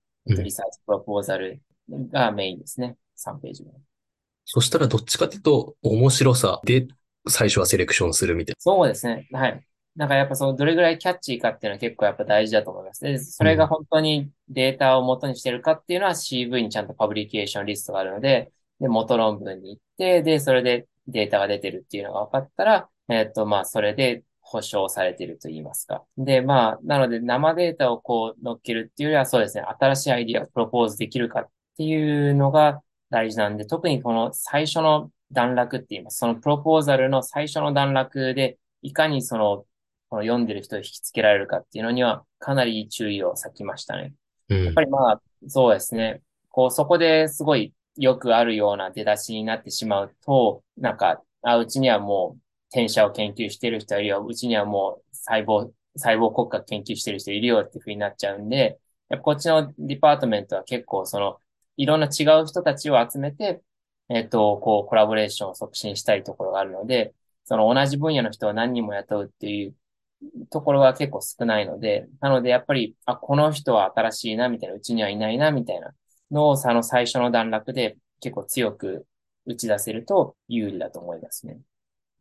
[0.41, 2.95] research proposalがメインですね。
[3.17, 3.71] 3ページ目。
[4.45, 6.87] そしたらどっちかというと、面白さで
[7.27, 8.55] 最初はセレクションするみたいな。
[8.59, 9.27] そうですね。
[9.33, 9.66] はい。
[9.97, 13.03] なんかやっぱそのどれぐらいキャッチーかっていうのは結構やっぱ大事だと思います。
[13.03, 26.03] で、それが本当にデータを元にしてるかっていうのは CV にちゃんとパブリケーションリストがあるので、で、元論文に行って、で、それでデータが出てるっていうのが分かったら、えっと、まあ、それで保証されていると言いますか。
[26.17, 36.17] で、まあ、なので生データをこう乗っけるっていうよりはそうですね、新しいアイディアをプロポーズできるかっていうのが大事なんで、特にこの最初の段落って言います。
[36.17, 39.65] そのプロポーザルの最初の段落で、いかにその、
[40.09, 44.13] この読んでる人を引きつけられるかっていうのには、かなり注意を割きましたね。
[44.49, 46.21] うん、やっぱりまあ、そうですね。
[46.49, 54.25] こう、そこですごいよくあるような出だしになってしまうと、なんか、あ、うちにはもう転写を研究してる人いるよ。
[54.25, 58.79] うちにはもう細胞、細胞骨格研究してる人いるよっていう風になっちゃうんで、
[59.09, 61.37] やっぱこっちの department は結構その、
[61.77, 63.61] いろんな違う人たちを集めて、
[64.09, 69.75] えっと、こう、コラボレーションを促進したいところがあるので、その同じ分野の人を何人も雇うっていう
[70.49, 75.93] ところが結構少ないので、なのでやっぱり、あ、この人は新しいな、みたいな、うちにはいないな、みたいな
[76.31, 79.05] のを、その最初の段落で結構強く
[79.45, 81.59] 打ち出せると有利だと思いますね。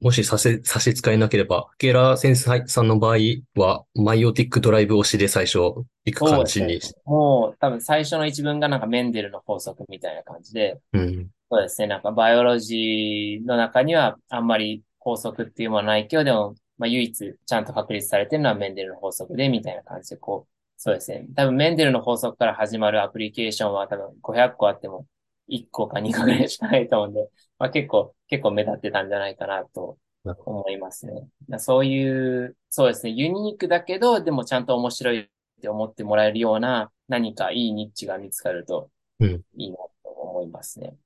[0.01, 3.19] もし差し、差し支えなければ、明楽先生さんの場合
[3.55, 6.75] は、マイオティックドライブ推しで最初行く感じに。
[6.75, 21.27] ね、もう多分最初の一文がなんかメンデルの法則みたいな感じで、うん、そうですね、なんかバイオロジーの中にはあんまり法則っていうものはないけど、でも、まあ唯一ちゃんと確立されてるのはメンデルの法則で、みたいな感じで、こう、そうですね。
[21.35, 25.07] 多分メンデルの法則から始まるアプリケーションは多分500個あっても
[25.49, 31.29] 1個か2個ぐらいしかないと思うんで、まあ結構、結構目立ってたんじゃないかなと思いますね。
[31.59, 35.27] そういう、そうですね、ユニークだけど、でもちゃんと面白いっ
[35.63, 40.89] て思ってもらえるような何かいいニッチが見つかるといいなと思いますね。
[40.89, 40.97] うん、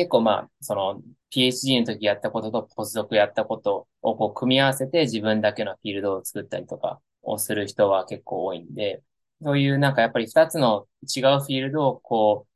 [0.00, 9.02] 結構まあ、その PhD の時やったこととポスドクやったことをこう組み合わせて自分だけのフィールドを作ったりとかをする人は結構多いんで、
[9.42, 12.46] そういうなんかやっぱり二つの違うフィールドをこ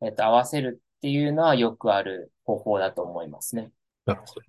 [0.00, 3.70] う、えっと、合わせるっていうのはよくある方法だと思いますね。
[4.06, 4.40] なるほど。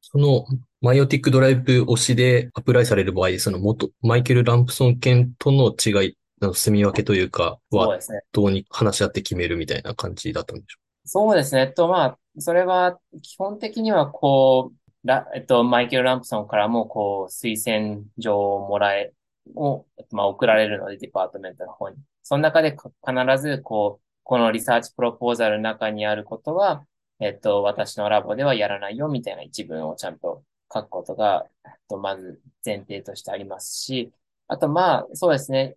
[0.00, 0.46] その
[0.80, 7.98] マイオティックドライブ推しでアプライされる場合、その元、マイケル・ランプソン犬との違いの住み分けというか、は、
[8.32, 10.89] どうに話し合って決めるみたいな感じだったんでしょう？
[11.12, 11.62] そうですね。
[11.62, 19.12] えっと、まあ、それは基本的にはこう、えっと、マイケル・ランプソンからもこう、推薦状をもらえ、
[19.56, 21.96] を、まあ、送られるので、デパートメントの方に。
[22.22, 26.86] その中で必ずこう、このリサーチプロポーザルの中にあることは、
[27.18, 34.12] えっと、私のラボではやらないよみたいな一文をちゃんと書くことが、えっと、まず前提としてありますし、
[34.46, 35.76] あとまあ、そうですね。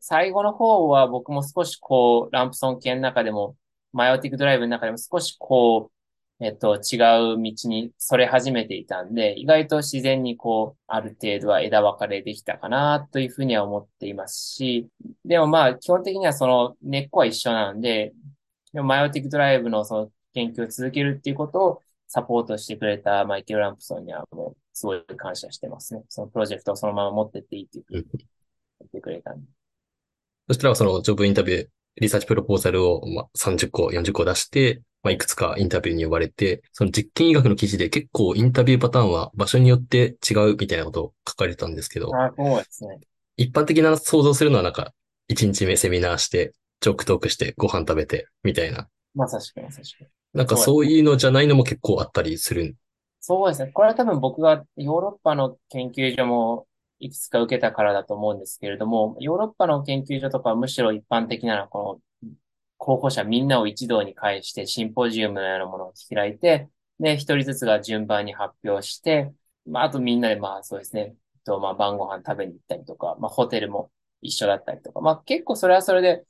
[0.00, 3.56] 最後の方は僕も少しこう、ランプソン系の中でも、
[3.92, 5.90] マイオティックドライブの中でも少しこ
[6.40, 6.96] う、えっと、違
[7.34, 14.88] う道にそれ始めていたんで、意外と自然にこう、ある程度は枝分かれできたかなというふうには思っていますし、
[15.24, 18.14] でもまあ、基本的にはその根っこは一緒なんで、
[18.72, 26.02] でもマイオティックドライブのその研究を続けるっていうことをサポートしてくれたマイケル・ランプソンにはもうすごい感謝してますね。
[26.08, 28.04] そのプロジェクトをそのまま持ってっていいっていうふうに
[28.80, 29.46] 言ってくれたんで。
[30.48, 42.98] そしたらそのジョブインタビュー、リサーチプロポーザルをまあ30個、40個出して、まあ、いくつかインタビューに呼ばれて、その実験医学の記事で結構インタビューパターンは場所によって違うみたいなことを書かれたんですけど、あそうですね。
[43.36, 44.92] 一般的な想像するのはなんか、
[45.30, 48.88] 1日目セミナーして、ジョークトークしてご飯食べて、みたいな。
[49.14, 50.06] まさしくまさしく。
[50.34, 52.76] なんかそういうのじゃないのも結構あったりする。
[53.20, 53.70] そうですね。
[53.72, 56.66] これは多分僕がヨーロッパの研究所も
[57.00, 62.36] いくつか受けたからだと思うんですけれども、ヨーロッパの研究所とかはむしろ一般的なのは、この
[62.78, 69.32] 候補者みんなを一堂に会してシンポジウムのようなものを開いて、で、一人ずつが順番に発表して、
[69.66, 73.90] まあ、あとみんなでまあそうですね、とまあ晩ご飯食べに行ったりとか、まあホテルも
[74.22, 76.24] 一緒だったりとか、まあ結構それはそれで、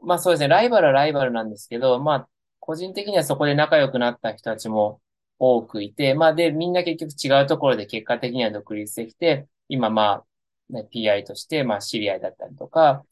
[0.00, 2.28] まあそうですね、ライバルはライバルなんですけど、まあ
[2.60, 5.00] 個人的にはそこで仲良くなった人たちも
[5.38, 10.24] 多くいて、まあで、みんな結局違うところで結果的には独立できて、今ま
[10.70, 13.04] あ、ね、PI としてまあ知り合いだったりとか、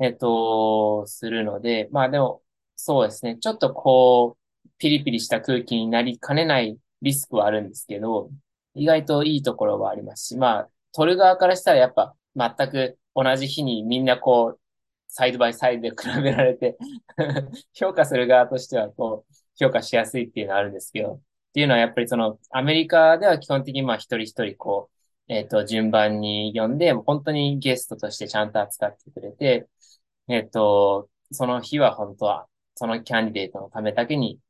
[0.00, 2.42] えっと、するので、まあでも、
[2.76, 8.30] そうですね、ちょっとこう、ピリピリした空気になりかねないリスクはあるんですけど、
[8.74, 14.60] 意外といいところはありますし、まあ、取る側からしたらやっぱ全く同じ日にみんなこう、
[15.08, 16.78] サイドバイサイドで比べられて
[17.74, 21.20] 評価する側としては、こう、評価しやすいっていうのはあるんですけど、っ
[21.52, 24.99] ていうのはやっぱりその、アメリカでは基本的にまあ一人一人こう、
[25.30, 29.68] えっ、ー、と、順番に呼んで、本当にゲストとしてちゃんと扱ってくれて、
[30.28, 34.40] えっ、ー、と、その日は本当は、そのキャンディデートのためだけに、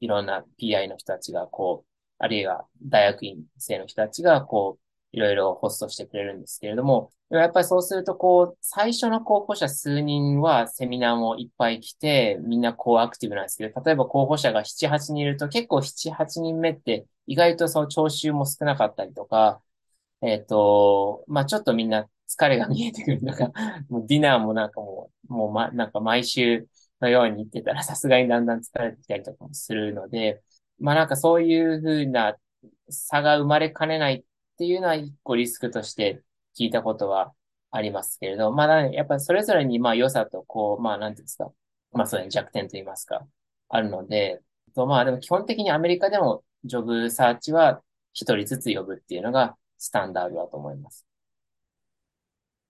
[0.00, 19.62] いろんな PI の人たちがこう、あるいは大学院生の人たちがこう、いろいろホストしてくれるんですけれども、やっぱりそうすると、こう、最初の候補者数人はセミナーもいっぱい来て、みんなこうアクティブなんですけど、例えば候補者が7、8人いると結構7、8人目って意外とその聴衆も少なかったりとか、
[20.22, 23.52] えっ、と、まあちょっとみんな疲れが見えてくるのが、
[23.88, 26.66] もうディナーもなんかもう、もうま、なんか毎週
[27.00, 30.42] のように行ってたらさすがにだんだん疲れてきたりとかもするので、
[30.78, 32.36] まあなんかそういうふうな
[32.88, 34.24] 差が生まれかねないっ
[34.58, 36.22] ていうのは一個リスクとして
[36.58, 37.32] 聞いたことは
[37.70, 41.52] ありますけれど、まあ、やっぱりそれぞれにまあ良さとこう、まあなんていうんですか、
[41.92, 43.26] まあそういう弱点と言いますか、
[43.68, 44.40] あるので、
[44.74, 51.06] とまあでも基本的にアメリカでもジョブサーチは一人ずつ呼ぶっていうのがスタンダードだと思います。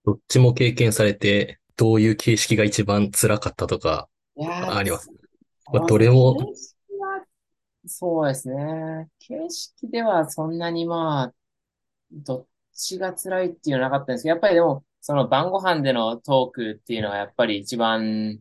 [0.04, 5.10] どっちも経験されて、どういう形式が一番辛かったとか、あります？
[5.72, 6.36] まあ、どれも。
[7.86, 9.08] そうですね。
[9.18, 11.34] 形式ではそんなにまあ、
[12.10, 18.38] どっちが辛いっていうのはなかったんですけど、やっぱりでも、その晩ご飯でのトークっていうのはやっぱり一番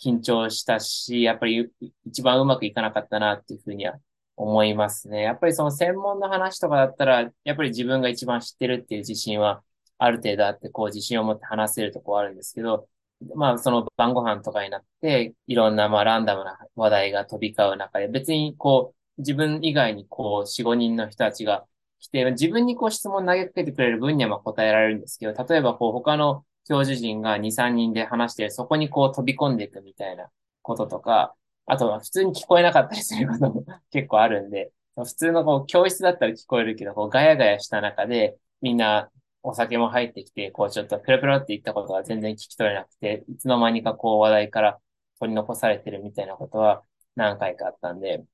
[0.00, 1.70] 緊張したし、やっぱり
[2.06, 3.94] 一番うまくいかなかったなっていうふうには
[4.36, 5.22] 思いますね。
[5.22, 9.62] やっぱりその専門の話とかだったら、やっぱり自分が一番知ってるっていう自信は
[9.98, 12.88] ある程度あって、こう自信を持って話せるとこはあるんですけど、
[13.34, 21.64] まあその晩ご飯とかになって、いろんなまあランダムな話題が飛び交う中で、別にこう自分以外にこう4、5人の人たちが
[22.00, 30.28] 来て、自分にこう質問投げかけてくれる分にはまあ答えられるんですけど、例えばこう他の教授陣が2、3人で話して、そこにこう飛び込んでいくみたいな
[30.62, 31.34] こととか、
[31.66, 39.10] あとは普通に聞こえなかったりすることも結構あるんで、普通のこう教室だったら聞こえるけど、こうガヤガヤした中で、みんな
[39.42, 44.78] お酒も入ってきて、こうちょっとペロペロって言ったことが全然聞き取れなくて、いつの間にかこう話題から
[45.20, 46.82] 取り残されてるみたいなことは
[47.16, 48.24] 何回かあったんで、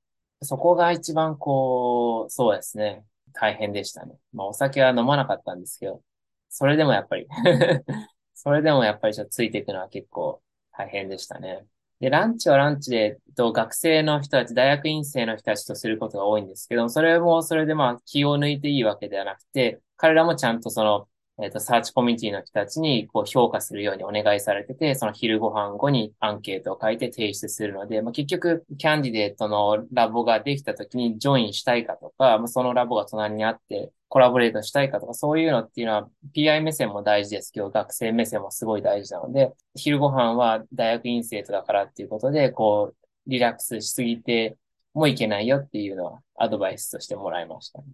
[0.41, 4.15] そこが一番こう、そうですね、大変でしたね。
[4.33, 6.03] まあお酒は飲まなかったんですけど、
[6.49, 7.27] それでもやっぱり
[8.33, 11.65] それでもやっぱりちょっとついていくのは結構大変でしたね。
[12.01, 21.07] で、ランチはランチで、と学生の人たち、大学院生の人たちとすることが多いんですけど、それもそれでまあ気を抜いていいわけではなくて、彼らもちゃんとその
[21.41, 42.95] えっ、ー、と、サーチコミュニティの人たちにこう評価するようにお願いされてて、その昼ご飯後にアンケートを書いて提出するので、まあ、結局、キャンディデートのラボができた時にジョインしたいかとか、まあ、そのラボが隣にあってコラボレートしたいかとか、そういうのっていうのは PI 目線も大事ですけど、学生目線もすごい大事なので、昼ご飯は大学院生徒だからっていうことで、こう、
[43.27, 44.57] リラックスしすぎて
[44.93, 47.85] もいけないよっていうのはアドバイスとしてもらいました、ね。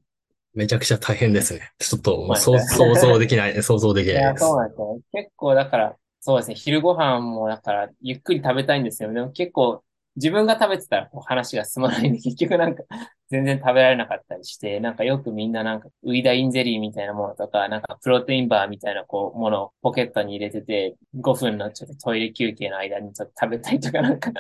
[0.57, 1.71] めちゃくちゃ大変 ですね。
[1.77, 2.57] ちょっと想
[2.95, 4.45] 像できない、 想像できないです。
[4.45, 4.99] そうなんですよ。
[5.13, 9.13] 結構だから、そうですね、昼ご飯もだから、ゆっくり食べたいんですよ。
[9.13, 9.83] でも結構、
[10.15, 12.83] 自分が食べてたらこう話が進まないんで、 結局なんか
[13.29, 24.31] 全然食べられなかったりして、なんかよくみんななんかウイダインゼリーみたいなものとか、なんかプロテインバーみたいなこうものをポケットに入れてて、5分のちょっとトイレ休憩の間にちょっと食べたいとかなんか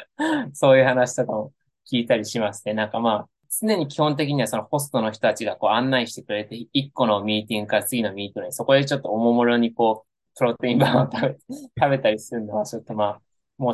[0.53, 1.53] そういう話とかも
[1.91, 2.73] 聞いたりしますね。
[2.73, 11.37] なんかまあ、常に基本的にはそのホストの人たちがこう案内してくれて、一個のミーティングから次のミーティングに、そこでちょっとおもむろにこう、プロテインバーを食べ、
[11.79, 13.21] 食べたりするのはちょっとまあ、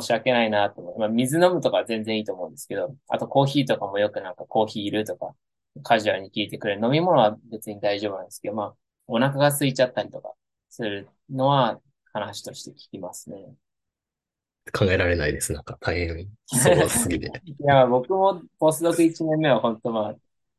[0.00, 0.98] 申し訳ないなと思う。
[0.98, 5.34] まあ、水飲むとかは全然いいと思うんですけど、あとコーヒーとかもよくなんかコーヒーいるとか、
[5.82, 6.84] カジュアルに聞いてくれる。
[6.84, 8.74] 飲み物は別に大丈夫なんですけど、まあ、
[9.06, 10.32] お腹が空いちゃったりとか
[10.70, 11.80] するのは
[12.12, 13.54] 話として聞きますね。
[14.72, 15.52] 考えられないです。
[15.52, 17.26] なんか大変そうすぎて。
[17.44, 20.14] いや、僕もポスドク1年目は本当まあ、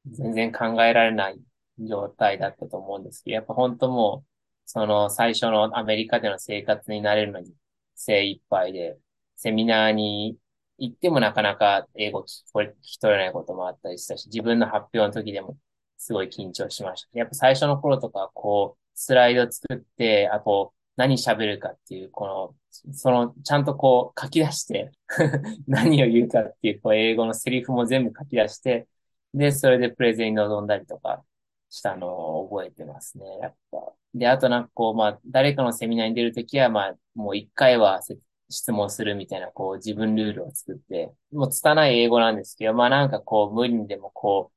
[0.05, 1.39] 全然考えられない
[1.79, 4.29] 状態だったと思うんですけど、やっぱ本当もう、
[4.65, 7.53] その最初のアメリカでの生活になれるのに
[7.95, 8.97] 精一杯で、
[9.35, 10.37] セミナーに
[10.77, 15.57] 行ってもなかなか英語聞き取れないこともあったりしたし、自分の発表の時でも
[15.97, 17.19] すごい緊張しました。
[17.19, 24.91] やっぱ最初の頃とか、こう、スライド作って、あと、何喋るかっていう、この、その、ちゃんとこう書き出して
[25.67, 28.87] 何を言うかっていう、こう英語のセリフも全部書き出して、
[29.33, 31.23] で、それでプレゼンに臨んだりとか
[31.69, 33.93] したのを覚えてますね、やっぱ。
[34.13, 38.01] で、あとなんかこう、まあ、誰かのセミナーに出るときは、まあ、もう一回は
[38.49, 44.54] 質問するみたいな、こう、自分ルールを作って、もう拙い英語なんですけど、まあなんかこう、無理にでもこう、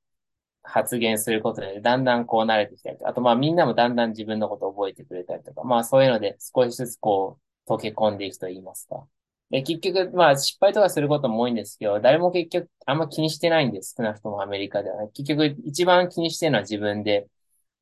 [0.69, 9.07] 発言することで、だんだんこう慣れてきたりとあとまあみんなもだんだん自分のことを覚えてくれたりとか、まあそういうので少しずつこう溶け込んでいくと言いますか。
[9.51, 13.95] で、結局、まあ失敗とかすることも多いんですけど、誰も結局あんま気にしてないんです。
[13.97, 15.11] 少なくともアメリカでは、ね。
[15.15, 17.27] 結局一番気にしてるのは自分で、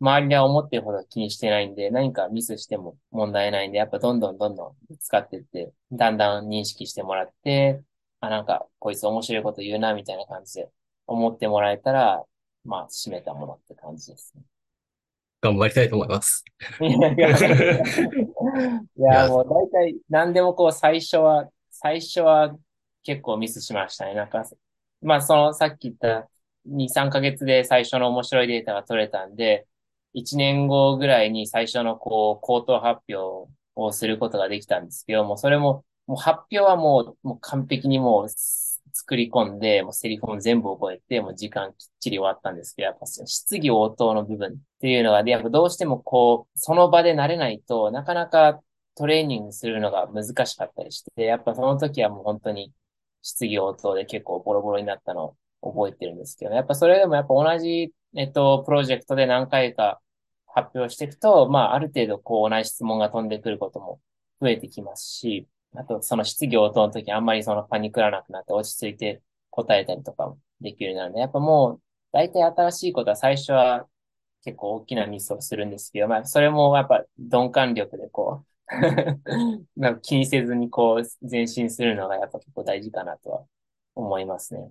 [0.01, 7.83] 周りでは思ってるほど気にしてないんで、何かミスしても問題ないんで、やっぱどんどんどんどん使ってって、だんだん認識してもらって、
[8.21, 10.71] あ、なんかこいつ面白いこと言うな、みたいな感じで
[11.07, 12.25] 思ってもらえたら、
[12.67, 14.43] まあ、締めたものって感じですね。
[15.41, 16.45] 頑張りたいと思います。
[16.81, 16.85] い
[19.03, 22.57] やもう大体何でもこう最初は、最初は
[23.03, 24.15] 結構ミスしましたね。
[24.15, 24.45] なんか、
[25.03, 26.29] まあそのさっき言った
[26.67, 29.67] 2、3ヶ月で最初の面白いデータが取れたんで、
[30.15, 38.29] 1年後ぐらいに最初のこう、口頭発表をすることができたんですけども、それも、もう発表はもう、もう完璧にもう
[38.97, 48.61] 作り込んで、もうセリフも全部覚えて、もう時間きっちり終わったんですけど、やっぱ質疑応答の部分っていうのが、ね、やっぱどうしてもこう、その場で慣れないとなかなか
[48.95, 52.73] トレーニングするのが難しかったりして、やっぱその時はもう本当に
[53.23, 60.01] 質疑応答で結構ボロボロになったのを覚えてるんですけど、やっぱそれでもやっぱ同じ、えっと、プロジェクトで何回か
[60.47, 64.01] 発表していくと、まあ、ある程度こう同じ質問が飛んでくることも
[64.41, 73.87] 増えてきますし、あと、その質疑応答の時あんまりそのパニクらなくなって落ち着いて答えたりとかもできるようになるので、やっぱもう、大体新しいことは最初は
[74.45, 78.57] 結構大きなミスをするんですけど、まあ、それもやっぱ鈍感力でこう
[79.77, 83.45] なんか気にせずにこう前進するのがやっぱ結構大事かなとは
[83.95, 84.71] 思いますね。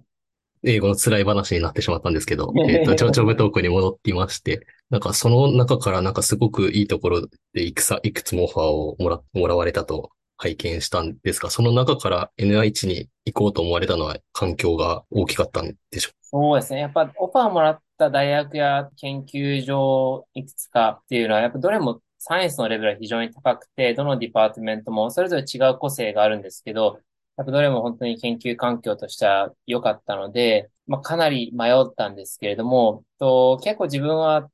[0.64, 16.14] 英語の辛い話になってしまったんですけど、 えっ、と、蝶々トークに戻っていまして、なんかその中からなんかすごくいいところでいくさ、いくつもオファーをもら、もらわれたと拝見したんですが、その中から NIH に行こうと思われたのは環境が大きかったんでしょう？
[16.22, 16.82] そうですね。
[16.82, 27.00] やっぱオファーもらった大学や研究所いくつかっていうのは、やっぱどれもサイエンスのレベルは非常に高くて、どの department もそれぞれ違う個性があるんですけど、
[27.38, 34.50] やっぱどれも本当に研究環境としては良かったので、まあ、かなり迷ったんですけれども、と結構自分は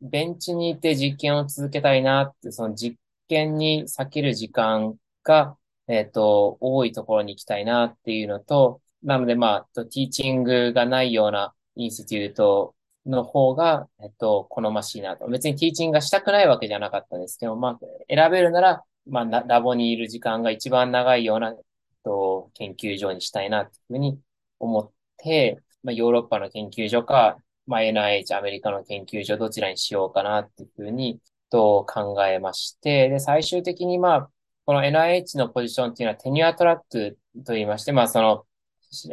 [0.00, 2.96] ベンチにいて実験を続けたいなって、その実
[3.28, 4.96] 験に避ける時間
[5.26, 5.58] が、
[5.88, 12.74] えっ、ー、と、多いところに行きたいなっていうのと、なのでまあ、ティーチングがないようなインスティテュート
[13.06, 15.28] の方が、えっと、好ましいなと。
[15.28, 21.54] 別にティーチングがしたくないわけじゃなかったんですけど、まあ、選べるなら、まあ、ラボにいる時間が一番長いような
[22.04, 24.20] と、研究所にしたいなっていうふうに
[24.58, 31.20] 思って、まあ、ヨーロッパの研究所か、まあ、NIH、アメリカの研究所、どちらにしようかなっていうふうに、
[31.50, 34.30] と考えまして、で、最終的にまあ、
[34.66, 38.46] この NIH のポジションっていうのはテニュアトラックと言いまして、まあ、その、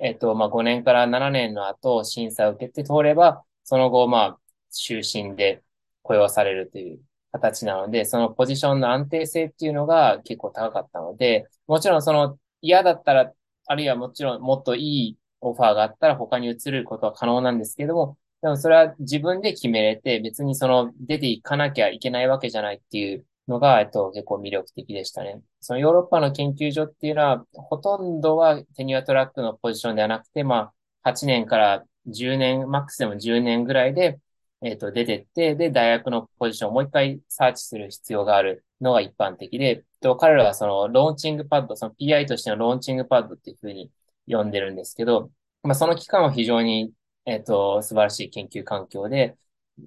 [0.02, 4.40] えっと、まあ、5年から7年の後、審査を受けて通れば、その後、まあ、
[4.72, 5.62] 終身で
[6.02, 7.00] 雇用されるという
[7.32, 13.32] 形なので、そのポジションの安定性っていうのが結構高かったので、もちろんその嫌だったら、
[13.68, 25.42] あるいはもちろんもっといいオファーがあったら他に移ることは可能なんですけども、でもそれは自分で決めれて、別にその出ていかなきゃいけないわけじゃないっていうのが、えっと、結構魅力的でしたね。
[25.60, 30.72] そのヨーロッパの研究所っていうのは、ほとんどはテニアトラックのポジションではなくて、ま
[31.04, 34.20] あ、8年から10年、マックスでも10年ぐらいで、
[34.62, 43.92] えっ、と、出てって、で、大学のポジションをもう一回サーチする必要があるのが一般的で、と彼らはそのローンチングパッド、その PI としてのローンチングパッドっていうふうに
[44.28, 45.32] 呼んでるんですけど、
[45.64, 46.94] まあ、その期間は非常に、
[47.26, 49.36] えっ、と、素晴らしい研究環境で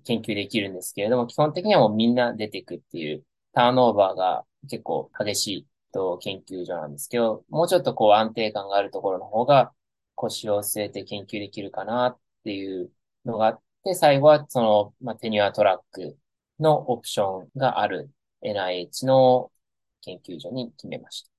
[0.05, 3.25] 研究できるんですけれども、基本的にはもうみんな出ていくっていう
[3.57, 9.73] ターンオーバーが結構激しいと研究所なんですけど、もうちょっとこう安定感があるところの方が
[10.15, 12.93] 腰を据えて研究できるかなっていう
[13.25, 16.19] のがあって、最後はその、まあ、テニュアトラック
[16.61, 18.11] のオプションがある
[18.43, 19.51] NIH の
[20.03, 21.31] 研究所に決めました。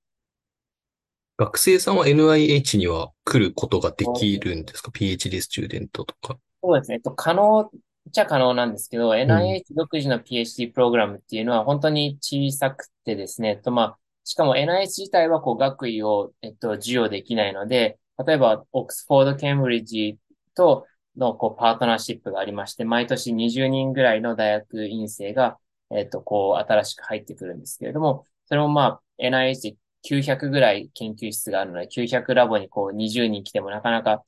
[1.36, 6.36] 学生さんは NIH には来ることができるんですか ?PhD スチューデントとか。
[6.64, 6.98] そうですね。
[6.98, 7.70] と、可能
[8.08, 20.18] っちゃ可能なんですけど、NIH 独自の PhD プログラムっていうのは本当に小さくてですね、と、まあ、しかも NIH 自体はこう学位を、えっと、授与できないので、例えば、オックスフォード、ケンブリッジ
[20.54, 20.86] と
[21.16, 25.58] のこうパートナーシップがありまして、毎年20人ぐらいの大学院生が、
[25.90, 34.24] えっと、こう、新しく入ってくるんですけれども、それもまあ、NIH で900ぐらい研究室があるので、900ラボにこう20人来てもなかなか、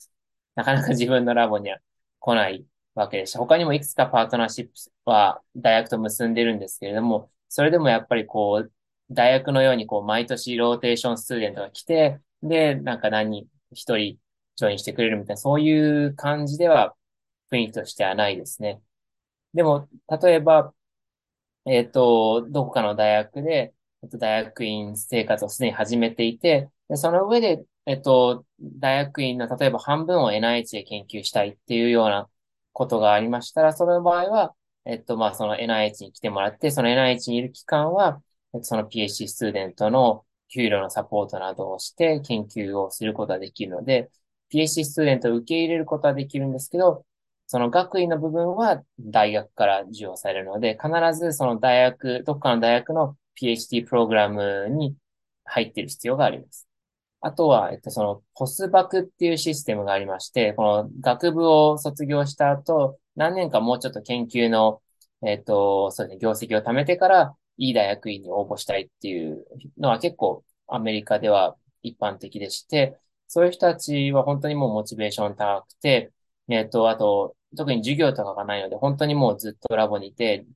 [0.55, 1.79] なかなか自分のラボには
[2.21, 2.65] 来ない
[2.95, 3.39] わけでした。
[3.39, 4.73] 他にもいくつかパートナーシップ
[5.05, 8.73] は大学と結んでるんですけれども、それでもやっぱりこう、
[9.11, 14.19] 大学のようにこう、毎年 rotation student が来て、で、なんか何人、一人
[14.57, 16.95] join してくれるみたいな、そういう感じでは
[17.51, 18.81] 雰囲気としてはないですね。
[19.55, 19.89] でも、
[20.23, 20.75] 例えば、
[21.67, 23.75] えっ、ー、と、どこかの大学で、
[24.19, 32.29] 大学院生活をすでに始めていて、その上で、えっと、大学院の例えば半分を NIH で研究したいっていうような
[32.73, 38.23] ことがありましたら、その場合は、えっと、まあ、その NIH に来てもらって、その NIH にいる期間は、
[38.63, 44.11] その PhD スチューデントの給料のサポートなどをして研究をすることができるので、
[44.53, 47.05] PhD スチューデントを受け入れることはできるんですけど、
[47.47, 54.97] その学位の部分は大学から授与されるので、必ずその大学、どっかの大学の PhD プログラムに
[55.45, 56.70] 入っている必要があります。
[57.23, 64.83] あとは、えっと、その、ポスバクっていうシステムがありまして、この学部を卒業した後、何年かもうちょっと研究の、
[65.23, 69.45] えっと、そうですね、業績を貯めてから、いい大学院に応募したいっていう
[69.77, 72.99] のは結構アメリカでは一般的でして、
[73.29, 76.13] そういう人たちは本当にもうモチベーション高くて、
[76.49, 80.47] えっと、あと、特に授業とかがないので、本当にもうずっとラボにいて、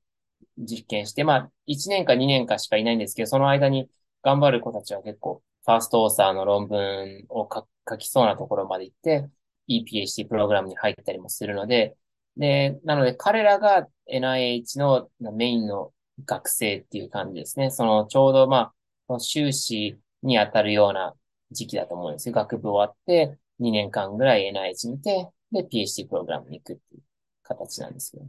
[0.57, 3.89] 実験して、まあ、1年か2年かしかいないんですけど、その間に
[4.23, 7.49] 頑張る子たちは結構、ファーストオーサーの論文を
[7.89, 9.27] 書きそうなところまで行って、
[9.67, 11.95] いい PhD プログラムに入ったりもするので、
[12.37, 15.91] で、なので彼らが NIH のメインの
[16.25, 17.71] 学生っていう感じですね。
[17.71, 18.73] その、ちょうどま
[19.07, 21.15] あ、修士に当たるような
[21.51, 22.35] 時期だと思うんですよ。
[22.35, 27.01] 学部終わって、2年間ぐらい NIH にいて、で、PhD プログラムに行くっていう
[27.43, 28.27] 形なんですよ。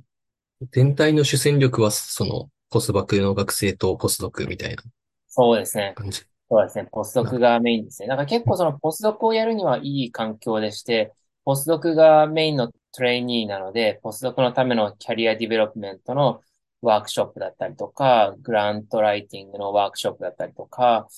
[0.73, 4.83] 全体の主戦力は、その、ポスバクの学生とポスドクみたいな
[5.29, 5.93] そうですね。
[5.95, 6.23] 感じ。
[6.49, 6.89] そうですね。
[6.93, 8.09] ポスドクがメインですね。
[8.09, 11.13] だか結構そのポスドクをやるにはいい環境でして、
[11.45, 16.41] ポスドクがメインの trainee なので、ポスドクのための career development の
[16.83, 21.09] ワークショップだったりとか、 grant writing のワークショップだったりとか、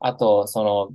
[0.00, 0.90] あと、その、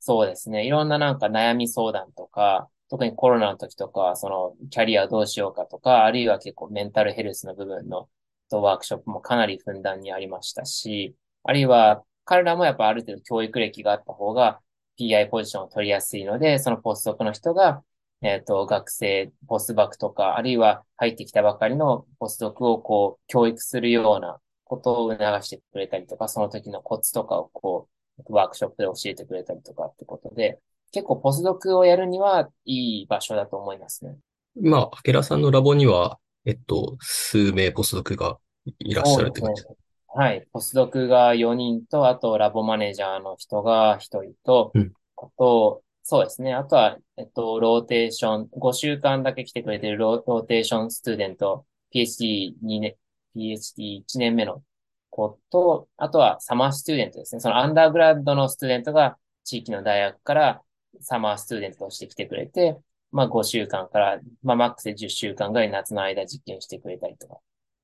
[0.00, 0.66] そうですね。
[0.66, 8.08] いろんななんか悩み相談とか、特にコロナの時とか、そのキャリアどうしようかとか、あるいは結構メンタルヘルスの部分の
[8.50, 14.60] ワークショップもかなりふんだんにありましたし、あるいは彼らもやっぱある程度教育歴があった方が
[14.98, 17.82] PI ポジションを取りやすいので、そのポストクの人が、
[18.22, 27.88] えっ、ー、と、学生、ポスバクとか、あるいは入ってきたばかりのポスドクをこう、教育するようなことを促してくれたりとか、その時のコツとかをこ
[28.28, 30.58] う、ワークショップで教えてくれたりとかってことで、
[30.92, 34.16] 結構ポスドクをやるにはいい場所だと思いますね。
[34.56, 38.38] 今、あけらさんのラボには、えっと、数名ポスドクが
[38.78, 39.74] いらっしゃるって感じですか、
[40.16, 40.46] はい。
[40.52, 46.54] ポスドクが4人と、あと lab manager の人が1人と、うん、あと、そうですね。
[46.54, 52.94] あとは、えっと、ローテーション、5週間だけ来てくれてる rotation student、PhD2 年、
[53.34, 54.62] PhD1 年目の
[55.10, 57.40] 子と、あとは summer student ですね。
[57.40, 60.62] その undergrad の student が地域の大学から
[61.00, 62.78] summer student として来てくれて、
[63.10, 67.38] まあ5週間から、まあマックスで10週間ぐらい夏の間実験してくれたりとかっ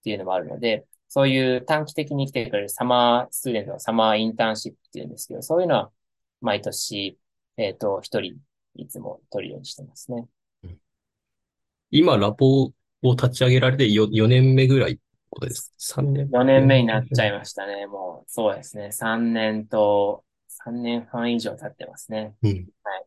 [0.05, 5.91] ていうのもあるので、そういう短期的に来てくれるサマースチューデントのサマーインターンシップっていうんですけど、そういうのは
[6.41, 7.19] 毎年、
[7.57, 8.37] えっ、ー、と、一人
[8.77, 10.29] いつも取るようにしてますね。
[11.91, 12.73] 今、ラボを
[13.03, 15.01] 立ち上げられて 4, 4年目ぐらい
[15.31, 17.89] ことですか ?3 年 ?4 年目になっちゃいましたね。
[17.89, 18.91] もう、そうですね。
[18.93, 20.23] 3年と、
[20.65, 22.37] 3年半以上経ってますね。
[22.45, 22.51] うん。
[22.85, 23.05] はい。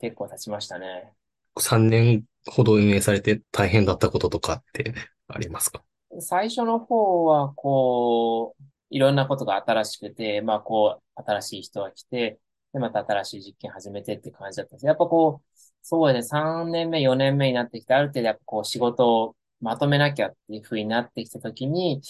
[0.00, 1.12] 結構経ちましたね。
[1.60, 4.94] 3年ほど運営されて大変だったこととかって
[5.28, 5.82] ありますか？
[6.20, 12.38] 最初の方は、こう、いろんなことが新しくて、まあ、こう、新しい人が来て、
[12.72, 14.86] で、また新しい実験始めてって感じだったんです。
[14.86, 22.02] やっぱこう、そうですね、3年目、4年目になってきて、ある程度やっぱこう、仕事をまとめなきゃっていう風になってきたときに、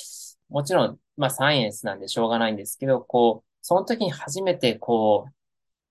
[0.49, 5.33] もちろん、まあ、サイエンスなんでしょうがないんですけど、こう、その時に初めてこう、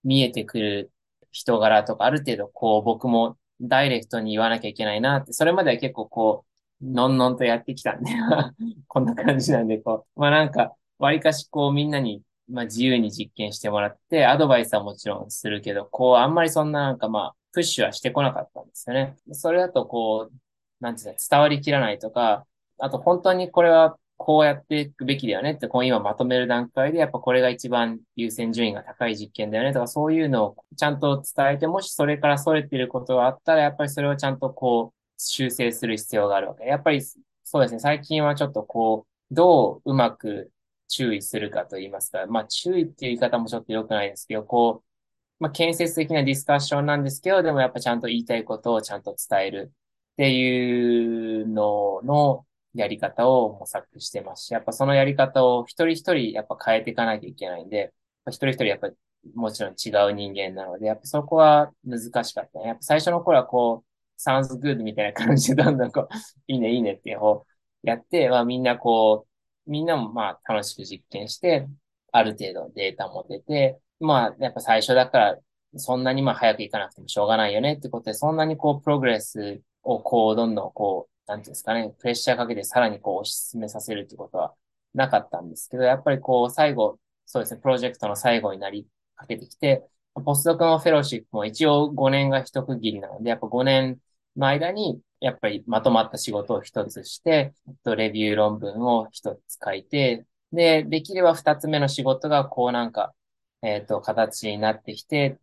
[0.08, 0.92] 見えてくる
[1.30, 6.51] 人柄とか、ある程度こう、僕もダイレクトに言わなきゃいけないなって、それまでは結構こう、
[6.82, 8.10] のんのんとやってきたんで
[8.88, 19.16] こんな感じなんで、こう、まあなんか、割かしこうみんなに、まあ自由に実験してもらって、アドバイスはもちろんするけど、こう、あんまりそんななんかまあ、プッシュはしてこなかったんですよね。
[19.32, 20.34] それだとこう、
[20.80, 22.46] なんていうの、伝わりきらないとか、
[22.78, 36.64] あと本当にこれはこうやっていくべきだよねって、こう今まとめる段階で、やっぱこれが一番優先順位が高い実験だよねとか、そういうのをちゃんと伝えて、もしそれから逸れていることがあったら、やっぱりそれをちゃんとこう、修正する必要があるわけ。
[36.64, 37.02] やっぱり
[37.44, 40.50] そうですね、最近はちょっとこう、どううまく
[40.88, 49.72] 注意するかと言いますか、まあ注意っていう言い方もちょっと良くないですけど、こう、まあ建設的なディスカッションなんですけど、でもやっぱちゃんと言いたいことをちゃんと伝える
[50.14, 57.92] っていうののやり方を模索してますし、やっぱそのやり方を一人一人やっぱ変えていかなきゃいけないんで、
[58.28, 58.90] 一人一人やっぱ
[59.34, 62.66] もちろん違う人間なので、やっぱそこは難しかったね。
[62.68, 63.91] やっぱ最初の頃はこう、
[64.26, 66.08] sounds good みたいな感じでどんどんこう、
[66.46, 67.46] いいねいいねっていうを
[67.82, 69.26] やって、まあみんなこ
[69.66, 71.68] う、みんなもまあ楽しく実験して、
[72.12, 75.38] ある程度データも出て、まあやっぱ最初だから、
[75.76, 84.54] そんなにまあ早く行かなくてもしょうがないよねってことで、そんなにこうプログレスをこうどんどんこう、なんていうんですかね、プレッシャーかけてさらにこう推し進めさせるってことは
[84.94, 88.86] なかったんですけど、やっぱりこう最後、そうですね、プロジェクトの最後になり
[89.16, 89.84] かけてきて、
[90.24, 93.98] ポスドクのフェローシップも一応5年が一区切りなので、やっぱ5年
[94.36, 97.54] の間にやっぱりまとまった仕事を一つして、
[97.84, 103.14] レビュー論文を一つ書いて、で、できれば二つ目の仕事がこうなんか、
[103.62, 105.38] えっ、ー、と、形になってきて、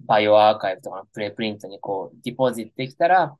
[0.00, 3.36] バイオアーカイブとかのプレプリントにこう、ディポジットできたら、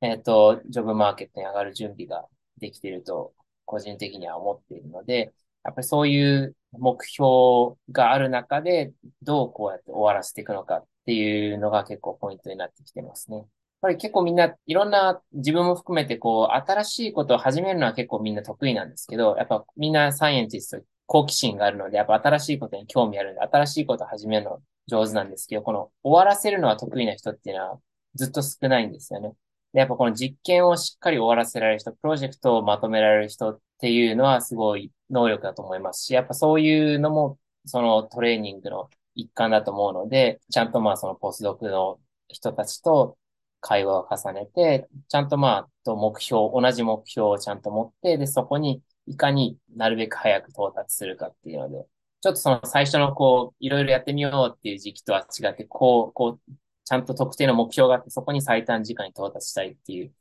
[0.00, 2.26] えっ、ー、と、ジョブマーケットに上がる準備が
[2.58, 3.34] できていると、
[3.66, 13.44] 個人的には思っているので、やっぱりそういう目標がある中で、どうこうやって終わらせていくのかっていうのが結構ポイントになってきてますね。
[13.84, 27.78] やっぱり結構みんないろんな自分も含めてこう新しいことを始めるのは結構みんな得意なんですけど、やっぱみんなサイエンティスト好奇心があるので、やっぱ新しいことに興味あるんで、新しいことを始めるの上手なんですけど、この終わらせるのは得意な人っていうのは
[28.14, 29.32] ずっと少ないんですよね。
[29.74, 41.98] で、やっぱこの実験をしっかり終わらせられる人、プロジェクトをまとめられる人っていうのはすごい能力だと思いますし、やっぱそういうのもそのトレーニングの一環だと思うので、ちゃんとまあそのポスドクの
[42.28, 43.16] 人たちと
[43.64, 51.86] 会話を重ねて、ちゃんとまあ、と目標、同じ目標をちゃんと持って、で、そこにいかになるべく早く到達するかっていうので、
[52.20, 56.52] ちょっとその最初のこう、いろいろやってみようっていう時期とは違って、こう、こう、
[56.84, 60.12] ちゃんと特定の目標があって、そこに最短時間に到達したいっていう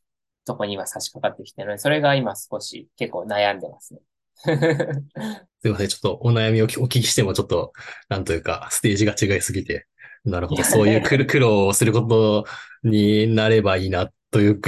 [0.46, 4.00] とこに今差し掛かってきてるので、それが今少し結構悩んでますね。
[5.62, 5.88] すいません。
[5.90, 7.74] ちょっとお悩みをお聞きしてもちょっと、
[8.08, 9.88] なんというか、ステージが違いすぎて、
[10.26, 10.64] なるほど。
[10.64, 12.46] そういう 苦労をすること
[12.84, 14.60] になればいいな、という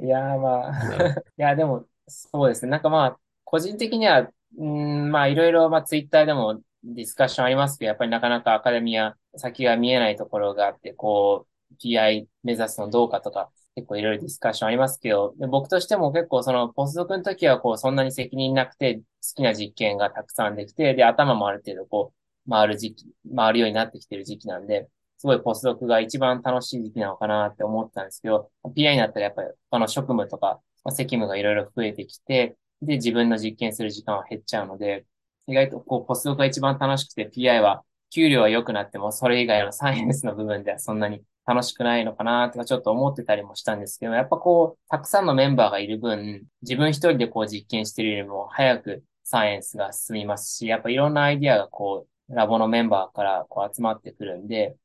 [0.00, 0.72] いや、まあ、
[1.38, 2.70] いや、でも、そうですね。
[2.70, 4.28] なんかまあ、個人的には、
[4.58, 19.02] うん、まあ、いろいろ、まあ、ツイッターでもディスカッションありますけど、やっぱりなかなかアカデミア、先が見えないところがあって、こう、PI 目指すのどうかとか、結構いろいろディスカッションありますけど、で僕としても結構そのポスドクの時はこうそんなに責任なくて好
[19.36, 35.06] きな実験がたくさんできて、で頭もある程度こう回る時期、回るようになってきてる時期なんで、すごいポスドクが一番楽しい時期なのかなって思ったんですけど、PI になったらやっぱり他の職務とか、まあ、責務がいろいろ増えてきて、で自分の実験する時間は減っちゃうので、
[35.46, 54.76] 意外とこうポスドクが一番楽しくて PI は給料は良くなってもそれ以外のサイエンスの部分ではそんなに楽しくないのかなとかちょっと思ってたりもしたんですけど、やっぱこう、たくさんのメンバーがいる分、自分一人でこう実験してるよりも早くサイエンスが進みますし、やっぱいろんなアイディアがこう、ラボのメンバーからこう集まってくるんで、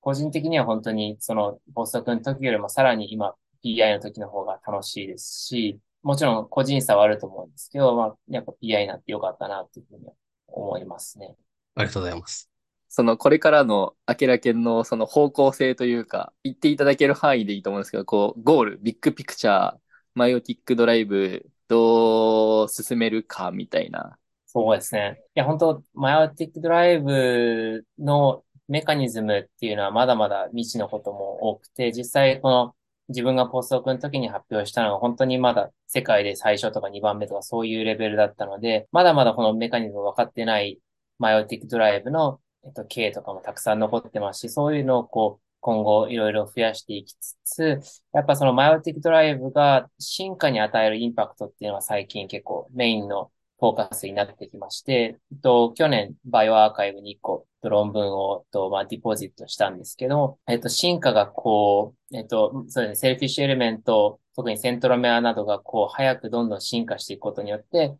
[0.00, 10.06] 個人的には本当にそのポストクの時よりもさらに今 PI の時の方が楽しいですし、もちろん個人差はあると思うんですけど、まあ、やっぱ PI になってよかったなっていうふうに
[10.46, 11.34] 思いますね。
[11.74, 12.50] ありがとうございます。
[12.88, 19.76] そのこれからのアケラ犬のその方向性というか、言っていただける範囲でいいと思うんですけど、こう、ゴール、ビッグピクチャー、
[20.14, 24.16] マイオティックドライブ、どう進めるかみたいな。
[24.56, 25.20] そうですね。
[25.34, 32.74] いや、本当マイオティックドライブのメカニズムっていうのはまだまだ未知のことも多くて、実際この
[33.08, 40.80] 自分がポスドクの時に発表したのは本当にまだ世界で最初とか2番目とかそういうレベルだったので、まだまだこのメカニズム分かってない
[41.18, 47.78] meiotic drive のえっと、経営とかもたくさん残ってますし、そういうのをこう、今後いろいろ増やしていきつつ、
[48.12, 67.96] やっぱその meiotic drive が進化に与えるインパクトっていうのは最近結構メインのフォーカスになってきまして、えっと、去年 bioRxiv に1個論文をと、まあ、 deposit したんですけど、えっと、進化がこう、えっと、そうですね、 selfish element、特にセントロメアなどがこう、早くどんどん進化していくことによって、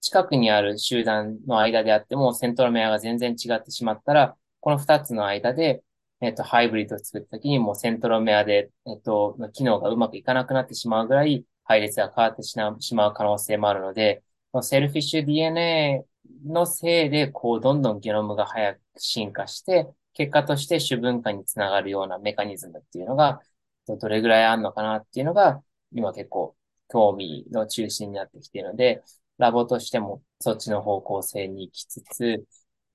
[0.00, 5.82] 近くにある集団の間であっても、セントロメアが全然違ってしまったら、この二つの間で、
[6.20, 12.56] えっと、ハイブリッドを作った時にもうセントロメアで、えっと、機能がうまくいかなくなってしまうぐらい配列が変わってし
[12.94, 14.22] まう可能性もあるので、
[14.62, 16.06] selfish DNA
[16.44, 23.40] のせいで、こう、どんどんゲノムが早く進化して、結果として種分化につながるようなメカニズムっていうのが、
[23.86, 25.62] どれぐらいあるのかなっていうのが、
[25.92, 26.56] 今結構
[26.88, 29.02] 興味の中心になってきているので、
[29.38, 32.44] ラボとしてもそっちの方向性に行きつつ、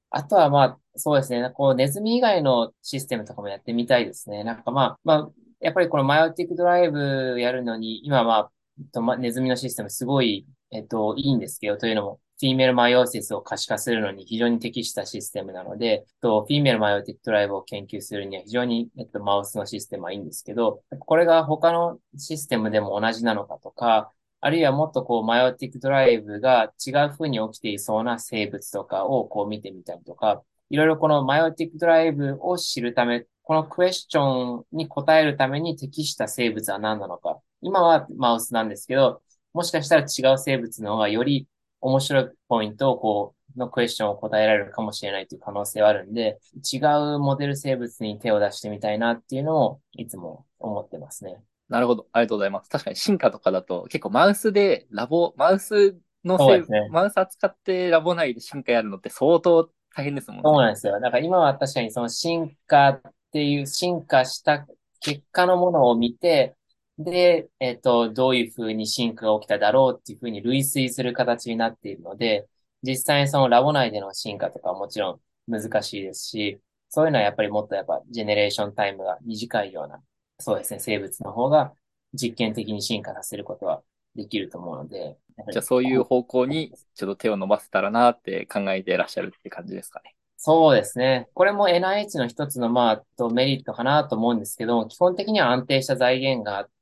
[0.10, 4.44] あとはまあ、そうですね、こう、ネズミ以外のシステムとかもやってみたいですね。
[4.44, 8.50] なんかまあ、まあ、やっぱりこのマイオティックドライブやるのに、今ま
[8.94, 10.46] あ、ネズミのシステムすごい、
[10.76, 24.12] えっと、いいんですけど、というのも、フィーメルマイオーシスを可視化するのに非常に適したシステムなので、とフィーメルマイオティックドライブを研究するには非常に、えっと、マウスのシステムはいいんですけど、これが他のシステムでも同じなのかとか、
[24.42, 37.40] あるいはもっとこう、マイオティックドライブが違う風に起きていそうな生物とかをこう見てみたりとか、いろいろこのマイオティックドライブを知るため、このクエスチョンに答えるために適した生物は何なのか。
[37.62, 39.22] 今はマウスなんですけど、
[39.56, 41.48] もしかしたら違う生物の方がより
[41.80, 46.40] 面白いポイントをこう、のクエスチョンを答えられるかもしれないという可能性はあるんで、
[46.74, 46.80] 違
[47.16, 51.42] うモデル生物に手を出してみたいなっていうのをいつも思ってますね。
[51.70, 52.06] なるほど。
[52.12, 52.70] ありがとうございます。
[52.70, 55.96] 確かに進化とかだと結構マウスでラボ、マウス
[56.26, 56.90] のせい、ね。
[56.92, 60.42] マウス扱ってラボ内で進化やるのって相当大変ですもんね。
[60.44, 61.00] そうなんですよ。
[61.00, 63.02] だから今は確かにその進化っ
[63.32, 64.68] ていう、進化した
[65.00, 66.55] 結果のものを見て、
[66.98, 72.48] で、えっと、どういうふうに進化が起きただろうっていうふうに類推する形になっているので、
[72.84, 80.02] 実際にそのラボ内での進化とかはもちろん難しいですし、そういうのはやっぱりもっとやっぱジェネレーションタイムが短いような、
[80.40, 81.74] そうですね、生物の方が
[82.14, 83.82] 実験的に進化させることは
[84.16, 85.18] できると思うので、
[85.52, 90.16] じゃあそういう方向にちょっと手を伸ばせたらなって考えていらっしゃるって感じですかね。
[90.38, 91.28] そうですね。
[91.34, 96.75] これも NIH の一つの、まあ、とメリットかなと思うんですけど、基本的には安定した財源があって、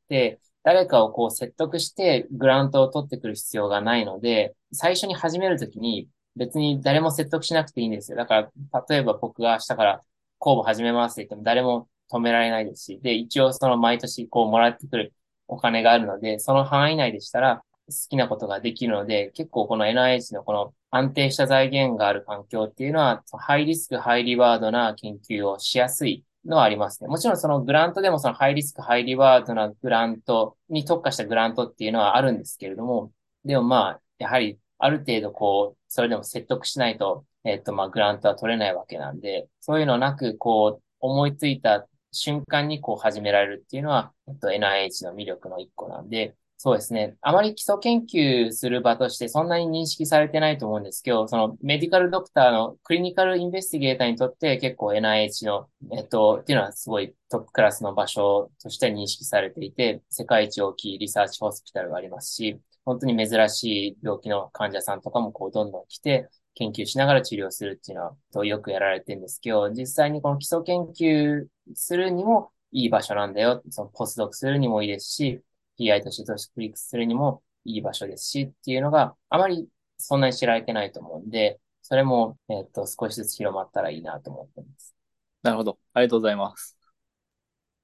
[0.64, 8.18] 誰かをこう説得してグラントを取ってくる必要がないので、最初に始めるときに別に誰も説得しなくていいんですよ。
[8.18, 10.02] だから、例えば僕が明日から
[10.40, 15.14] 公募始めますって言っても誰も止められないですし、で、一応その毎年こうもらってくる
[15.48, 27.08] お金があるので、その範囲内でしたら好きなことができるので、結構この NIH のこの安定した財源がある環境っていうのは、ハイリスク、ハイリワードな研究をしやすいのはありますね。
[27.10, 33.12] もちろんそのグラントでもそのハイリスク、ハイリワードなグラントに特化したグラントっていうのはあるんですけれども、
[33.46, 47.18] でもまあ、やはりある程度こう、それでも説得しないと、えっとまあグラントは取れないわけなんで、そういうのなくこう、思いついた瞬間にこう始められるっていうのは、えっと NIH の魅力の一個なんで、そうですね。
[47.20, 71.46] あまり基礎研究する場としてそんなに認識されてないと思うんですけど、そのメディカルドクターのクリニカルインベスティゲーターにとって結構 NIH の、えっと、っていうのはすごいトップクラスの場所として認識されていて、世界一大きいリサーチホスピタルがありますし、本当に珍しい病気の患者さんとかもこうどんどん来て、研究しながら治療するっていうのはよくやられてるんですけど、実際にこの基礎研究
[71.76, 73.62] するにもいい場所なんだよ。
[73.70, 75.42] そのポスドクするにもいいですし、
[75.78, 79.68] PI としてとしてクリックするにもいい場所ですしっていうのがあまり
[79.98, 84.96] そんなに知られてないと思うんで、それも、えっと、少しずつ広まったらいいなと思ってます。
[85.44, 85.78] なるほど。
[85.94, 86.78] ありがとうございます。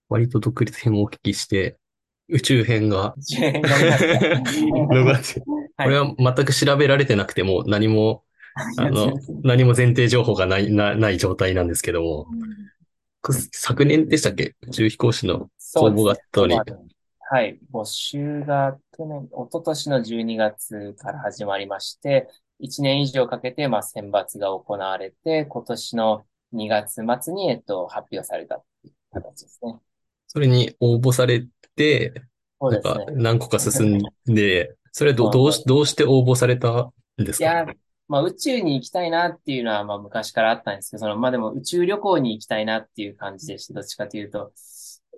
[0.09, 1.77] 割と独立編もお聞きして、
[2.27, 8.23] 宇宙編が10円になりました逃して、これは全く調べられてなくても何も、
[8.77, 9.13] あの、
[9.43, 12.27] 何も前提情報がない、なない状態なんですけども、
[13.21, 14.55] く昨年でしたっけ？
[14.61, 16.59] 宇宙飛行士の応募があったのに、
[17.31, 17.59] はい。
[17.71, 22.27] 募集が去年、一昨年の12月から始まりまして、
[22.59, 26.23] 1年以上かけて、まあ、選抜が行われて、今年の
[26.53, 29.75] 2月末に、えっと、発表されたっていう形ですね。
[30.25, 31.45] それに応募され
[31.75, 32.13] て、
[32.59, 33.05] そうですね。
[33.11, 36.91] 何個か進んで、それどそうどうし、どうして応募された
[37.21, 37.45] んですか？
[37.45, 37.65] いや、
[38.07, 44.51] まあ宇宙に行きたいなっていうのはまあ昔からあったんですけど、そのまあでも宇宙旅行に行きたいなっていう感じでして、どっちかというと、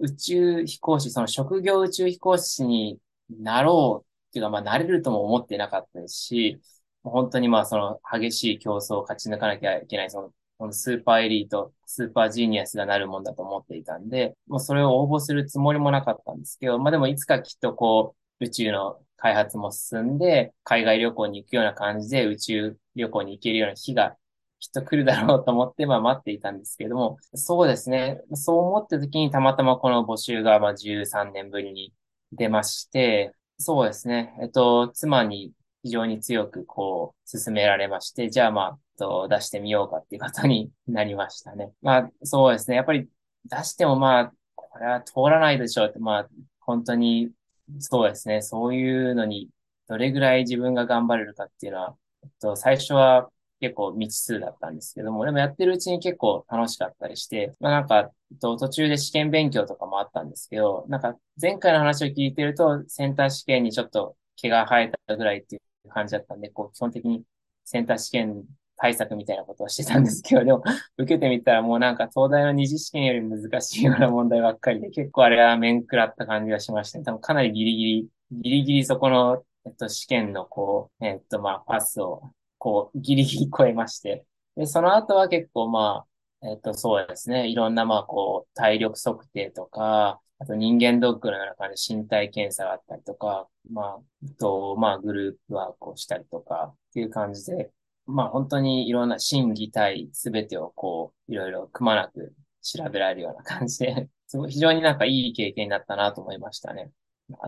[0.01, 2.99] 宇宙飛行士、その職業宇宙飛行士に
[3.29, 6.59] なろうっていうかまあなれるとも思ってなかったですし、
[7.03, 24.17] 本当にまあその激しい競争を勝ち抜かなきゃいけない、その、このスーパーエリート、 super genius がなるもんだと思っていたんで、もうそれを応募するつもりもなかったんですけど、まあでもいつかきっとこう、宇宙の開発も進んで、海外旅行に行くような感じで宇宙旅行に行けるような日が
[24.61, 28.21] きっと来るだろうと思って、まあ待っていたんですけれども、そうですね。
[28.35, 31.93] そう思った時にたまたまこの募集がまあ13年ぶりに
[32.31, 34.37] 出まして、そうですね。
[34.39, 35.51] えっと、妻に
[35.83, 41.71] 非常に強くこう進められまして、じゃあまあ、えっと出してみようかっていうことになりましたね。
[41.81, 42.75] まあそうですね。
[42.75, 43.09] やっぱり
[43.45, 46.29] 出してもまあ、これは通らないでしょうって、まあ
[46.59, 47.31] 本当に
[47.79, 48.43] そうですね。
[48.43, 49.49] そういうのに
[49.87, 53.29] どれぐらい自分が頑張れるかっていうのは、えっと、最初は
[53.61, 58.11] 結構未知数だったんですけども、でもやってるうちに結構楽しかったりして、まあなんか、
[58.41, 67.23] 途中で試験勉強とかもあったんですけど、なんか前回の話を聞いてると、センター試験にちょっと毛が生えたぐらいっていう感じだったんで、こう基本的に
[67.63, 68.43] センター試験
[68.77, 70.63] 対策みたいなことをしてたんですけど、でも
[70.97, 77.03] 受けてみたらもうなんか東大の二次試験より難しいような問題ばっかりで、結構あれは面食らった感じがしましたね。
[77.05, 82.23] 多分かなりギリギリ、ギリギリそこの、えっと、試験のこう、えっと、まあ、パスを、
[82.61, 84.25] こう、ギリギリ超えまして。
[84.55, 86.05] で、その後は結構ま
[86.41, 87.47] あ、えっと、そうですね。
[87.47, 97.71] いろんなまあ、こう、体力測定とか、あと人間ドックのような感じで身体検査があったりとか、まあ、えっと、まあ、グループワークをしたりとかっていう感じで、
[98.05, 106.91] まあ本当にいろんな心技体すべてをこう、いろいろくまなく調べられるような感じで、 すごい非常になんかいい経験になったなと思いましたね。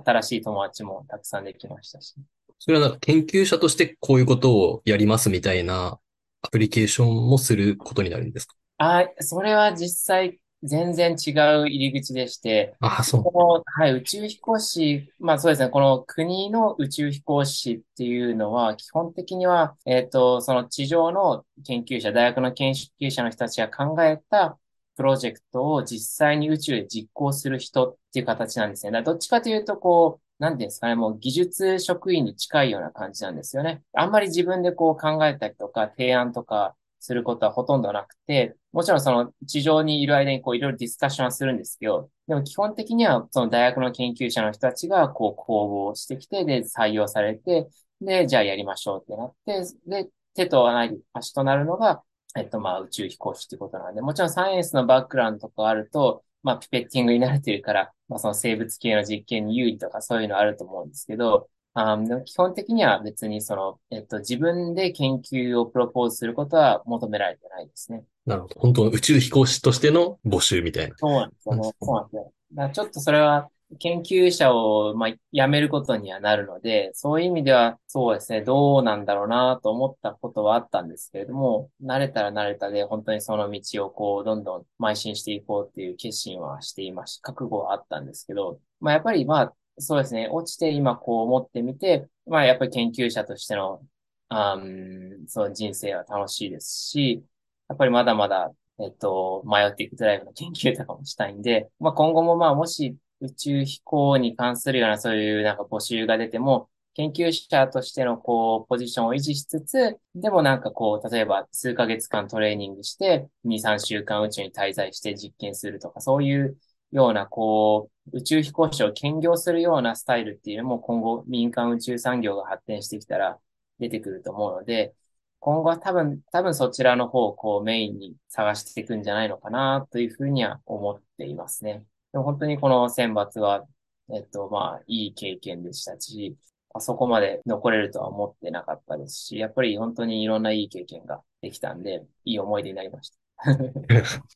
[0.05, 2.15] 新しい友達もたくさんできましたし。
[2.59, 5.99] それはなんか研究者としてこういうことをやりますみたいな
[6.41, 8.55] アプリケーションもすることになるんですか？
[8.77, 13.23] あ、それは実際全然違う入り口でして、あ、そう。
[13.23, 24.57] この、はい、宇宙飛行士、まあそうですね、この国の宇宙飛行士っていうのは、基本的には、えっと、その地上の研究者、大学の研究者の人たちが考えた
[24.95, 28.91] プロジェクトを実際に宇宙で実行する人っていう形なんですね。
[28.91, 33.81] だどっちかというと、こう、なんていうんですかね、もう技術職員に近いような感じなんですよね。
[33.94, 47.68] あんまり自分でこう考えたりとか、提案とかすることはほとんどなくて、もちろんその地上にいる間にこういろいろディスカッションはするんですけど、でも基本的にはその大学の研究者の人たちがこう公募してきて、で採用されて、
[47.99, 50.68] で、じゃあやりましょうってなって、で、手と
[51.14, 52.03] 足となるのが、
[52.35, 68.03] えっとまあ宇宙飛行士ってことなんで、もちろんサイエンスのバックグラウンドとかあると、まあピペッティングに慣れてるから、まあその生物系の実験に有利とかそういうのあると思うんですけど、あ基本的には別にその、えっと、自分で研究をプロポーズすることは求められてないですね。
[68.27, 68.60] なるほど。
[68.60, 70.95] 本当の宇宙飛行士としての募集みたいな。
[70.98, 71.61] そうなんですよね。
[71.64, 72.34] う んそうなんですよ。
[72.53, 87.21] だちょっとそれは研究者を、まあ、辞めることにはなるので、そういう意味ではそうですね、どうなんだろうなと思ったことはあったんですけれども、慣れたら慣れたで本当にその道をこう、どんどん邁進していこうっていう決心はしていまし。
[87.21, 93.81] 覚悟はあったんですけど、まあやっぱりまあ、そうですね、落ちて今こう思ってみて、まあやっぱり研究者としての、
[94.29, 97.23] あーその人生は楽しいですし、
[97.69, 116.57] やっぱりまだまだえっと、迷っていくドライブの研究とかもしたいんで、まあ今後もまあもし宇宙飛行に関するようなそういうなんか募集が出ても、研究者としてのこう、ポジションを維持しつつ、でもなんかこう、例えば数ヶ月間トレーニングして、2、3週間宇宙に滞在して実験するとか、そういう
[116.91, 123.39] ようなこう、宇宙飛行士を兼業するようなスタイルっていうのも今後民間宇宙産業が発展してきたら
[123.79, 124.93] 出てくると思うので、
[125.39, 131.83] 今後は多分、多分そちらの方をこうメインに探していくんじゃないのかなというふうには思っていますね。
[132.14, 133.65] でも本当にこの選抜は、
[134.14, 136.38] えっと、まあ、いい経験でしたし、
[136.73, 143.18] あそこまで残れるとは思ってなかったですし、やっぱり本当にいろんないい経験ができたんで、いい思い出になりました。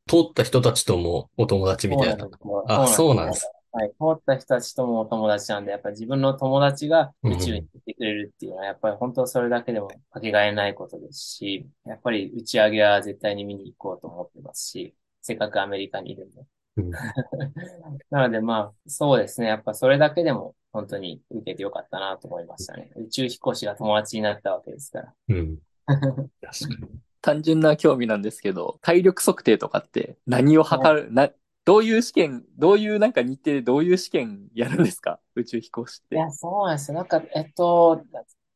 [0.08, 2.28] 通った人たちともお友達みたいな。
[2.68, 3.49] あ、そうなんです。
[3.72, 3.90] はい。
[3.90, 16.44] 通った人たちともお友達なんで、やっぱり自分の友達が宇宙に行ってくれるっていうのは、やっぱり本当それだけでもかけがえないことですし、やっぱり打ち上げは絶対に見に行こうと思ってますし、せっかくアメリカにいるんで。
[16.78, 16.91] うん
[18.10, 19.48] なのでまあ、そうですね。
[19.48, 22.91] やっぱそれだけでも本当に受けてよかったなと思いましたね。
[22.95, 25.14] 宇宙飛行士が友達になったわけですから。
[25.30, 25.58] うん。
[25.88, 25.99] 確
[26.32, 26.99] かに。
[27.22, 31.30] 単純な興味なんですけど、体力測定とかって何を測る、な、
[31.66, 35.20] どういう試験、どういうなんか日程でどういう試験やるんですか？
[35.36, 36.16] 宇宙飛行士って。
[36.16, 36.98] いや、そうなんですよ。
[36.98, 38.02] なんか、えっと、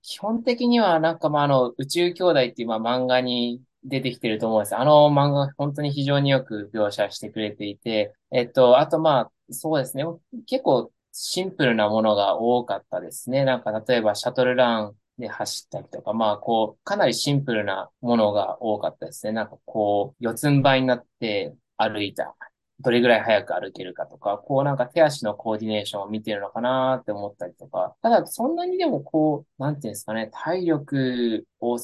[0.03, 4.75] 基本的にはなんかまあ、あの、宇宙兄弟っていうまあ漫画に出てきてると思うんです。
[4.75, 10.03] あの漫画本当に非常によく描写してくれていて、えっと、あとまあ、そうですね。
[10.45, 13.43] 結構シンプルなものが多かったですね。
[13.45, 19.33] なんか例えばシャトルランで走ったりとか、まあこう、かなりシンプルなものが多かったですね。
[19.33, 22.35] なんかこう、四つん這いになって歩いた。
[22.79, 31.77] どれぐらい早く歩けるかとか、こうなんか手足のコーディネーションを見てるのかなって思ったりとか、ただそんなにでもこう、なんていうんですかね、体力を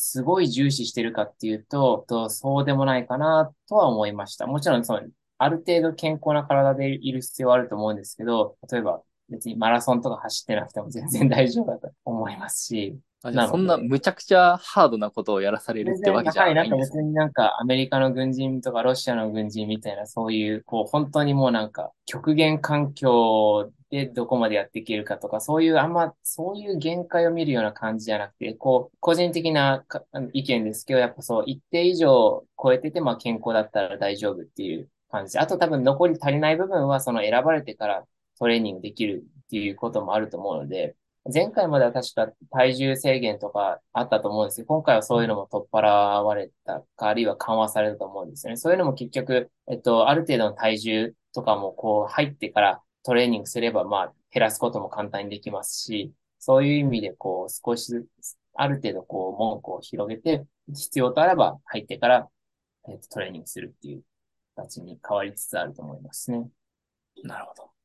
[0.00, 4.46] すごい重視してるかっていうと、とそうでもないかなとは思いました。
[4.46, 5.02] もちろんその、
[5.38, 17.02] ある程度健康な体でいる必要はあると思うんですけど、例えば別にマラソンとか走ってなくても全然大丈夫だと思いますし、そんなむちゃくちゃハードなことをやらされるってわけじゃはい、なんかないんですね。
[17.02, 29.84] 別になんかアメリカの軍人とかロシアの軍人みたいなそういう、こう本当にもうなんか極限環境でどこまでやっていけるかとか、そういうあんま、そういう限界を見るような感じじゃなくて、こう、個人的な
[30.32, 38.04] 意見ですけど、やっぱそう一定以上超えてて、まあ健康だったら大丈夫っていう感じで、あと多分残り足りない部分はその選ばれてから
[38.38, 40.96] トレーニングできるっていうこともあると思うので、
[41.32, 48.56] 前回までは確か体重制限とかあったと思うんですけど、今回はそういうのも取っ払われたか、あるいは緩和されると思うんですよね。
[48.56, 62.28] そういうのも結局、えっと、ある程度の体重とかもこう入ってからトレーニングすれば、まあ減らすことも簡単にできますし、そういう意味でこう少しずつ、ある程度こう門戸を広げて、必要とあれば入ってから、
[62.88, 64.02] えっと、トレーニングするっていう
[64.56, 66.48] 形に変わりつつあると思いますね。
[67.22, 67.77] なるほど。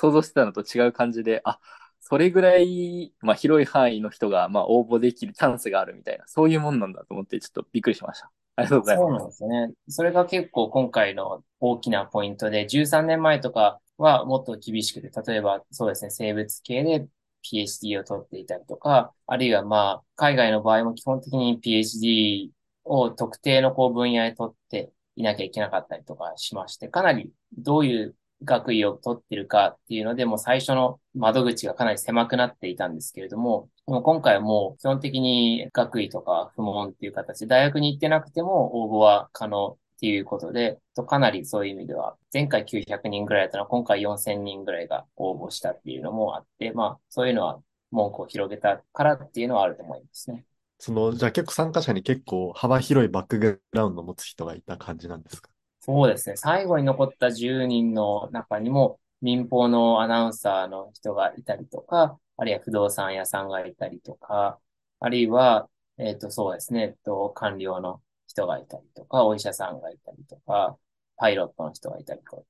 [0.00, 1.60] 想像してたのと違う感じで、あ、
[2.00, 8.30] それぐらい、まあ、広い範囲の人が、まあ、応募できるチャンスがあるみたいな、そういうもんなんだと思って、ちょっとびっくりしました。
[8.56, 9.18] ありがとうございますそう。
[9.18, 9.72] なんですね。
[9.88, 17.06] それが結構今回の大きなポイントで、13年前とかはもっと厳しくて、例えばそうですね、生物系で
[17.44, 22.50] PhD を取っていたりとか、あるいはまあ、海外の場合も基本的に PhD
[22.84, 47.60] を特定のこう分野で取って、いなきゃいけなかったりとかしまして、かなりどういう学位を取ってるかっていうので、もう最初の窓口がかなり狭くなっていたんですけれども、も今回はもう基本的に学位とか不問っていう形で大学に行ってなくても応募は可能っていうことで、かなりそういう意味では、前回900人ぐらいだったの今回4000人ぐらいが応募したっていうのもあって、まあそういうのは
[47.90, 50.44] 文句を広げたからっていうのはあると思いますね。
[50.78, 55.50] その、じゃあ結構参加者に結構幅広いバックグラウンドを持つ人がいた感じなんですか？
[55.80, 56.36] そうですね。
[56.36, 64.60] 最後に残った10人の中にも民放のアナウンサーの人がいたりとか、あるいは不動産屋さんがいたりとか、
[65.00, 70.78] あるいは、えっ、と、そうですね、えっと、官僚の人がいたりとか、お医者さんがいたりとか、
[71.16, 72.42] パイロットの人がいたりとか、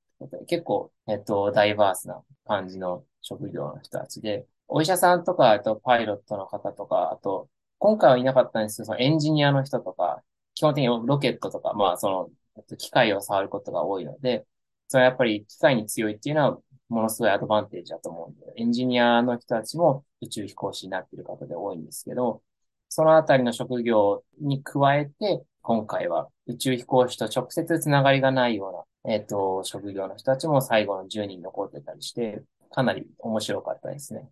[0.46, 7.48] 結構、えっと、ダイバースな感じの職業の人たちで、お医者さんとか、あとパイロットの方とか、あと、
[7.78, 10.22] 今回はいなかったんですけど、そのエンジニアの人とか、
[10.54, 12.30] 基本的にロケットとか、まあ、その
[12.78, 14.46] 機械を触ることが多いので、
[14.88, 16.58] それはやっぱり機械に強いっていうのは
[16.88, 22.42] ものすごいアドバンテージだと思うんで、エンジニアの人たちも宇宙飛行士になっている方で多いんですけど、
[22.88, 34.28] そのあたりの職業に加えて、今回は宇宙飛行士と直接つながりがないような、えっ、ー、と、職業の人たちも最後の10人残ってたりして、かなり面白かったですね。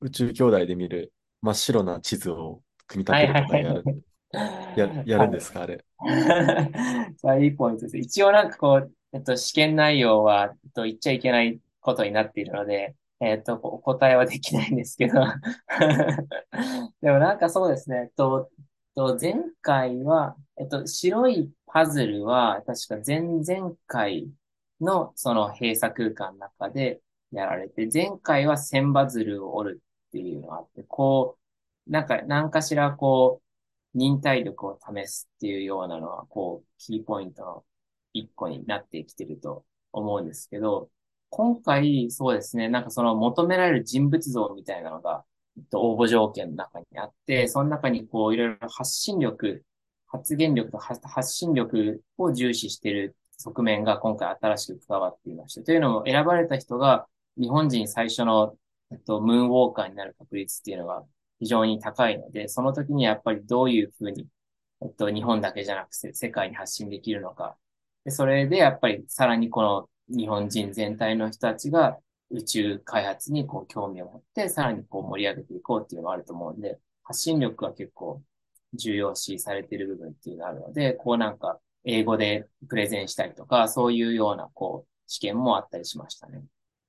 [0.00, 4.04] 宇宙兄弟で見る真っ白な地図を組み立てるとかやる。
[4.76, 5.84] や、やるんですか、あれ。
[7.16, 7.98] それいいポイントです。
[7.98, 15.20] 一応なんかこう、えっと、試験内容は、えっと、言っちゃいけないことになっているので、えっと、お答えはできないんですけど。
[17.00, 18.50] でもなんかそうですね、えっと、
[18.94, 24.28] と前回は、えっと、白いパズルは、確か前々回
[24.80, 27.00] のその閉鎖空間の中で
[27.32, 31.38] やられて、前回は千バズルを折るっていうのがあって、こ
[31.86, 33.51] う、なんか、何かしらこう、
[33.94, 37.64] 忍耐力を試すっていうようなのは、こう、キーポイントの
[38.12, 40.90] 一個になってきてると思うんですけど、
[41.30, 45.24] 今回、そうですね、なんかその求められる人物像みたいなのが、
[45.74, 49.64] 応募条件の中にあって、その中にこう、いろいろ発信力、
[50.06, 55.62] 発言力発信力を重視している側面が今回新しく加わっていました。
[55.62, 57.06] というのも、選ばれた人が
[57.38, 58.56] 日本人最初の、
[58.90, 61.04] えっと、ムーンウォーカーになる確率っていうのが
[61.42, 64.28] 非常に高いので、その時にやっぱりどういうふうに、
[64.80, 67.56] えっと、日本だけじゃなくて世界に発信できるのか。
[68.04, 71.98] で、それでやっぱりさらにこの日本人全体の人たちが
[72.30, 78.22] 宇宙開発にこう興味を持って、さらにこう盛り上げていこうっていうのがあると思うんで、発信力は結構
[78.74, 86.44] 重要視されている部分っていうのがあるので、こうなんか英語でプレゼンしたりとか、そういうようなこう試験もあったりしましたね。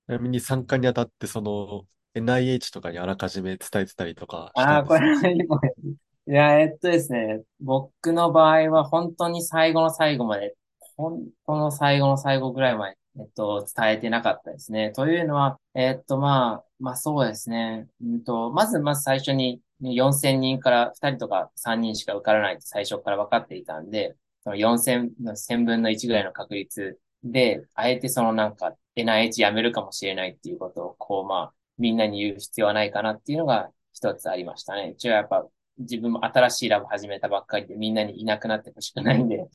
[0.06, 1.86] ちなみに参加にあたって、その
[2.16, 6.04] NIH とかにあらかじめ伝えてたりとかああ、これはいいポイント。
[6.26, 10.56] いや、えっとですね、僕の場合は本当に最後の最後まで、
[10.96, 14.92] 本当の最後の最後ぐらいまで、えっと、伝えてなかったですね。
[14.92, 17.88] というのは、えっと、まあ、まあそうですね。
[18.02, 34.92] うんと、まず、まず最初に4000人から2人とか3人しか受からないって最初から分かっていたんで、その4000の1000分の1ぐらいの確率で、あえてそのなんか NIH 辞めるかもしれないっていうことを、こうまあ、みんなに言う必要はないかなっていうのが一つありましたね。
[34.92, 35.46] 一応やっぱ
[35.78, 39.48] 自分も新しいラボ始めたばっかりでみんなにいなくなってほしくないんで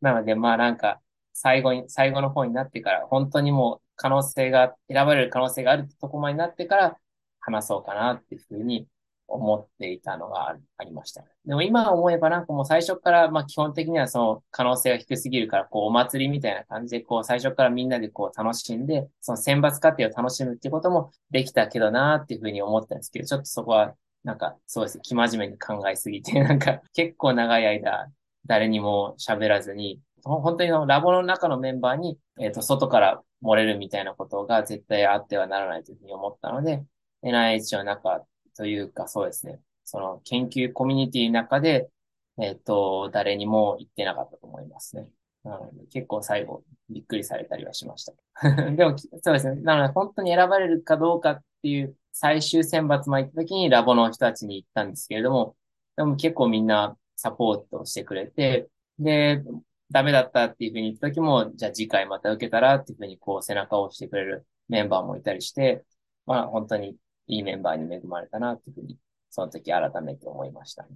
[0.00, 1.00] なのでまあなんか
[1.32, 6.96] 最後に、最後の方になってから本当にもう可能性が、選ばれる可能性があるとこまでになってから
[7.40, 8.86] 話そうかなっていうふうに
[9.30, 11.24] 思っていたのがありました。
[11.46, 23.94] でも今思えばなんかもう最初から、まあ基本的にはその可能性が低すぎるから、こうお祭りみたいな感じで、こう最初からみんなでこう楽しんで、その選抜過程を楽しむってこともできたけどなーっていうふうに思ったんですけど、ちょっとそこは
[24.24, 28.10] なんかそうですね、気真面目に考えすぎて、 なんか結構長い間
[28.46, 36.84] 誰にも喋らずに、本当にラボの中のメンバーに、えっ、ー、と、外から漏れるみたいなことが絶対あってはならないというふうに思ったので、
[37.22, 38.24] NIH の中
[38.56, 39.60] というか、そうですね。
[39.84, 41.90] その研究コミュニティの中で、
[42.38, 45.08] えっ、と、誰にも言ってなかったと思いますね。
[45.44, 48.12] なので、結構最後、びっくりされたりはしました。
[48.72, 49.60] でも、そうですね。
[49.62, 55.56] なので、本当に選ばれるかどうかっていう最終選抜まで行った時にラボの人たちに行ったんですけれども、
[55.96, 58.68] でも結構みんなサポートしてくれて、
[58.98, 59.42] で、
[59.90, 65.84] ダメだったっていうふうに言った時も、じゃあ次回また受けたらっていうふうにこう背中を押してくれるメンバーもいたりして、
[66.26, 66.96] まあ本当に
[67.30, 68.98] いいメンバーに恵まれたな、というふうに、
[69.30, 70.88] その時改めて思いましたね。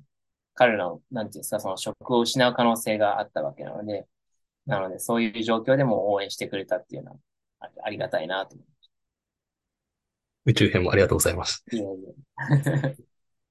[0.55, 4.07] 彼らの、なんていうんですか、その職を失う可能性があったわけなので、
[4.67, 8.93] なので、そういう状況でも応援してくれたっていうのは、ありがたいなと思いました。
[10.47, 11.65] 宇宙編もありがとうございます。
[11.73, 12.95] いやいや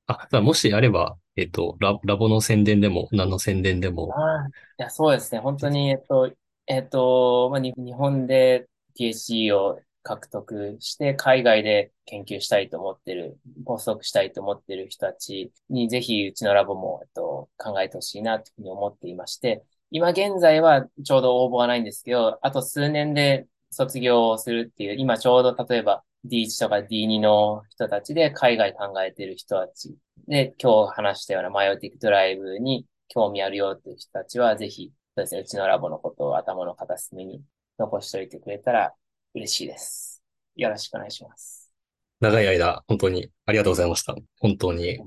[0.07, 5.39] あ、だもしあれば、えっと、ラ、ラボの宣伝でも、何の宣伝でも、ああ、いや、そうですね。
[5.39, 6.31] 本当に、えっと、
[6.67, 8.67] えっと、まあ、に日本で
[8.99, 29.95] PhD を獲得して、海外で研究したいと思ってる、ポスドクしたいと思ってる人たちに、ぜひ、うちのラボも、えっと、考えてほしいな、というふうに思っていまして、今現在はちょうど応募がないんですけど、あと数年で卒業をするっていう、今ちょうど例えば D1 とか D2 の人たちで海外考えてる人たち
[30.27, 37.43] で、今日話したようなマイオティックドライブに興味あるよっていう人たちは、ぜひ、そうですね、うちのラボのことを頭の片隅に
[37.77, 38.93] 残しておいてくれたら
[39.33, 40.23] 嬉しいです。
[40.55, 41.71] よろしくお願いします。
[42.19, 44.15] 長い間、本当にありがとうございました。
[44.39, 44.99] 本当に、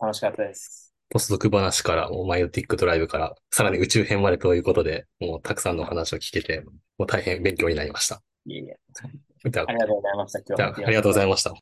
[0.00, 0.94] 楽しかったです。
[1.10, 6.62] ポスドク話から、もうマイオティックドライブから、さらに宇宙編までということで、もうたくさんの話を聞けて、
[6.98, 8.22] もう大変勉強になりました。
[8.46, 8.76] いえいえ。
[9.60, 10.38] あありがとうございました。
[10.40, 11.54] 今日じゃあ、ありがとうございました。